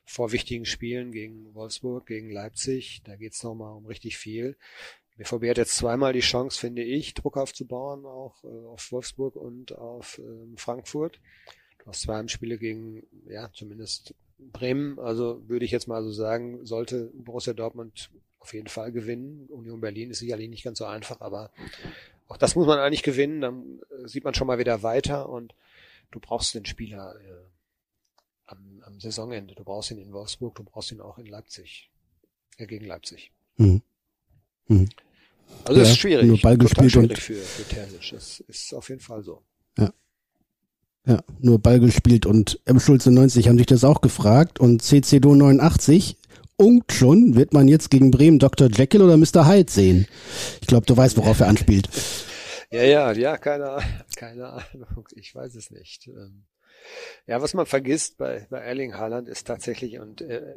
vor 0.05 0.33
wichtigen 0.33 0.65
Spielen 0.65 1.13
gegen 1.13 1.55
Wolfsburg, 1.55 2.07
gegen 2.07 2.31
Leipzig. 2.31 3.03
Da 3.05 3.17
geht's 3.17 3.43
nochmal 3.43 3.75
um 3.75 3.87
richtig 3.87 4.17
viel. 4.17 4.57
BVB 5.23 5.51
hat 5.51 5.59
jetzt 5.59 5.77
zweimal 5.77 6.13
die 6.13 6.21
Chance, 6.21 6.59
finde 6.59 6.83
ich, 6.83 7.15
Druck 7.15 7.37
aufzubauen, 7.37 8.05
auch 8.05 8.43
äh, 8.45 8.67
auf 8.67 8.91
Wolfsburg 8.91 9.37
und 9.37 9.77
auf 9.77 10.19
äh, 10.19 10.57
Frankfurt. 10.57 11.21
Du 11.79 11.87
hast 11.87 12.03
zwei 12.03 12.17
Heimspiele 12.17 12.59
gegen, 12.59 13.05
ja, 13.27 13.51
zumindest 13.53 14.15
Bremen. 14.39 14.99
Also 14.99 15.49
würde 15.49 15.65
ich 15.65 15.71
jetzt 15.71 15.89
mal 15.89 16.03
so 16.03 16.13
sagen, 16.13 16.65
sollte 16.65 17.11
Borussia 17.15 17.53
Dortmund 17.53 18.11
auf 18.39 18.53
jeden 18.55 18.69
Fall 18.69 18.93
gewinnen. 18.93 19.47
Union 19.49 19.81
Berlin 19.81 20.11
ist 20.11 20.19
sicherlich 20.19 20.49
nicht 20.49 20.65
ganz 20.65 20.79
so 20.79 20.85
einfach, 20.85 21.21
aber 21.21 21.51
auch 22.29 22.37
das 22.37 22.57
muss 22.57 22.67
man 22.67 22.79
eigentlich 22.79 23.03
gewinnen. 23.03 23.41
Dann 23.41 23.81
äh, 23.91 24.09
sieht 24.09 24.25
man 24.25 24.35
schon 24.35 24.47
mal 24.47 24.59
wieder 24.59 24.83
weiter 24.83 25.29
und 25.29 25.55
du 26.11 26.19
brauchst 26.21 26.55
den 26.55 26.67
Spieler 26.67 27.15
äh, 27.21 27.45
am, 28.47 28.83
am 28.85 29.01
Saisonende. 29.01 29.55
Du 29.55 29.65
brauchst 29.65 29.91
ihn 29.93 29.99
in 29.99 30.13
Wolfsburg, 30.13 30.57
du 30.57 30.65
brauchst 30.65 30.91
ihn 30.91 31.01
auch 31.01 31.19
in 31.19 31.27
Leipzig, 31.27 31.91
äh, 32.57 32.67
gegen 32.67 32.87
Leipzig. 32.87 33.31
Mhm. 33.57 33.83
Mhm. 34.67 34.89
Also 35.65 35.81
ja, 35.81 35.87
ist 35.87 35.99
schwierig. 35.99 36.27
Nur 36.27 36.41
Ball 36.41 36.59
gespielt 36.59 36.97
und 36.97 37.19
für, 37.19 37.35
für 37.35 37.63
Terzic. 37.65 38.11
Das 38.13 38.41
ist 38.49 38.75
auf 38.75 38.89
jeden 38.89 39.01
Fall 39.01 39.23
so. 39.23 39.43
Ja. 39.79 39.93
Ja, 41.07 41.23
nur 41.41 41.59
Ball 41.59 41.81
gespielt 41.81 42.27
und 42.27 42.61
M. 42.65 42.79
Schulze 42.79 43.11
90 43.11 43.49
haben 43.49 43.59
sich 43.59 43.67
das 43.67 43.85
auch 43.85 44.01
gefragt 44.01 44.61
und 44.61 44.83
CCDO 44.83 45.35
89 45.35 46.17
unkt 46.57 46.93
schon, 46.93 47.35
wird 47.35 47.53
man 47.53 47.69
jetzt 47.69 47.91
gegen 47.91 48.11
Bremen 48.11 48.39
Dr. 48.39 48.69
Jekyll 48.71 49.03
oder 49.03 49.17
Mr. 49.17 49.49
Hyde 49.49 49.71
sehen? 49.71 50.07
Ich 50.61 50.69
glaube, 50.69 50.87
du 50.87 50.97
weißt, 50.97 51.17
worauf 51.17 51.41
er 51.41 51.49
anspielt. 51.49 51.89
Ja, 52.73 52.85
ja, 52.85 53.13
ja, 53.13 53.37
keine, 53.37 53.81
keine 54.17 54.49
Ahnung, 54.49 55.07
ich 55.15 55.35
weiß 55.35 55.57
es 55.57 55.71
nicht. 55.71 56.07
Ähm, 56.07 56.45
ja, 57.27 57.43
was 57.43 57.53
man 57.53 57.67
vergisst 57.67 58.17
bei, 58.17 58.47
bei 58.49 58.61
Erling 58.61 58.95
Haaland 58.95 59.29
ist 59.29 59.47
tatsächlich, 59.47 59.99
und 59.99 60.23
äh, 60.23 60.55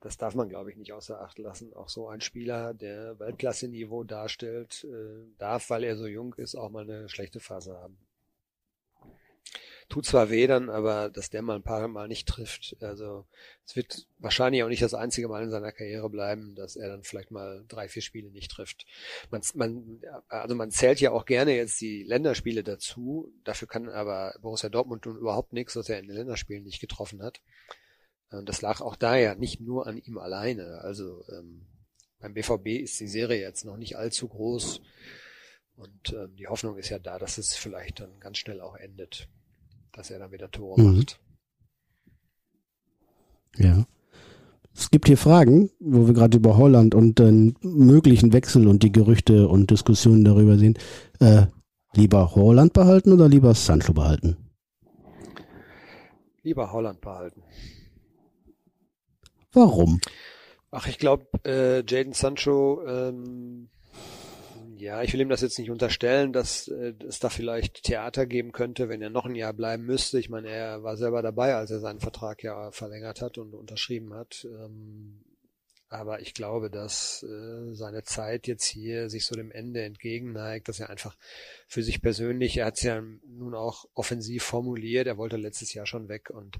das 0.00 0.16
darf 0.16 0.34
man, 0.34 0.48
glaube 0.48 0.70
ich, 0.70 0.76
nicht 0.76 0.92
außer 0.92 1.20
Acht 1.20 1.38
lassen. 1.38 1.72
Auch 1.72 1.88
so 1.88 2.08
ein 2.08 2.20
Spieler, 2.20 2.74
der 2.74 3.18
Weltklasse-Niveau 3.18 4.04
darstellt, 4.04 4.84
äh, 4.84 5.26
darf, 5.38 5.70
weil 5.70 5.84
er 5.84 5.96
so 5.96 6.06
jung 6.06 6.34
ist, 6.34 6.54
auch 6.54 6.70
mal 6.70 6.84
eine 6.84 7.08
schlechte 7.08 7.40
Phase 7.40 7.76
haben. 7.76 7.98
Tut 9.88 10.04
zwar 10.04 10.30
weh 10.30 10.48
dann, 10.48 10.68
aber 10.68 11.10
dass 11.10 11.30
der 11.30 11.42
mal 11.42 11.54
ein 11.54 11.62
paar 11.62 11.86
Mal 11.86 12.08
nicht 12.08 12.26
trifft. 12.26 12.76
Also 12.80 13.24
es 13.64 13.76
wird 13.76 14.08
wahrscheinlich 14.18 14.64
auch 14.64 14.68
nicht 14.68 14.82
das 14.82 14.94
einzige 14.94 15.28
Mal 15.28 15.44
in 15.44 15.50
seiner 15.50 15.70
Karriere 15.70 16.10
bleiben, 16.10 16.56
dass 16.56 16.74
er 16.74 16.88
dann 16.88 17.04
vielleicht 17.04 17.30
mal 17.30 17.64
drei, 17.68 17.88
vier 17.88 18.02
Spiele 18.02 18.30
nicht 18.30 18.50
trifft. 18.50 18.84
Man, 19.30 19.42
man, 19.54 20.00
also 20.26 20.56
man 20.56 20.72
zählt 20.72 21.00
ja 21.00 21.12
auch 21.12 21.24
gerne 21.24 21.54
jetzt 21.54 21.80
die 21.80 22.02
Länderspiele 22.02 22.64
dazu. 22.64 23.32
Dafür 23.44 23.68
kann 23.68 23.88
aber 23.88 24.34
Borussia 24.42 24.68
Dortmund 24.68 25.06
nun 25.06 25.18
überhaupt 25.18 25.52
nichts, 25.52 25.74
dass 25.74 25.88
er 25.88 26.00
in 26.00 26.08
den 26.08 26.16
Länderspielen 26.16 26.64
nicht 26.64 26.80
getroffen 26.80 27.22
hat. 27.22 27.40
Und 28.30 28.48
das 28.48 28.60
lag 28.62 28.80
auch 28.80 28.96
daher 28.96 29.36
nicht 29.36 29.60
nur 29.60 29.86
an 29.86 29.98
ihm 29.98 30.18
alleine. 30.18 30.80
Also 30.82 31.24
ähm, 31.30 31.66
beim 32.18 32.34
BVB 32.34 32.82
ist 32.82 32.98
die 33.00 33.08
Serie 33.08 33.40
jetzt 33.40 33.64
noch 33.64 33.76
nicht 33.76 33.96
allzu 33.96 34.28
groß. 34.28 34.80
Und 35.76 36.12
ähm, 36.12 36.34
die 36.36 36.48
Hoffnung 36.48 36.76
ist 36.76 36.88
ja 36.88 36.98
da, 36.98 37.18
dass 37.18 37.38
es 37.38 37.54
vielleicht 37.54 38.00
dann 38.00 38.18
ganz 38.18 38.38
schnell 38.38 38.60
auch 38.60 38.76
endet, 38.76 39.28
dass 39.92 40.10
er 40.10 40.18
dann 40.18 40.32
wieder 40.32 40.50
Tore 40.50 40.80
mhm. 40.80 40.96
macht. 40.96 41.20
Ja. 43.58 43.86
Es 44.74 44.90
gibt 44.90 45.06
hier 45.06 45.16
Fragen, 45.16 45.70
wo 45.80 46.06
wir 46.06 46.14
gerade 46.14 46.36
über 46.36 46.56
Holland 46.56 46.94
und 46.94 47.18
den 47.18 47.56
möglichen 47.62 48.32
Wechsel 48.34 48.68
und 48.68 48.82
die 48.82 48.92
Gerüchte 48.92 49.48
und 49.48 49.70
Diskussionen 49.70 50.24
darüber 50.24 50.58
sehen. 50.58 50.78
Äh, 51.18 51.46
lieber 51.94 52.34
Holland 52.34 52.74
behalten 52.74 53.12
oder 53.12 53.28
lieber 53.28 53.54
Sancho 53.54 53.94
behalten? 53.94 54.36
Lieber 56.42 56.72
Holland 56.72 57.00
behalten. 57.00 57.42
Warum? 59.56 60.02
Ach, 60.70 60.86
ich 60.86 60.98
glaube, 60.98 61.28
äh, 61.46 61.82
Jaden 61.88 62.12
Sancho, 62.12 62.84
ähm, 62.86 63.70
ja, 64.76 65.02
ich 65.02 65.14
will 65.14 65.22
ihm 65.22 65.30
das 65.30 65.40
jetzt 65.40 65.58
nicht 65.58 65.70
unterstellen, 65.70 66.34
dass 66.34 66.68
äh, 66.68 66.92
es 67.08 67.20
da 67.20 67.30
vielleicht 67.30 67.84
Theater 67.84 68.26
geben 68.26 68.52
könnte, 68.52 68.90
wenn 68.90 69.00
er 69.00 69.08
noch 69.08 69.24
ein 69.24 69.34
Jahr 69.34 69.54
bleiben 69.54 69.86
müsste. 69.86 70.18
Ich 70.18 70.28
meine, 70.28 70.50
er 70.50 70.82
war 70.82 70.98
selber 70.98 71.22
dabei, 71.22 71.54
als 71.54 71.70
er 71.70 71.80
seinen 71.80 72.00
Vertrag 72.00 72.42
ja 72.42 72.70
verlängert 72.70 73.22
hat 73.22 73.38
und 73.38 73.54
unterschrieben 73.54 74.12
hat. 74.12 74.44
Ähm, 74.44 75.22
aber 75.96 76.20
ich 76.20 76.34
glaube, 76.34 76.70
dass 76.70 77.22
äh, 77.22 77.74
seine 77.74 78.04
Zeit 78.04 78.46
jetzt 78.46 78.64
hier 78.64 79.10
sich 79.10 79.26
so 79.26 79.34
dem 79.34 79.50
Ende 79.50 79.82
entgegenneigt, 79.82 80.68
dass 80.68 80.80
er 80.80 80.90
einfach 80.90 81.16
für 81.66 81.82
sich 81.82 82.00
persönlich, 82.00 82.56
er 82.56 82.66
hat 82.66 82.76
es 82.76 82.82
ja 82.82 83.00
nun 83.00 83.54
auch 83.54 83.86
offensiv 83.94 84.44
formuliert, 84.44 85.06
er 85.06 85.16
wollte 85.16 85.36
letztes 85.36 85.74
Jahr 85.74 85.86
schon 85.86 86.08
weg 86.08 86.30
und 86.30 86.58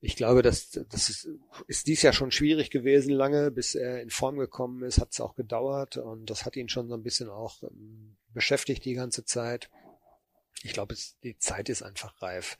ich 0.00 0.16
glaube, 0.16 0.42
dass 0.42 0.70
das 0.70 1.08
ist, 1.08 1.28
ist 1.66 1.86
dies 1.86 2.02
Jahr 2.02 2.12
schon 2.12 2.30
schwierig 2.30 2.70
gewesen 2.70 3.12
lange, 3.12 3.50
bis 3.50 3.74
er 3.74 4.00
in 4.02 4.10
Form 4.10 4.38
gekommen 4.38 4.82
ist, 4.82 5.00
hat 5.00 5.12
es 5.12 5.20
auch 5.20 5.34
gedauert 5.34 5.96
und 5.96 6.30
das 6.30 6.44
hat 6.44 6.56
ihn 6.56 6.68
schon 6.68 6.88
so 6.88 6.94
ein 6.94 7.02
bisschen 7.02 7.28
auch 7.28 7.62
ähm, 7.62 8.16
beschäftigt 8.32 8.84
die 8.84 8.94
ganze 8.94 9.24
Zeit 9.24 9.70
ich 10.62 10.72
glaube, 10.72 10.96
die 11.22 11.38
Zeit 11.38 11.68
ist 11.68 11.82
einfach 11.82 12.20
reif. 12.20 12.58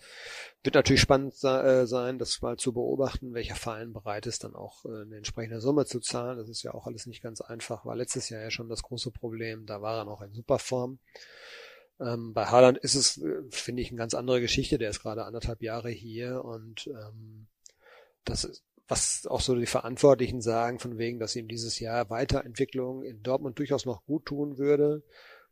Wird 0.62 0.76
natürlich 0.76 1.00
spannend 1.00 1.34
äh, 1.42 1.86
sein, 1.86 2.18
das 2.18 2.40
mal 2.42 2.56
zu 2.56 2.72
beobachten, 2.72 3.34
welcher 3.34 3.56
Verein 3.56 3.92
bereit 3.92 4.26
ist, 4.26 4.44
dann 4.44 4.54
auch 4.54 4.84
äh, 4.84 5.02
eine 5.02 5.16
entsprechende 5.16 5.60
Summe 5.60 5.84
zu 5.84 5.98
zahlen. 5.98 6.38
Das 6.38 6.48
ist 6.48 6.62
ja 6.62 6.74
auch 6.74 6.86
alles 6.86 7.06
nicht 7.06 7.22
ganz 7.22 7.40
einfach. 7.40 7.84
War 7.84 7.96
letztes 7.96 8.28
Jahr 8.28 8.40
ja 8.40 8.50
schon 8.50 8.68
das 8.68 8.82
große 8.82 9.10
Problem. 9.10 9.66
Da 9.66 9.82
war 9.82 9.98
er 9.98 10.04
noch 10.04 10.22
in 10.22 10.32
Superform. 10.32 11.00
Ähm, 12.00 12.34
bei 12.34 12.46
Haaland 12.46 12.78
ist 12.78 12.94
es, 12.94 13.18
äh, 13.18 13.42
finde 13.50 13.82
ich, 13.82 13.88
eine 13.88 13.98
ganz 13.98 14.14
andere 14.14 14.40
Geschichte. 14.40 14.78
Der 14.78 14.90
ist 14.90 15.00
gerade 15.00 15.24
anderthalb 15.24 15.62
Jahre 15.62 15.90
hier 15.90 16.44
und 16.44 16.86
ähm, 16.86 17.48
das 18.24 18.44
ist, 18.44 18.62
was 18.86 19.26
auch 19.26 19.40
so 19.40 19.54
die 19.54 19.66
Verantwortlichen 19.66 20.40
sagen, 20.40 20.78
von 20.78 20.96
wegen, 20.98 21.18
dass 21.18 21.36
ihm 21.36 21.48
dieses 21.48 21.78
Jahr 21.78 22.08
Weiterentwicklung 22.08 23.02
in 23.02 23.22
Dortmund 23.22 23.58
durchaus 23.58 23.84
noch 23.84 24.04
gut 24.04 24.26
tun 24.26 24.56
würde. 24.56 25.02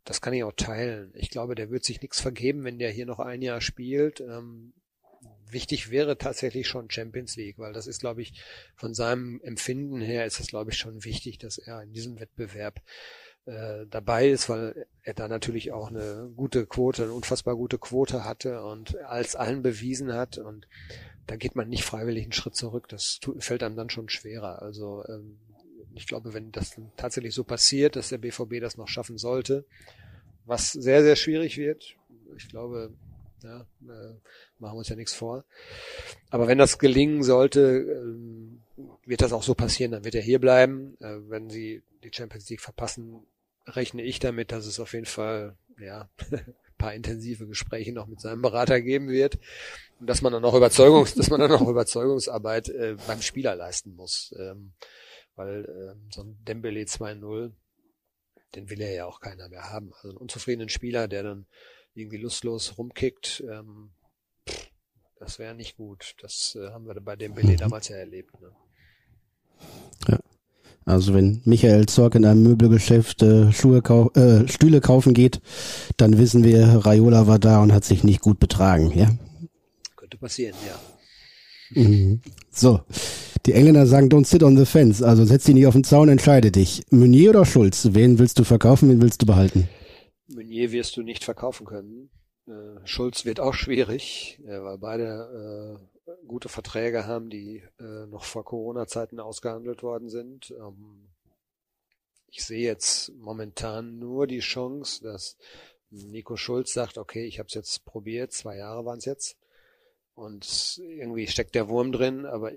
Das 0.07 0.21
kann 0.21 0.31
ich 0.31 0.45
auch 0.45 0.53
teilen. 0.53 1.11
Ich 1.15 1.29
glaube, 1.29 1.53
der 1.53 1.69
wird 1.69 1.83
sich 1.83 2.01
nichts 2.01 2.21
vergeben, 2.21 2.63
wenn 2.63 2.79
der 2.79 2.89
hier 2.91 3.05
noch 3.05 3.19
ein 3.19 3.41
Jahr 3.41 3.59
spielt. 3.59 4.21
Ähm, 4.21 4.71
wichtig 5.49 5.91
wäre 5.91 6.17
tatsächlich 6.17 6.65
schon 6.65 6.89
Champions 6.89 7.35
League, 7.35 7.57
weil 7.57 7.73
das 7.73 7.87
ist, 7.87 7.99
glaube 7.99 8.21
ich, 8.21 8.41
von 8.77 8.93
seinem 8.93 9.41
Empfinden 9.41 9.99
her 9.99 10.25
ist 10.25 10.39
es, 10.39 10.47
glaube 10.47 10.71
ich, 10.71 10.77
schon 10.77 11.03
wichtig, 11.03 11.39
dass 11.39 11.57
er 11.57 11.83
in 11.83 11.91
diesem 11.91 12.21
Wettbewerb 12.21 12.81
äh, 13.47 13.85
dabei 13.89 14.29
ist, 14.29 14.47
weil 14.47 14.87
er 15.03 15.13
da 15.13 15.27
natürlich 15.27 15.73
auch 15.73 15.89
eine 15.89 16.31
gute 16.37 16.65
Quote, 16.65 17.03
eine 17.03 17.11
unfassbar 17.11 17.57
gute 17.57 17.77
Quote 17.77 18.23
hatte 18.23 18.63
und 18.63 18.97
als 18.99 19.35
allen 19.35 19.61
bewiesen 19.61 20.13
hat 20.13 20.37
und 20.37 20.69
da 21.25 21.35
geht 21.35 21.57
man 21.57 21.67
nicht 21.67 21.83
freiwillig 21.83 22.23
einen 22.23 22.31
Schritt 22.31 22.55
zurück. 22.55 22.87
Das 22.87 23.19
tut, 23.19 23.43
fällt 23.43 23.61
einem 23.61 23.75
dann 23.75 23.89
schon 23.89 24.07
schwerer. 24.07 24.61
Also 24.61 25.03
ähm, 25.09 25.37
ich 25.97 26.07
glaube, 26.07 26.33
wenn 26.33 26.51
das 26.51 26.79
tatsächlich 26.95 27.33
so 27.33 27.43
passiert, 27.43 27.95
dass 27.95 28.09
der 28.09 28.17
BVB 28.17 28.59
das 28.61 28.77
noch 28.77 28.87
schaffen 28.87 29.17
sollte, 29.17 29.65
was 30.45 30.71
sehr, 30.71 31.03
sehr 31.03 31.15
schwierig 31.15 31.57
wird, 31.57 31.95
ich 32.35 32.49
glaube, 32.49 32.91
ja, 33.43 33.61
äh, 33.61 34.13
machen 34.59 34.73
wir 34.73 34.79
uns 34.79 34.89
ja 34.89 34.95
nichts 34.95 35.13
vor. 35.13 35.43
Aber 36.29 36.47
wenn 36.47 36.57
das 36.57 36.79
gelingen 36.79 37.23
sollte, 37.23 37.61
äh, 37.61 38.81
wird 39.05 39.21
das 39.21 39.33
auch 39.33 39.43
so 39.43 39.55
passieren, 39.55 39.91
dann 39.91 40.05
wird 40.05 40.15
er 40.15 40.21
hier 40.21 40.39
bleiben. 40.39 40.97
Äh, 40.99 41.17
wenn 41.29 41.49
sie 41.49 41.83
die 42.03 42.11
Champions 42.13 42.49
League 42.49 42.61
verpassen, 42.61 43.25
rechne 43.65 44.03
ich 44.03 44.19
damit, 44.19 44.51
dass 44.51 44.65
es 44.65 44.79
auf 44.79 44.93
jeden 44.93 45.05
Fall, 45.05 45.55
ja, 45.79 46.09
paar 46.77 46.93
intensive 46.93 47.47
Gespräche 47.47 47.91
noch 47.91 48.07
mit 48.07 48.21
seinem 48.21 48.41
Berater 48.41 48.81
geben 48.81 49.09
wird 49.09 49.39
und 49.99 50.07
dass 50.07 50.21
man 50.21 50.31
dann 50.31 50.45
auch 50.45 50.53
Überzeugungs, 50.53 51.15
dass 51.15 51.29
man 51.29 51.39
dann 51.39 51.51
auch 51.51 51.67
Überzeugungsarbeit 51.67 52.69
äh, 52.69 52.97
beim 53.07 53.21
Spieler 53.21 53.55
leisten 53.55 53.95
muss. 53.95 54.33
Ähm, 54.37 54.73
weil 55.37 55.63
äh, 55.65 56.13
so 56.13 56.23
ein 56.23 56.37
Dembele 56.45 56.81
2-0, 56.81 57.51
den 58.55 58.69
will 58.69 58.81
er 58.81 58.93
ja 58.93 59.05
auch 59.05 59.21
keiner 59.21 59.47
mehr 59.47 59.69
haben. 59.69 59.93
Also 59.93 60.09
einen 60.09 60.17
unzufriedenen 60.17 60.69
Spieler, 60.69 61.07
der 61.07 61.23
dann 61.23 61.45
irgendwie 61.93 62.17
lustlos 62.17 62.77
rumkickt, 62.77 63.43
ähm, 63.49 63.91
das 65.19 65.39
wäre 65.39 65.55
nicht 65.55 65.77
gut. 65.77 66.15
Das 66.21 66.57
äh, 66.59 66.71
haben 66.71 66.85
wir 66.85 66.99
bei 67.01 67.15
Dembele 67.15 67.53
mhm. 67.53 67.57
damals 67.57 67.87
ja 67.87 67.97
erlebt. 67.97 68.39
Ne? 68.41 68.51
Ja. 70.07 70.19
Also 70.85 71.13
wenn 71.13 71.41
Michael 71.45 71.85
Zorc 71.87 72.15
in 72.15 72.25
einem 72.25 72.43
Möbelgeschäft 72.43 73.21
äh, 73.21 73.51
Schuhe 73.51 73.81
kau 73.81 74.11
äh, 74.11 74.47
Stühle 74.47 74.79
kaufen 74.79 75.13
geht, 75.13 75.41
dann 75.97 76.17
wissen 76.17 76.43
wir, 76.43 76.85
Raiola 76.85 77.27
war 77.27 77.39
da 77.39 77.61
und 77.61 77.73
hat 77.73 77.83
sich 77.83 78.03
nicht 78.03 78.21
gut 78.21 78.39
betragen, 78.39 78.91
ja? 78.97 79.09
Könnte 79.95 80.17
passieren, 80.17 80.55
ja. 80.65 81.81
Mhm. 81.81 82.21
So, 82.51 82.81
die 83.45 83.53
Engländer 83.53 83.85
sagen, 83.85 84.09
don't 84.09 84.25
sit 84.25 84.43
on 84.43 84.57
the 84.57 84.65
fence, 84.65 85.01
also 85.01 85.25
setz 85.25 85.45
dich 85.45 85.55
nicht 85.55 85.67
auf 85.67 85.73
den 85.73 85.83
Zaun, 85.83 86.09
entscheide 86.09 86.51
dich. 86.51 86.83
Meunier 86.89 87.31
oder 87.31 87.45
Schulz, 87.45 87.89
wen 87.91 88.19
willst 88.19 88.39
du 88.39 88.43
verkaufen, 88.43 88.89
wen 88.89 89.01
willst 89.01 89.21
du 89.21 89.25
behalten? 89.25 89.69
Meunier 90.27 90.71
wirst 90.71 90.97
du 90.97 91.03
nicht 91.03 91.23
verkaufen 91.23 91.65
können. 91.65 92.09
Äh, 92.47 92.85
Schulz 92.85 93.25
wird 93.25 93.39
auch 93.39 93.53
schwierig, 93.53 94.39
äh, 94.45 94.61
weil 94.61 94.77
beide 94.77 95.79
äh, 96.07 96.11
gute 96.27 96.49
Verträge 96.49 97.05
haben, 97.05 97.29
die 97.29 97.63
äh, 97.79 98.05
noch 98.07 98.23
vor 98.23 98.45
Corona-Zeiten 98.45 99.19
ausgehandelt 99.19 99.83
worden 99.83 100.09
sind. 100.09 100.53
Ähm, 100.57 101.07
ich 102.29 102.43
sehe 102.43 102.65
jetzt 102.65 103.11
momentan 103.15 103.99
nur 103.99 104.27
die 104.27 104.39
Chance, 104.39 105.03
dass 105.03 105.37
Nico 105.89 106.35
Schulz 106.35 106.73
sagt, 106.73 106.97
okay, 106.97 107.25
ich 107.25 107.39
habe 107.39 107.47
es 107.47 107.53
jetzt 107.53 107.85
probiert, 107.85 108.33
zwei 108.33 108.57
Jahre 108.57 108.85
waren 108.85 108.99
es 108.99 109.05
jetzt, 109.05 109.37
und 110.17 110.81
irgendwie 110.81 111.27
steckt 111.27 111.53
der 111.53 111.69
Wurm 111.69 111.91
drin, 111.91 112.25
aber 112.25 112.51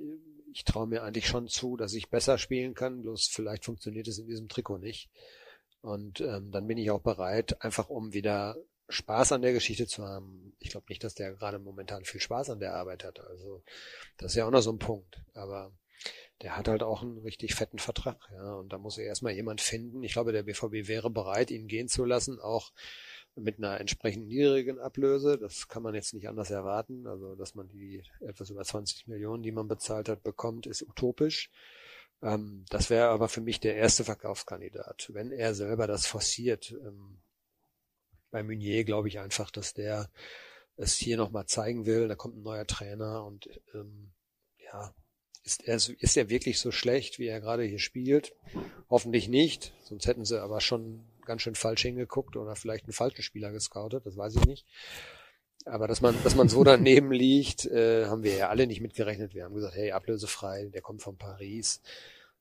ich 0.52 0.64
traue 0.64 0.86
mir 0.86 1.02
eigentlich 1.02 1.26
schon 1.26 1.48
zu, 1.48 1.76
dass 1.76 1.94
ich 1.94 2.10
besser 2.10 2.38
spielen 2.38 2.74
kann, 2.74 3.02
bloß 3.02 3.26
vielleicht 3.26 3.64
funktioniert 3.64 4.08
es 4.08 4.18
in 4.18 4.26
diesem 4.26 4.48
Trikot 4.48 4.78
nicht. 4.78 5.10
Und 5.82 6.20
ähm, 6.20 6.50
dann 6.50 6.66
bin 6.66 6.78
ich 6.78 6.90
auch 6.90 7.00
bereit, 7.00 7.62
einfach 7.62 7.88
um 7.88 8.12
wieder 8.12 8.56
Spaß 8.88 9.32
an 9.32 9.42
der 9.42 9.52
Geschichte 9.52 9.86
zu 9.86 10.04
haben. 10.04 10.54
Ich 10.58 10.70
glaube 10.70 10.86
nicht, 10.88 11.02
dass 11.04 11.14
der 11.14 11.32
gerade 11.32 11.58
momentan 11.58 12.04
viel 12.04 12.20
Spaß 12.20 12.50
an 12.50 12.60
der 12.60 12.74
Arbeit 12.74 13.04
hat. 13.04 13.20
Also 13.20 13.62
das 14.18 14.32
ist 14.32 14.36
ja 14.36 14.46
auch 14.46 14.50
noch 14.50 14.62
so 14.62 14.72
ein 14.72 14.78
Punkt. 14.78 15.22
Aber 15.32 15.72
der 16.42 16.56
hat 16.56 16.68
halt 16.68 16.82
auch 16.82 17.02
einen 17.02 17.18
richtig 17.18 17.54
fetten 17.54 17.78
Vertrag, 17.78 18.18
ja. 18.32 18.54
Und 18.54 18.72
da 18.72 18.78
muss 18.78 18.98
er 18.98 19.04
erstmal 19.04 19.32
jemand 19.32 19.60
finden. 19.60 20.02
Ich 20.02 20.14
glaube, 20.14 20.32
der 20.32 20.42
BVB 20.42 20.88
wäre 20.88 21.10
bereit, 21.10 21.50
ihn 21.50 21.68
gehen 21.68 21.88
zu 21.88 22.04
lassen, 22.04 22.40
auch 22.40 22.72
mit 23.42 23.58
einer 23.58 23.80
entsprechend 23.80 24.28
niedrigen 24.28 24.78
Ablöse. 24.78 25.38
Das 25.38 25.68
kann 25.68 25.82
man 25.82 25.94
jetzt 25.94 26.14
nicht 26.14 26.28
anders 26.28 26.50
erwarten. 26.50 27.06
Also, 27.06 27.34
dass 27.34 27.54
man 27.54 27.68
die 27.68 28.02
etwas 28.20 28.50
über 28.50 28.62
20 28.62 29.06
Millionen, 29.06 29.42
die 29.42 29.52
man 29.52 29.68
bezahlt 29.68 30.08
hat, 30.08 30.22
bekommt, 30.22 30.66
ist 30.66 30.82
utopisch. 30.82 31.50
Ähm, 32.22 32.64
das 32.70 32.90
wäre 32.90 33.08
aber 33.08 33.28
für 33.28 33.40
mich 33.40 33.60
der 33.60 33.76
erste 33.76 34.04
Verkaufskandidat. 34.04 35.10
Wenn 35.12 35.32
er 35.32 35.54
selber 35.54 35.86
das 35.86 36.06
forciert, 36.06 36.72
ähm, 36.72 37.20
bei 38.30 38.42
Meunier 38.42 38.84
glaube 38.84 39.08
ich 39.08 39.18
einfach, 39.18 39.50
dass 39.50 39.74
der 39.74 40.10
es 40.76 40.96
hier 40.96 41.16
nochmal 41.16 41.46
zeigen 41.46 41.86
will. 41.86 42.08
Da 42.08 42.14
kommt 42.14 42.36
ein 42.36 42.42
neuer 42.42 42.66
Trainer 42.66 43.24
und 43.24 43.48
ähm, 43.74 44.12
ja, 44.58 44.94
ist 45.42 45.64
er, 45.64 45.76
ist 45.76 46.16
er 46.16 46.28
wirklich 46.28 46.60
so 46.60 46.70
schlecht, 46.70 47.18
wie 47.18 47.26
er 47.26 47.40
gerade 47.40 47.64
hier 47.64 47.78
spielt? 47.78 48.34
Hoffentlich 48.88 49.28
nicht, 49.28 49.72
sonst 49.84 50.06
hätten 50.06 50.24
sie 50.24 50.40
aber 50.40 50.60
schon 50.60 51.04
ganz 51.30 51.42
schön 51.42 51.54
falsch 51.54 51.82
hingeguckt 51.82 52.36
oder 52.36 52.56
vielleicht 52.56 52.86
einen 52.86 52.92
falschen 52.92 53.22
Spieler 53.22 53.52
gescoutet, 53.52 54.04
das 54.04 54.16
weiß 54.16 54.34
ich 54.34 54.46
nicht. 54.46 54.66
Aber 55.64 55.86
dass 55.86 56.00
man, 56.00 56.16
dass 56.24 56.34
man 56.34 56.48
so 56.48 56.64
daneben 56.64 57.12
liegt, 57.12 57.66
äh, 57.66 58.06
haben 58.06 58.24
wir 58.24 58.34
ja 58.34 58.48
alle 58.48 58.66
nicht 58.66 58.80
mitgerechnet. 58.80 59.32
Wir 59.32 59.44
haben 59.44 59.54
gesagt, 59.54 59.76
hey, 59.76 59.92
ablösefrei, 59.92 60.70
der 60.74 60.82
kommt 60.82 61.02
von 61.02 61.16
Paris. 61.18 61.82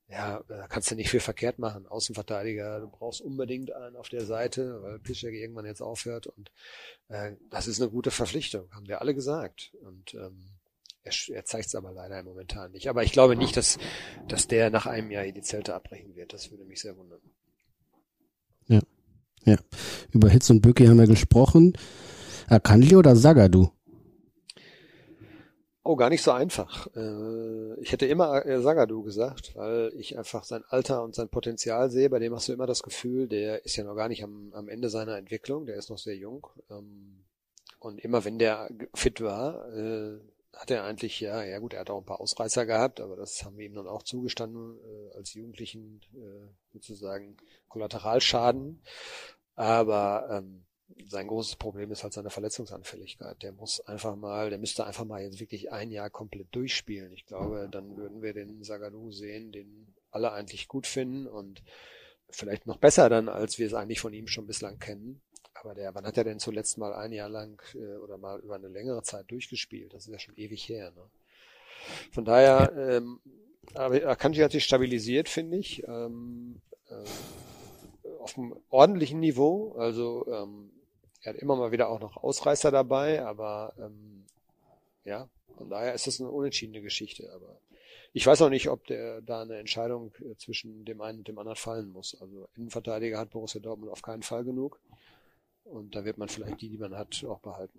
Ja, 0.08 0.42
da 0.48 0.66
kannst 0.66 0.90
du 0.90 0.96
nicht 0.96 1.08
viel 1.08 1.20
verkehrt 1.20 1.60
machen. 1.60 1.86
Außenverteidiger, 1.86 2.80
du 2.80 2.88
brauchst 2.88 3.20
unbedingt 3.20 3.72
einen 3.72 3.94
auf 3.94 4.08
der 4.08 4.24
Seite, 4.24 4.82
weil 4.82 4.98
Pischek 4.98 5.34
irgendwann 5.34 5.66
jetzt 5.66 5.82
aufhört. 5.82 6.26
Und 6.26 6.50
äh, 7.08 7.36
das 7.48 7.68
ist 7.68 7.80
eine 7.80 7.90
gute 7.92 8.10
Verpflichtung, 8.10 8.68
haben 8.74 8.88
wir 8.88 9.00
alle 9.00 9.14
gesagt. 9.14 9.72
Und 9.82 10.14
ähm, 10.14 10.48
er, 11.04 11.12
er 11.32 11.44
zeigt 11.44 11.66
es 11.66 11.76
aber 11.76 11.92
leider 11.92 12.20
momentan 12.24 12.72
nicht. 12.72 12.88
Aber 12.88 13.04
ich 13.04 13.12
glaube 13.12 13.36
nicht, 13.36 13.56
dass, 13.56 13.78
dass 14.26 14.48
der 14.48 14.70
nach 14.70 14.86
einem 14.86 15.12
Jahr 15.12 15.24
die 15.26 15.42
Zelte 15.42 15.74
abbrechen 15.76 16.16
wird. 16.16 16.32
Das 16.32 16.50
würde 16.50 16.64
mich 16.64 16.80
sehr 16.80 16.96
wundern. 16.96 17.20
Ja. 18.70 18.80
Ja. 19.44 19.56
Über 20.12 20.28
Hitz 20.28 20.48
und 20.50 20.60
Bücke 20.60 20.88
haben 20.88 20.98
wir 20.98 21.06
gesprochen. 21.06 21.72
Akanji 22.48 22.96
oder 22.96 23.16
Sagadu? 23.16 23.70
Oh, 25.82 25.96
gar 25.96 26.10
nicht 26.10 26.22
so 26.22 26.30
einfach. 26.30 26.86
Äh, 26.94 27.80
ich 27.80 27.90
hätte 27.90 28.06
immer 28.06 28.46
äh, 28.46 28.60
Sagadu 28.60 29.02
gesagt, 29.02 29.56
weil 29.56 29.90
ich 29.96 30.16
einfach 30.16 30.44
sein 30.44 30.62
Alter 30.68 31.02
und 31.02 31.14
sein 31.14 31.28
Potenzial 31.28 31.90
sehe. 31.90 32.10
Bei 32.10 32.18
dem 32.18 32.34
hast 32.34 32.48
du 32.48 32.52
immer 32.52 32.66
das 32.66 32.82
Gefühl, 32.82 33.26
der 33.26 33.64
ist 33.64 33.76
ja 33.76 33.84
noch 33.84 33.96
gar 33.96 34.08
nicht 34.08 34.22
am, 34.22 34.52
am 34.52 34.68
Ende 34.68 34.88
seiner 34.90 35.16
Entwicklung, 35.16 35.66
der 35.66 35.76
ist 35.76 35.90
noch 35.90 35.98
sehr 35.98 36.16
jung. 36.16 36.46
Ähm, 36.70 37.24
und 37.80 37.98
immer 38.04 38.24
wenn 38.24 38.38
der 38.38 38.68
fit 38.94 39.20
war, 39.20 39.72
äh, 39.74 40.20
hat 40.52 40.70
er 40.70 40.84
eigentlich, 40.84 41.18
ja, 41.18 41.42
ja 41.42 41.58
gut, 41.58 41.72
er 41.72 41.80
hat 41.80 41.90
auch 41.90 41.98
ein 41.98 42.06
paar 42.06 42.20
Ausreißer 42.20 42.66
gehabt, 42.66 43.00
aber 43.00 43.16
das 43.16 43.42
haben 43.44 43.56
wir 43.56 43.64
ihm 43.64 43.74
dann 43.74 43.86
auch 43.86 44.02
zugestanden, 44.02 44.76
als 45.14 45.32
Jugendlichen 45.32 46.00
sozusagen 46.72 47.36
Kollateralschaden. 47.70 48.82
Aber 49.56 50.28
ähm, 50.30 50.64
sein 51.08 51.28
großes 51.28 51.56
Problem 51.56 51.90
ist 51.90 52.02
halt 52.02 52.12
seine 52.12 52.30
Verletzungsanfälligkeit. 52.30 53.42
Der 53.42 53.52
muss 53.52 53.80
einfach 53.80 54.16
mal, 54.16 54.50
der 54.50 54.58
müsste 54.58 54.86
einfach 54.86 55.04
mal 55.04 55.22
jetzt 55.22 55.40
wirklich 55.40 55.72
ein 55.72 55.90
Jahr 55.90 56.10
komplett 56.10 56.54
durchspielen. 56.54 57.12
Ich 57.12 57.26
glaube, 57.26 57.68
dann 57.70 57.96
würden 57.96 58.22
wir 58.22 58.34
den 58.34 58.62
Sagadu 58.62 59.10
sehen, 59.10 59.52
den 59.52 59.94
alle 60.10 60.32
eigentlich 60.32 60.68
gut 60.68 60.86
finden 60.86 61.26
und 61.26 61.62
vielleicht 62.28 62.66
noch 62.66 62.78
besser 62.78 63.08
dann, 63.08 63.28
als 63.28 63.58
wir 63.58 63.66
es 63.66 63.74
eigentlich 63.74 64.00
von 64.00 64.12
ihm 64.12 64.26
schon 64.26 64.46
bislang 64.46 64.78
kennen. 64.78 65.20
Aber 65.54 65.74
der, 65.74 65.94
wann 65.94 66.06
hat 66.06 66.16
er 66.16 66.24
denn 66.24 66.38
zuletzt 66.38 66.78
mal 66.78 66.94
ein 66.94 67.12
Jahr 67.12 67.28
lang 67.28 67.60
äh, 67.74 67.96
oder 67.96 68.16
mal 68.16 68.40
über 68.40 68.54
eine 68.54 68.68
längere 68.68 69.02
Zeit 69.02 69.30
durchgespielt? 69.30 69.92
Das 69.92 70.06
ist 70.06 70.12
ja 70.12 70.18
schon 70.18 70.36
ewig 70.36 70.68
her. 70.68 70.90
Ne? 70.92 71.02
Von 72.12 72.24
daher, 72.24 72.72
ähm, 72.76 73.20
aber 73.74 74.06
Akanji 74.06 74.40
hat 74.40 74.52
sich 74.52 74.64
stabilisiert, 74.64 75.28
finde 75.28 75.58
ich, 75.58 75.86
ähm, 75.86 76.60
äh, 76.88 77.04
auf 78.20 78.36
einem 78.36 78.54
ordentlichen 78.68 79.20
Niveau. 79.20 79.74
Also 79.76 80.26
ähm, 80.28 80.70
er 81.22 81.34
hat 81.34 81.40
immer 81.40 81.56
mal 81.56 81.72
wieder 81.72 81.88
auch 81.88 82.00
noch 82.00 82.16
Ausreißer 82.16 82.70
dabei, 82.70 83.24
aber 83.24 83.74
ähm, 83.78 84.24
ja, 85.04 85.28
von 85.56 85.68
daher 85.68 85.94
ist 85.94 86.06
es 86.06 86.20
eine 86.20 86.30
unentschiedene 86.30 86.80
Geschichte. 86.80 87.30
Aber 87.34 87.60
ich 88.12 88.26
weiß 88.26 88.42
auch 88.42 88.48
nicht, 88.48 88.68
ob 88.68 88.86
der 88.86 89.20
da 89.22 89.42
eine 89.42 89.58
Entscheidung 89.58 90.12
äh, 90.20 90.36
zwischen 90.36 90.84
dem 90.84 91.00
einen 91.00 91.18
und 91.18 91.28
dem 91.28 91.38
anderen 91.38 91.56
fallen 91.56 91.90
muss. 91.90 92.16
Also 92.20 92.48
Innenverteidiger 92.56 93.18
hat 93.18 93.30
Borussia 93.30 93.60
Dortmund 93.60 93.92
auf 93.92 94.02
keinen 94.02 94.22
Fall 94.22 94.44
genug. 94.44 94.80
Und 95.64 95.94
da 95.94 96.04
wird 96.04 96.18
man 96.18 96.28
vielleicht 96.28 96.60
die, 96.62 96.68
die 96.68 96.78
man 96.78 96.96
hat, 96.96 97.24
auch 97.28 97.40
behalten. 97.40 97.78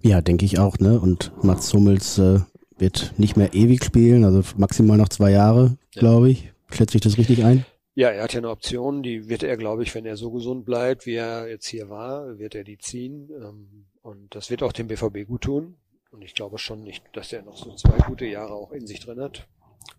Ja, 0.00 0.20
denke 0.20 0.44
ich 0.44 0.58
auch, 0.58 0.78
ne? 0.78 0.98
Und 0.98 1.32
Mats 1.42 1.74
Hummels 1.74 2.18
äh, 2.18 2.40
wird 2.78 3.18
nicht 3.18 3.36
mehr 3.36 3.52
ewig 3.52 3.84
spielen, 3.84 4.24
also 4.24 4.42
maximal 4.56 4.96
noch 4.96 5.08
zwei 5.08 5.32
Jahre, 5.32 5.76
ja. 5.94 6.00
glaube 6.00 6.30
ich. 6.30 6.52
Schätze 6.70 6.96
ich 6.96 7.02
das 7.02 7.18
richtig 7.18 7.44
ein? 7.44 7.64
Ja, 7.94 8.10
er 8.10 8.22
hat 8.22 8.32
ja 8.32 8.38
eine 8.38 8.50
Option, 8.50 9.02
die 9.02 9.28
wird 9.28 9.42
er, 9.42 9.56
glaube 9.56 9.82
ich, 9.82 9.94
wenn 9.94 10.06
er 10.06 10.16
so 10.16 10.30
gesund 10.30 10.64
bleibt, 10.64 11.04
wie 11.06 11.14
er 11.14 11.48
jetzt 11.48 11.66
hier 11.66 11.88
war, 11.88 12.38
wird 12.38 12.54
er 12.54 12.62
die 12.62 12.78
ziehen. 12.78 13.28
Ähm, 13.30 13.86
und 14.02 14.34
das 14.34 14.50
wird 14.50 14.62
auch 14.62 14.72
dem 14.72 14.86
BVB 14.86 15.26
gut 15.26 15.42
tun. 15.42 15.76
Und 16.10 16.22
ich 16.22 16.34
glaube 16.34 16.58
schon 16.58 16.84
nicht, 16.84 17.04
dass 17.12 17.32
er 17.32 17.42
noch 17.42 17.56
so 17.56 17.74
zwei 17.74 17.98
gute 18.06 18.24
Jahre 18.24 18.54
auch 18.54 18.72
in 18.72 18.86
sich 18.86 19.00
drin 19.00 19.20
hat. 19.20 19.46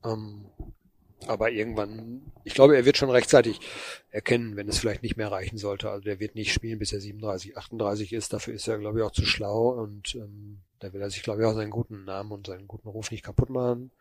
Ähm, 0.05 0.45
aber 1.28 1.51
irgendwann, 1.51 2.32
ich 2.45 2.53
glaube, 2.53 2.76
er 2.76 2.86
wird 2.86 2.97
schon 2.97 3.09
rechtzeitig 3.09 3.59
erkennen, 4.09 4.55
wenn 4.55 4.70
es 4.70 4.80
vielleicht 4.80 5.03
nicht 5.03 5.17
mehr 5.17 5.32
reichen 5.32 5.57
sollte. 5.57 5.89
Also 5.89 6.05
der 6.05 6.20
wird 6.20 6.36
nicht 6.36 6.53
spielen, 6.53 6.80
bis 6.80 6.93
er 6.93 7.01
37, 7.01 7.57
38 7.57 8.13
ist. 8.13 8.32
Dafür 8.32 8.53
ist 8.53 8.67
er, 8.67 8.80
glaube 8.80 8.99
ich, 8.99 9.05
auch 9.05 9.11
zu 9.11 9.26
schlau 9.26 9.70
und 9.70 10.15
ähm, 10.15 10.61
da 10.80 10.93
will 10.93 11.01
er 11.01 11.09
sich, 11.09 11.22
glaube 11.22 11.41
ich, 11.41 11.47
auch 11.47 11.53
seinen 11.53 11.72
guten 11.72 12.05
Namen 12.05 12.32
und 12.32 12.47
seinen 12.47 12.67
guten 12.67 12.88
Ruf 12.88 13.11
nicht 13.11 13.24
kaputt 13.24 13.49
machen. 13.49 13.91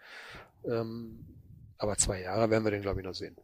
Ähm, 0.65 1.25
aber 1.79 1.97
zwei 1.97 2.23
Jahre 2.23 2.51
werden 2.51 2.65
wir 2.65 2.71
den, 2.71 2.83
glaube 2.83 3.01
ich, 3.01 3.07
noch 3.07 3.15
sehen. 3.15 3.37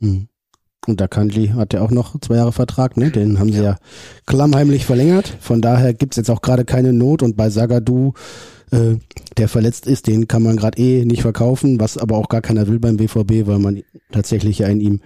Mhm. 0.00 0.28
Und 0.86 1.00
der 1.00 1.08
Kanji 1.08 1.48
hat 1.48 1.72
ja 1.72 1.80
auch 1.80 1.90
noch 1.90 2.18
zwei 2.20 2.36
Jahre 2.36 2.52
Vertrag, 2.52 2.96
ne? 2.96 3.10
Den 3.10 3.38
haben 3.38 3.52
sie 3.52 3.58
ja, 3.58 3.64
ja 3.64 3.78
klammheimlich 4.26 4.84
verlängert. 4.84 5.28
Von 5.40 5.62
daher 5.62 5.94
gibt's 5.94 6.16
jetzt 6.16 6.30
auch 6.30 6.42
gerade 6.42 6.64
keine 6.66 6.92
Not. 6.92 7.22
Und 7.22 7.36
bei 7.36 7.48
Sagadu 7.48 8.12
äh, 8.70 8.96
der 9.36 9.48
verletzt 9.48 9.86
ist, 9.86 10.06
den 10.06 10.28
kann 10.28 10.42
man 10.42 10.56
gerade 10.56 10.78
eh 10.78 11.04
nicht 11.04 11.22
verkaufen, 11.22 11.80
was 11.80 11.98
aber 11.98 12.16
auch 12.16 12.28
gar 12.28 12.40
keiner 12.40 12.66
will 12.66 12.78
beim 12.78 12.96
BVB, 12.96 13.46
weil 13.46 13.58
man 13.58 13.82
tatsächlich 14.12 14.58
ja 14.58 14.68
in 14.68 14.80
ihm 14.80 15.00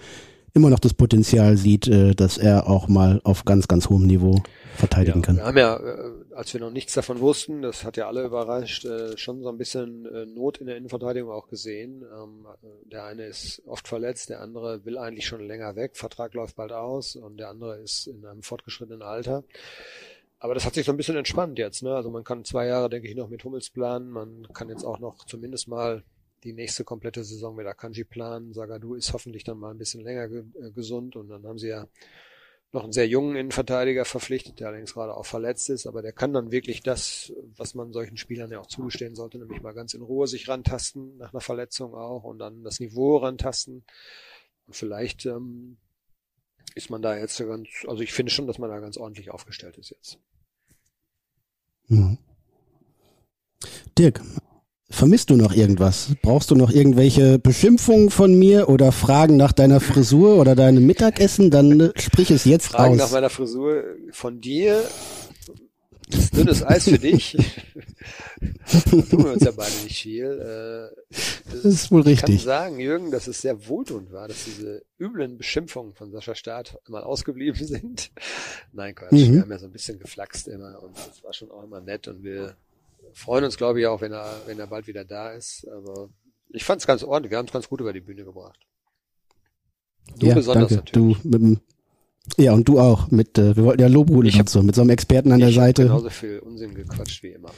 immer 0.55 0.71
noch 0.71 0.79
das 0.79 0.95
Potenzial 0.95 1.57
sieht, 1.57 1.87
äh, 1.89 2.15
dass 2.15 2.39
er 2.39 2.69
auch 2.69 2.89
mal 2.89 3.21
auf 3.25 3.45
ganz, 3.45 3.69
ganz 3.69 3.89
hohem 3.89 4.07
Niveau 4.07 4.43
verteidigen 4.77 5.21
ja, 5.21 5.27
kann. 5.27 5.37
Wir 5.37 5.45
haben 5.45 5.59
ja, 5.59 5.77
äh, 5.77 5.83
als 6.39 6.55
wir 6.55 6.61
noch 6.61 6.71
nichts 6.71 6.95
davon 6.95 7.19
wussten, 7.19 7.63
das 7.63 7.83
hat 7.83 7.97
ja 7.97 8.07
alle 8.07 8.23
überrascht, 8.23 8.85
äh, 8.85 9.19
schon 9.19 9.43
so 9.43 9.49
ein 9.49 9.59
bisschen 9.59 10.07
äh, 10.07 10.25
Not 10.25 10.59
in 10.59 10.69
der 10.69 10.77
Innenverteidigung 10.77 11.33
auch 11.33 11.49
gesehen. 11.49 12.05
Ähm, 12.15 12.47
der 12.85 13.07
eine 13.07 13.25
ist 13.25 13.61
oft 13.67 13.89
verletzt, 13.89 14.31
der 14.31 14.41
andere 14.41 14.85
will 14.85 14.99
eigentlich 14.99 15.27
schon 15.27 15.45
länger 15.45 15.75
weg, 15.75 15.97
Vertrag 15.97 16.35
läuft 16.35 16.55
bald 16.55 16.71
aus 16.71 17.17
und 17.17 17.39
der 17.39 17.49
andere 17.49 17.79
ist 17.79 18.07
in 18.07 18.25
einem 18.25 18.43
fortgeschrittenen 18.43 19.03
Alter. 19.03 19.43
Aber 20.39 20.55
das 20.55 20.65
hat 20.65 20.75
sich 20.75 20.87
so 20.87 20.93
ein 20.93 20.97
bisschen 20.97 21.17
entspannt 21.17 21.59
jetzt. 21.59 21.83
Ne? 21.83 21.93
Also 21.93 22.09
man 22.09 22.23
kann 22.23 22.45
zwei 22.45 22.69
Jahre, 22.69 22.89
denke 22.89 23.09
ich, 23.09 23.17
noch 23.17 23.29
mit 23.29 23.43
Hummels 23.43 23.71
planen. 23.71 24.09
Man 24.09 24.47
kann 24.53 24.69
jetzt 24.69 24.85
auch 24.85 25.01
noch 25.01 25.25
zumindest 25.25 25.67
mal 25.67 26.05
die 26.45 26.53
nächste 26.53 26.85
komplette 26.85 27.25
Saison 27.25 27.57
mit 27.57 27.67
Akanji 27.67 28.05
planen. 28.05 28.53
Sagadu 28.53 28.95
ist 28.95 29.13
hoffentlich 29.13 29.43
dann 29.43 29.59
mal 29.59 29.73
ein 29.73 29.79
bisschen 29.79 30.05
länger 30.05 30.29
ge 30.29 30.45
äh, 30.63 30.71
gesund 30.71 31.17
und 31.17 31.31
dann 31.31 31.45
haben 31.45 31.59
sie 31.59 31.71
ja 31.71 31.89
noch 32.73 32.85
einen 32.85 32.93
sehr 32.93 33.09
jungen 33.09 33.37
Innenverteidiger 33.37 34.05
verpflichtet, 34.05 34.61
der 34.61 34.69
allerdings 34.69 34.93
gerade 34.93 35.17
auch 35.17 35.25
verletzt 35.25 35.71
ist, 35.71 35.87
aber 35.87 36.03
der 36.03 36.13
kann 36.13 36.35
dann 36.35 36.51
wirklich 36.51 36.83
das, 36.83 37.33
was 37.57 37.75
man 37.75 37.93
solchen 37.93 38.17
Spielern 38.19 38.51
ja 38.51 38.61
auch 38.61 38.67
zugestehen 38.67 39.15
sollte, 39.15 39.39
nämlich 39.39 39.63
mal 39.63 39.73
ganz 39.73 39.95
in 39.95 40.03
Ruhe 40.03 40.27
sich 40.27 40.49
rantasten, 40.49 41.17
nach 41.17 41.33
einer 41.33 41.41
Verletzung 41.41 41.95
auch 41.95 42.25
und 42.25 42.39
dann 42.39 42.65
das 42.65 42.81
Niveau 42.81 43.17
rantasten. 43.17 43.85
Und 44.67 44.77
vielleicht 44.77 45.25
ähm, 45.25 45.79
ist 46.75 46.91
man 46.91 47.01
da 47.01 47.17
jetzt 47.17 47.39
ganz, 47.39 47.69
also 47.87 48.03
ich 48.03 48.13
finde 48.13 48.33
schon, 48.33 48.47
dass 48.47 48.59
man 48.59 48.69
da 48.69 48.81
ganz 48.81 48.99
ordentlich 48.99 49.31
aufgestellt 49.31 49.79
ist 49.79 49.91
jetzt. 49.91 50.19
Mhm. 51.87 52.19
Dirk, 53.97 54.21
vermisst 54.91 55.31
du 55.31 55.37
noch 55.37 55.53
irgendwas? 55.53 56.13
Brauchst 56.23 56.51
du 56.51 56.55
noch 56.55 56.71
irgendwelche 56.71 57.39
Beschimpfungen 57.39 58.11
von 58.11 58.39
mir 58.39 58.69
oder 58.69 58.93
Fragen 58.93 59.37
nach 59.37 59.53
deiner 59.53 59.81
Frisur 59.81 60.37
oder 60.37 60.55
deinem 60.55 60.87
Mittagessen? 60.87 61.51
Dann 61.51 61.81
äh, 61.81 61.93
sprich 61.97 62.31
es 62.31 62.45
jetzt 62.45 62.69
Fragen 62.69 62.95
aus. 62.95 62.99
nach 62.99 63.11
meiner 63.11 63.31
Frisur 63.31 63.85
von 64.13 64.41
dir 64.41 64.83
das 66.11 66.31
dünnes 66.31 66.65
Eis 66.65 66.85
für 66.85 66.99
dich. 66.99 67.37
tun 68.91 69.05
wir 69.11 69.33
uns 69.33 69.45
ja 69.45 69.51
beide 69.51 69.75
nicht 69.85 70.01
viel. 70.01 70.25
Äh, 70.25 70.97
das, 71.11 71.43
das 71.63 71.65
ist 71.65 71.91
wohl 71.91 72.03
richtig. 72.03 72.37
Ich 72.37 72.41
kann 72.41 72.47
sagen, 72.47 72.81
Jürgen, 72.81 73.11
dass 73.11 73.27
es 73.27 73.41
sehr 73.41 73.69
wohltuend 73.69 74.13
war, 74.13 74.29
dass 74.29 74.45
diese 74.45 74.83
üblen 74.99 75.37
Beschimpfungen 75.37 75.95
von 75.95 76.11
Sascha 76.11 76.35
Staat 76.35 76.79
mal 76.89 77.03
ausgeblieben 77.03 77.63
sind. 77.67 78.11
Nein, 78.73 78.95
Quatsch. 78.95 79.13
Mhm. 79.13 79.35
Wir 79.35 79.41
haben 79.43 79.51
ja 79.51 79.59
so 79.59 79.67
ein 79.67 79.73
bisschen 79.73 79.99
geflaxt 79.99 80.49
immer 80.49 80.83
und 80.83 80.97
das 80.97 81.23
war 81.23 81.33
schon 81.33 81.51
auch 81.51 81.63
immer 81.63 81.81
nett 81.81 82.09
und 82.09 82.23
wir 82.23 82.57
freuen 83.15 83.45
uns, 83.45 83.57
glaube 83.57 83.81
ich, 83.81 83.87
auch, 83.87 84.01
wenn 84.01 84.13
er, 84.13 84.43
wenn 84.47 84.59
er 84.59 84.67
bald 84.67 84.87
wieder 84.87 85.05
da 85.05 85.33
ist. 85.33 85.67
Aber 85.69 86.09
Ich 86.51 86.65
fand 86.65 86.81
es 86.81 86.87
ganz 86.87 87.03
ordentlich, 87.03 87.31
wir 87.31 87.39
haben 87.39 87.47
es 87.47 87.53
ganz 87.53 87.69
gut 87.69 87.81
über 87.81 87.93
die 87.93 88.01
Bühne 88.01 88.25
gebracht. 88.25 88.59
Du 90.19 90.27
ja, 90.27 90.35
besonders 90.35 90.71
danke. 90.71 90.85
natürlich. 90.85 91.19
Du 91.23 91.29
mit 91.29 91.41
dem 91.41 91.61
ja, 92.37 92.53
und 92.53 92.69
du 92.69 92.79
auch. 92.79 93.11
Mit, 93.11 93.39
äh, 93.39 93.57
wir 93.57 93.65
wollten 93.65 93.81
ja 93.81 93.89
Lob 93.89 94.11
holen 94.11 94.31
und 94.39 94.51
so, 94.51 94.63
mit 94.63 94.75
so 94.75 94.83
einem 94.83 94.91
Experten 94.91 95.33
an 95.33 95.41
der 95.41 95.53
Seite. 95.53 95.83
Ich 95.83 95.89
genauso 95.89 96.11
viel 96.11 96.39
Unsinn 96.41 96.75
gequatscht 96.75 97.23
wie 97.23 97.29
immer. 97.29 97.51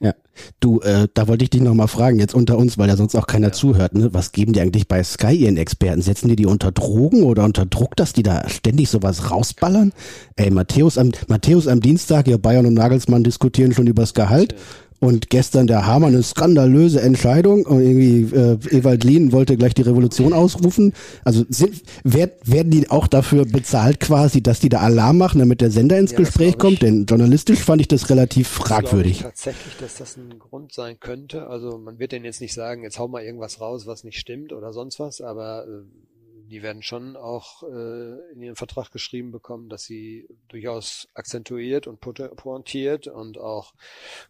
Ja, 0.00 0.12
du, 0.60 0.80
äh, 0.80 1.08
da 1.14 1.26
wollte 1.26 1.44
ich 1.44 1.50
dich 1.50 1.62
nochmal 1.62 1.88
fragen, 1.88 2.18
jetzt 2.18 2.34
unter 2.34 2.58
uns, 2.58 2.76
weil 2.76 2.88
ja 2.88 2.96
sonst 2.96 3.14
auch 3.14 3.26
keiner 3.26 3.48
ja. 3.48 3.52
zuhört, 3.52 3.94
ne? 3.94 4.12
Was 4.12 4.32
geben 4.32 4.52
die 4.52 4.60
eigentlich 4.60 4.88
bei 4.88 5.02
Sky 5.02 5.34
ihren 5.34 5.56
Experten? 5.56 6.02
Setzen 6.02 6.28
die 6.28 6.36
die 6.36 6.46
unter 6.46 6.70
Drogen 6.70 7.22
oder 7.22 7.44
unter 7.44 7.64
Druck, 7.64 7.96
dass 7.96 8.12
die 8.12 8.22
da 8.22 8.46
ständig 8.48 8.90
sowas 8.90 9.30
rausballern? 9.30 9.92
Ey, 10.36 10.50
Matthäus 10.50 10.98
am, 10.98 11.12
Matthäus 11.28 11.66
am 11.66 11.80
Dienstag, 11.80 12.28
ja, 12.28 12.36
Bayern 12.36 12.66
und 12.66 12.74
Nagelsmann 12.74 13.24
diskutieren 13.24 13.72
schon 13.72 13.86
über 13.86 14.02
das 14.02 14.12
Gehalt. 14.12 14.52
Ja. 14.52 14.58
Und 14.98 15.30
gestern 15.30 15.66
der 15.66 15.86
Hamann 15.86 16.14
eine 16.14 16.22
skandalöse 16.22 17.00
Entscheidung 17.00 17.66
und 17.66 17.80
irgendwie 17.80 18.34
äh, 18.34 18.58
Ewald 18.70 19.04
Lien 19.04 19.32
wollte 19.32 19.56
gleich 19.56 19.74
die 19.74 19.82
Revolution 19.82 20.32
ausrufen. 20.32 20.92
Also 21.24 21.44
sind, 21.48 21.82
werd, 22.02 22.50
werden 22.50 22.70
die 22.70 22.90
auch 22.90 23.06
dafür 23.06 23.44
bezahlt 23.44 24.00
quasi, 24.00 24.42
dass 24.42 24.60
die 24.60 24.68
da 24.68 24.78
Alarm 24.78 25.18
machen, 25.18 25.38
damit 25.38 25.60
der 25.60 25.70
Sender 25.70 25.98
ins 25.98 26.12
ja, 26.12 26.18
Gespräch 26.18 26.58
kommt? 26.58 26.82
Denn 26.82 27.04
journalistisch 27.04 27.60
fand 27.60 27.80
ich 27.80 27.88
das 27.88 28.08
relativ 28.10 28.48
fragwürdig. 28.48 29.18
Ich 29.18 29.22
tatsächlich, 29.22 29.76
dass 29.78 29.96
das 29.96 30.16
ein 30.16 30.38
Grund 30.38 30.72
sein 30.72 30.98
könnte. 30.98 31.46
Also 31.48 31.78
man 31.78 31.98
wird 31.98 32.12
denen 32.12 32.24
jetzt 32.24 32.40
nicht 32.40 32.54
sagen, 32.54 32.82
jetzt 32.82 32.98
hau 32.98 33.08
mal 33.08 33.22
irgendwas 33.22 33.60
raus, 33.60 33.86
was 33.86 34.04
nicht 34.04 34.18
stimmt 34.18 34.52
oder 34.52 34.72
sonst 34.72 34.98
was, 34.98 35.20
aber 35.20 35.66
äh, 35.66 36.05
die 36.48 36.62
werden 36.62 36.82
schon 36.82 37.16
auch 37.16 37.62
äh, 37.62 38.32
in 38.32 38.42
ihren 38.42 38.56
Vertrag 38.56 38.90
geschrieben 38.90 39.30
bekommen, 39.30 39.68
dass 39.68 39.84
sie 39.84 40.28
durchaus 40.48 41.08
akzentuiert 41.14 41.86
und 41.86 42.00
pointiert 42.00 43.06
und 43.08 43.38
auch 43.38 43.74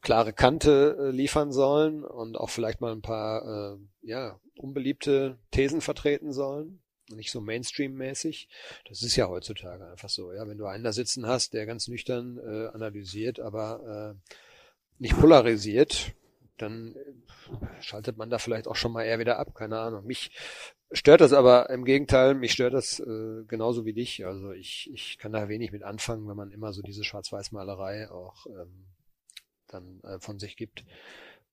klare 0.03 0.33
Kante 0.33 0.97
äh, 0.99 1.11
liefern 1.11 1.53
sollen 1.53 2.05
und 2.05 2.37
auch 2.37 2.51
vielleicht 2.51 2.81
mal 2.81 2.93
ein 2.93 3.03
paar 3.03 3.75
äh, 3.75 3.79
ja 4.03 4.41
unbeliebte 4.57 5.39
Thesen 5.51 5.81
vertreten 5.81 6.33
sollen 6.33 6.81
nicht 7.15 7.31
so 7.31 7.41
Mainstream-mäßig. 7.41 8.49
Das 8.89 9.03
ist 9.03 9.17
ja 9.17 9.29
heutzutage 9.29 9.89
einfach 9.89 10.09
so. 10.09 10.33
Ja, 10.33 10.49
wenn 10.49 10.59
du 10.59 10.67
einen 10.67 10.85
da 10.85 10.93
sitzen 10.93 11.27
hast, 11.27 11.53
der 11.55 11.67
ganz 11.67 11.89
nüchtern 11.89 12.39
äh, 12.39 12.67
analysiert, 12.75 13.39
aber 13.39 14.17
äh, 14.17 14.33
nicht 14.99 15.19
polarisiert, 15.19 16.15
dann 16.57 16.97
schaltet 17.81 18.17
man 18.17 18.31
da 18.31 18.39
vielleicht 18.39 18.67
auch 18.67 18.77
schon 18.77 18.93
mal 18.93 19.05
eher 19.05 19.19
wieder 19.19 19.39
ab. 19.39 19.55
Keine 19.55 19.79
Ahnung. 19.79 20.07
Mich 20.07 20.31
stört 20.93 21.21
das 21.21 21.33
aber 21.33 21.71
im 21.71 21.85
Gegenteil, 21.85 22.35
mich 22.35 22.53
stört 22.53 22.75
das 22.75 23.01
äh, 23.01 23.45
genauso 23.47 23.85
wie 23.85 23.93
dich. 23.93 24.25
Also 24.27 24.53
ich, 24.53 24.91
ich 24.93 25.19
kann 25.19 25.33
da 25.33 25.49
wenig 25.49 25.73
mit 25.73 25.83
anfangen, 25.83 26.29
wenn 26.29 26.37
man 26.37 26.51
immer 26.51 26.73
so 26.73 26.83
diese 26.83 27.05
Schwarz-Weiß-Malerei 27.05 28.11
auch 28.11 28.47
ähm, 28.47 28.87
dann 29.69 30.01
äh, 30.05 30.21
von 30.21 30.39
sich 30.39 30.57
gibt 30.57 30.85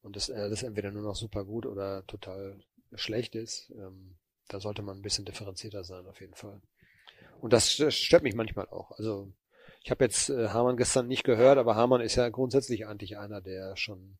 und 0.01 0.15
das, 0.15 0.27
das 0.27 0.63
entweder 0.63 0.91
nur 0.91 1.03
noch 1.03 1.15
super 1.15 1.45
gut 1.45 1.65
oder 1.65 2.05
total 2.05 2.59
schlecht 2.93 3.35
ist. 3.35 3.71
Ähm, 3.71 4.15
da 4.47 4.59
sollte 4.59 4.81
man 4.81 4.97
ein 4.97 5.01
bisschen 5.01 5.25
differenzierter 5.25 5.83
sein, 5.83 6.05
auf 6.05 6.19
jeden 6.21 6.35
Fall. 6.35 6.61
Und 7.39 7.53
das, 7.53 7.77
das 7.77 7.95
stört 7.95 8.23
mich 8.23 8.35
manchmal 8.35 8.67
auch. 8.67 8.91
Also 8.91 9.31
ich 9.83 9.91
habe 9.91 10.03
jetzt 10.03 10.29
äh, 10.29 10.49
Hamann 10.49 10.77
gestern 10.77 11.07
nicht 11.07 11.23
gehört, 11.23 11.57
aber 11.57 11.75
Hamann 11.75 12.01
ist 12.01 12.15
ja 12.15 12.29
grundsätzlich 12.29 12.87
eigentlich 12.87 13.17
einer, 13.17 13.41
der 13.41 13.75
schon 13.75 14.17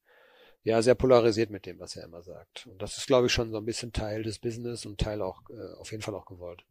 ja 0.64 0.82
sehr 0.82 0.95
polarisiert 0.95 1.49
mit 1.49 1.66
dem, 1.66 1.80
was 1.80 1.95
er 1.95 2.05
immer 2.05 2.22
sagt. 2.22 2.68
Und 2.68 2.82
das 2.82 2.97
ist, 2.97 3.07
glaube 3.07 3.28
ich, 3.28 3.34
schon 3.34 3.51
so 3.51 3.57
ein 3.57 3.66
bisschen 3.66 3.93
Teil 3.93 4.24
des 4.24 4.39
Business 4.39 4.86
und 4.86 4.99
Teil 4.99 5.22
auch 5.22 5.41
äh, 5.49 5.80
auf 5.80 5.91
jeden 5.91 6.03
Fall 6.03 6.16
auch 6.16 6.26
gewollt. 6.26 6.64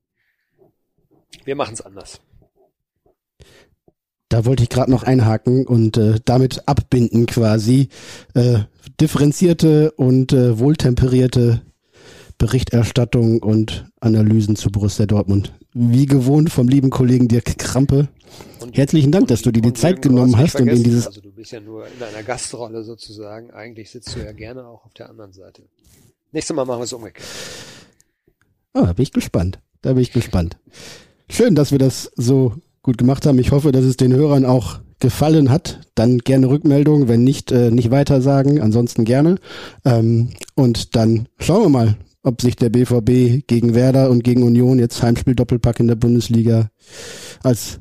Wir 1.44 1.56
machen 1.56 1.74
es 1.74 1.80
anders. 1.80 2.20
Da 4.28 4.46
wollte 4.46 4.62
ich 4.62 4.70
gerade 4.70 4.90
noch 4.90 5.02
einhaken 5.02 5.66
und 5.66 5.98
äh, 5.98 6.18
damit 6.24 6.66
abbinden 6.66 7.26
quasi 7.26 7.90
äh, 8.34 8.60
differenzierte 8.98 9.92
und 9.92 10.32
äh, 10.32 10.58
wohltemperierte 10.58 11.60
Berichterstattung 12.38 13.42
und 13.42 13.90
Analysen 14.00 14.56
zu 14.56 14.70
Borussia 14.70 15.04
Dortmund. 15.04 15.52
Wie 15.74 16.06
gewohnt 16.06 16.50
vom 16.50 16.68
lieben 16.68 16.90
Kollegen 16.90 17.28
Dirk 17.28 17.58
Krampe. 17.58 18.08
Und, 18.60 18.76
Herzlichen 18.76 19.10
Dank, 19.10 19.28
dass 19.28 19.42
du 19.42 19.50
dir 19.50 19.62
die 19.62 19.72
Zeit 19.72 20.02
genommen 20.02 20.36
hast 20.36 20.60
und 20.60 20.68
in 20.68 20.82
dieses 20.82 21.06
also 21.06 21.20
du 21.20 21.32
bist 21.32 21.52
ja 21.52 21.60
nur 21.60 21.86
in 21.86 22.02
einer 22.02 22.22
Gastrolle 22.22 22.84
sozusagen. 22.84 23.50
Eigentlich 23.50 23.90
sitzt 23.90 24.14
du 24.14 24.20
ja 24.20 24.32
gerne 24.32 24.66
auch 24.66 24.84
auf 24.84 24.92
der 24.94 25.08
anderen 25.08 25.32
Seite. 25.32 25.62
Nächstes 26.30 26.54
Mal 26.54 26.64
machen 26.64 26.80
wir 26.80 26.84
es 26.84 26.92
umgekehrt. 26.92 27.26
Ah, 28.74 28.86
da 28.86 28.92
bin 28.92 29.02
ich 29.02 29.12
gespannt. 29.12 29.60
Da 29.82 29.92
bin 29.92 30.02
ich 30.02 30.12
gespannt. 30.12 30.56
Schön, 31.28 31.54
dass 31.54 31.72
wir 31.72 31.78
das 31.78 32.10
so 32.16 32.54
gut 32.82 32.98
gemacht 32.98 33.26
haben. 33.26 33.38
Ich 33.38 33.50
hoffe, 33.50 33.72
dass 33.72 33.84
es 33.84 33.96
den 33.96 34.12
Hörern 34.12 34.44
auch 34.44 34.80
gefallen 34.98 35.50
hat. 35.50 35.80
Dann 35.94 36.18
gerne 36.18 36.48
Rückmeldung. 36.48 37.08
Wenn 37.08 37.24
nicht, 37.24 37.52
äh, 37.52 37.70
nicht 37.70 37.90
weiter 37.90 38.22
sagen. 38.22 38.60
Ansonsten 38.60 39.04
gerne. 39.04 39.36
Ähm, 39.84 40.30
und 40.54 40.96
dann 40.96 41.28
schauen 41.38 41.62
wir 41.62 41.68
mal, 41.68 41.96
ob 42.22 42.40
sich 42.40 42.56
der 42.56 42.70
BVB 42.70 43.46
gegen 43.46 43.74
Werder 43.74 44.10
und 44.10 44.22
gegen 44.22 44.42
Union 44.42 44.78
jetzt 44.78 45.02
Heimspiel 45.02 45.34
Doppelpack 45.34 45.80
in 45.80 45.88
der 45.88 45.96
Bundesliga 45.96 46.70
als 47.42 47.80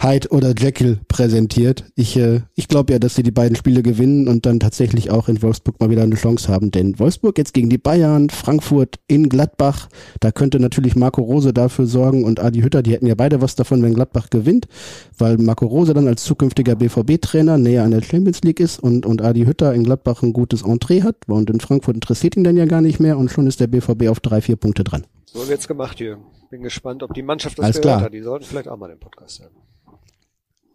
Hyde 0.00 0.28
oder 0.28 0.54
Jekyll 0.56 1.00
präsentiert. 1.08 1.84
Ich, 1.94 2.16
äh, 2.16 2.42
ich 2.54 2.68
glaube 2.68 2.92
ja, 2.92 2.98
dass 2.98 3.14
sie 3.14 3.22
die 3.22 3.30
beiden 3.30 3.56
Spiele 3.56 3.82
gewinnen 3.82 4.28
und 4.28 4.46
dann 4.46 4.60
tatsächlich 4.60 5.10
auch 5.10 5.28
in 5.28 5.42
Wolfsburg 5.42 5.80
mal 5.80 5.90
wieder 5.90 6.02
eine 6.02 6.14
Chance 6.14 6.48
haben. 6.52 6.70
Denn 6.70 6.98
Wolfsburg 6.98 7.38
jetzt 7.38 7.54
gegen 7.54 7.70
die 7.70 7.78
Bayern, 7.78 8.30
Frankfurt 8.30 8.96
in 9.08 9.28
Gladbach, 9.28 9.88
da 10.20 10.30
könnte 10.30 10.60
natürlich 10.60 10.94
Marco 10.94 11.22
Rose 11.22 11.52
dafür 11.52 11.86
sorgen 11.86 12.24
und 12.24 12.40
Adi 12.40 12.60
Hütter, 12.60 12.82
die 12.82 12.92
hätten 12.92 13.06
ja 13.06 13.14
beide 13.14 13.40
was 13.40 13.56
davon, 13.56 13.82
wenn 13.82 13.94
Gladbach 13.94 14.30
gewinnt, 14.30 14.68
weil 15.16 15.38
Marco 15.38 15.66
Rose 15.66 15.94
dann 15.94 16.06
als 16.06 16.24
zukünftiger 16.24 16.76
BVB-Trainer 16.76 17.58
näher 17.58 17.84
an 17.84 17.90
der 17.90 18.02
Champions 18.02 18.42
League 18.42 18.60
ist 18.60 18.78
und, 18.78 19.06
und 19.06 19.22
Adi 19.22 19.46
Hütter 19.46 19.72
in 19.74 19.84
Gladbach 19.84 20.22
ein 20.22 20.32
gutes 20.32 20.62
Entree 20.62 21.02
hat 21.02 21.16
und 21.26 21.50
in 21.50 21.60
Frankfurt 21.60 21.96
interessiert 21.96 22.36
ihn 22.36 22.44
dann 22.44 22.56
ja 22.56 22.66
gar 22.66 22.82
nicht 22.82 23.00
mehr 23.00 23.18
und 23.18 23.30
schon 23.30 23.46
ist 23.46 23.60
der 23.60 23.66
BVB 23.66 23.77
auf 24.08 24.20
drei, 24.20 24.40
vier 24.40 24.56
Punkte 24.56 24.84
dran. 24.84 25.06
So 25.26 25.48
wird's 25.48 25.68
gemacht, 25.68 26.00
Jürgen. 26.00 26.24
Bin 26.50 26.62
gespannt, 26.62 27.02
ob 27.02 27.12
die 27.14 27.22
Mannschaft 27.22 27.58
das 27.58 27.64
Alles 27.64 27.76
gehört 27.80 27.96
klar. 27.98 28.06
hat. 28.06 28.12
Die 28.14 28.22
sollten 28.22 28.44
vielleicht 28.46 28.68
auch 28.68 28.76
mal 28.76 28.88
den 28.88 28.98
Podcast 28.98 29.40
hören. 29.40 29.52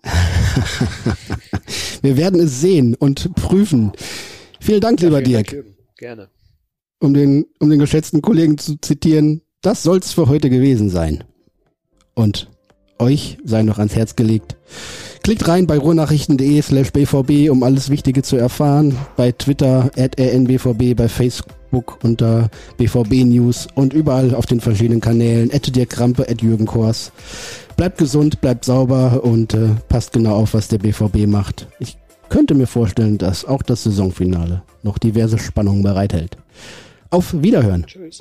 Wir 2.02 2.18
werden 2.18 2.40
es 2.40 2.62
sehen 2.62 2.96
und 2.96 3.34
prüfen. 3.36 3.94
Vielen 4.60 4.82
Dank, 4.82 5.02
ja, 5.02 5.08
lieber 5.08 5.18
vielen 5.20 5.44
Dirk. 5.44 5.48
Dank, 5.50 5.66
Gerne. 5.98 6.30
Um 7.00 7.14
den, 7.14 7.46
um 7.60 7.70
den 7.70 7.80
geschätzten 7.80 8.22
Kollegen 8.22 8.58
zu 8.58 8.78
zitieren, 8.80 9.42
das 9.62 9.84
soll's 9.84 10.14
für 10.14 10.28
heute 10.28 10.50
gewesen 10.50 10.90
sein. 10.90 11.24
Und 12.14 12.50
euch 13.00 13.38
sei 13.44 13.64
noch 13.64 13.80
ans 13.80 13.96
Herz 13.96 14.16
gelegt. 14.16 14.56
Klickt 15.24 15.48
rein 15.48 15.68
bei 15.68 15.78
ruhrnachrichten.de 15.78 16.62
slash 16.62 16.92
bvb, 16.92 17.50
um 17.50 17.64
alles 17.64 17.90
Wichtige 17.90 18.24
zu 18.24 18.36
erfahren. 18.36 18.98
Bei 19.16 19.32
Twitter 19.32 19.90
at 19.98 20.20
rnbvb, 20.20 20.96
bei 20.96 21.08
Facebook 21.08 22.04
unter 22.04 22.50
BVB 22.76 23.24
News 23.24 23.70
und 23.74 23.94
überall 23.94 24.36
auf 24.36 24.46
den 24.48 24.60
verschiedenen 24.60 25.00
Kanälen. 25.00 25.50
Ette 25.50 25.72
dir 25.72 25.86
Krampe, 25.86 26.28
at 26.30 26.42
Jürgen 26.42 26.66
Kors. 26.66 27.14
Bleibt 27.78 28.00
gesund, 28.00 28.42
bleibt 28.42 28.66
sauber 28.66 29.24
und 29.24 29.54
äh, 29.54 29.70
passt 29.88 30.12
genau 30.12 30.36
auf, 30.36 30.56
was 30.56 30.68
der 30.68 30.80
BVB 30.80 31.26
macht. 31.26 31.68
Ich 31.80 31.98
könnte 32.28 32.54
mir 32.54 32.68
vorstellen, 32.68 33.18
dass 33.18 33.46
auch 33.46 33.64
das 33.64 33.84
Saisonfinale 33.84 34.64
noch 34.84 34.98
diverse 34.98 35.40
Spannungen 35.40 35.84
bereithält. 35.84 36.36
Auf 37.12 37.34
Wiederhören. 37.42 37.86
Tschüss. 37.88 38.20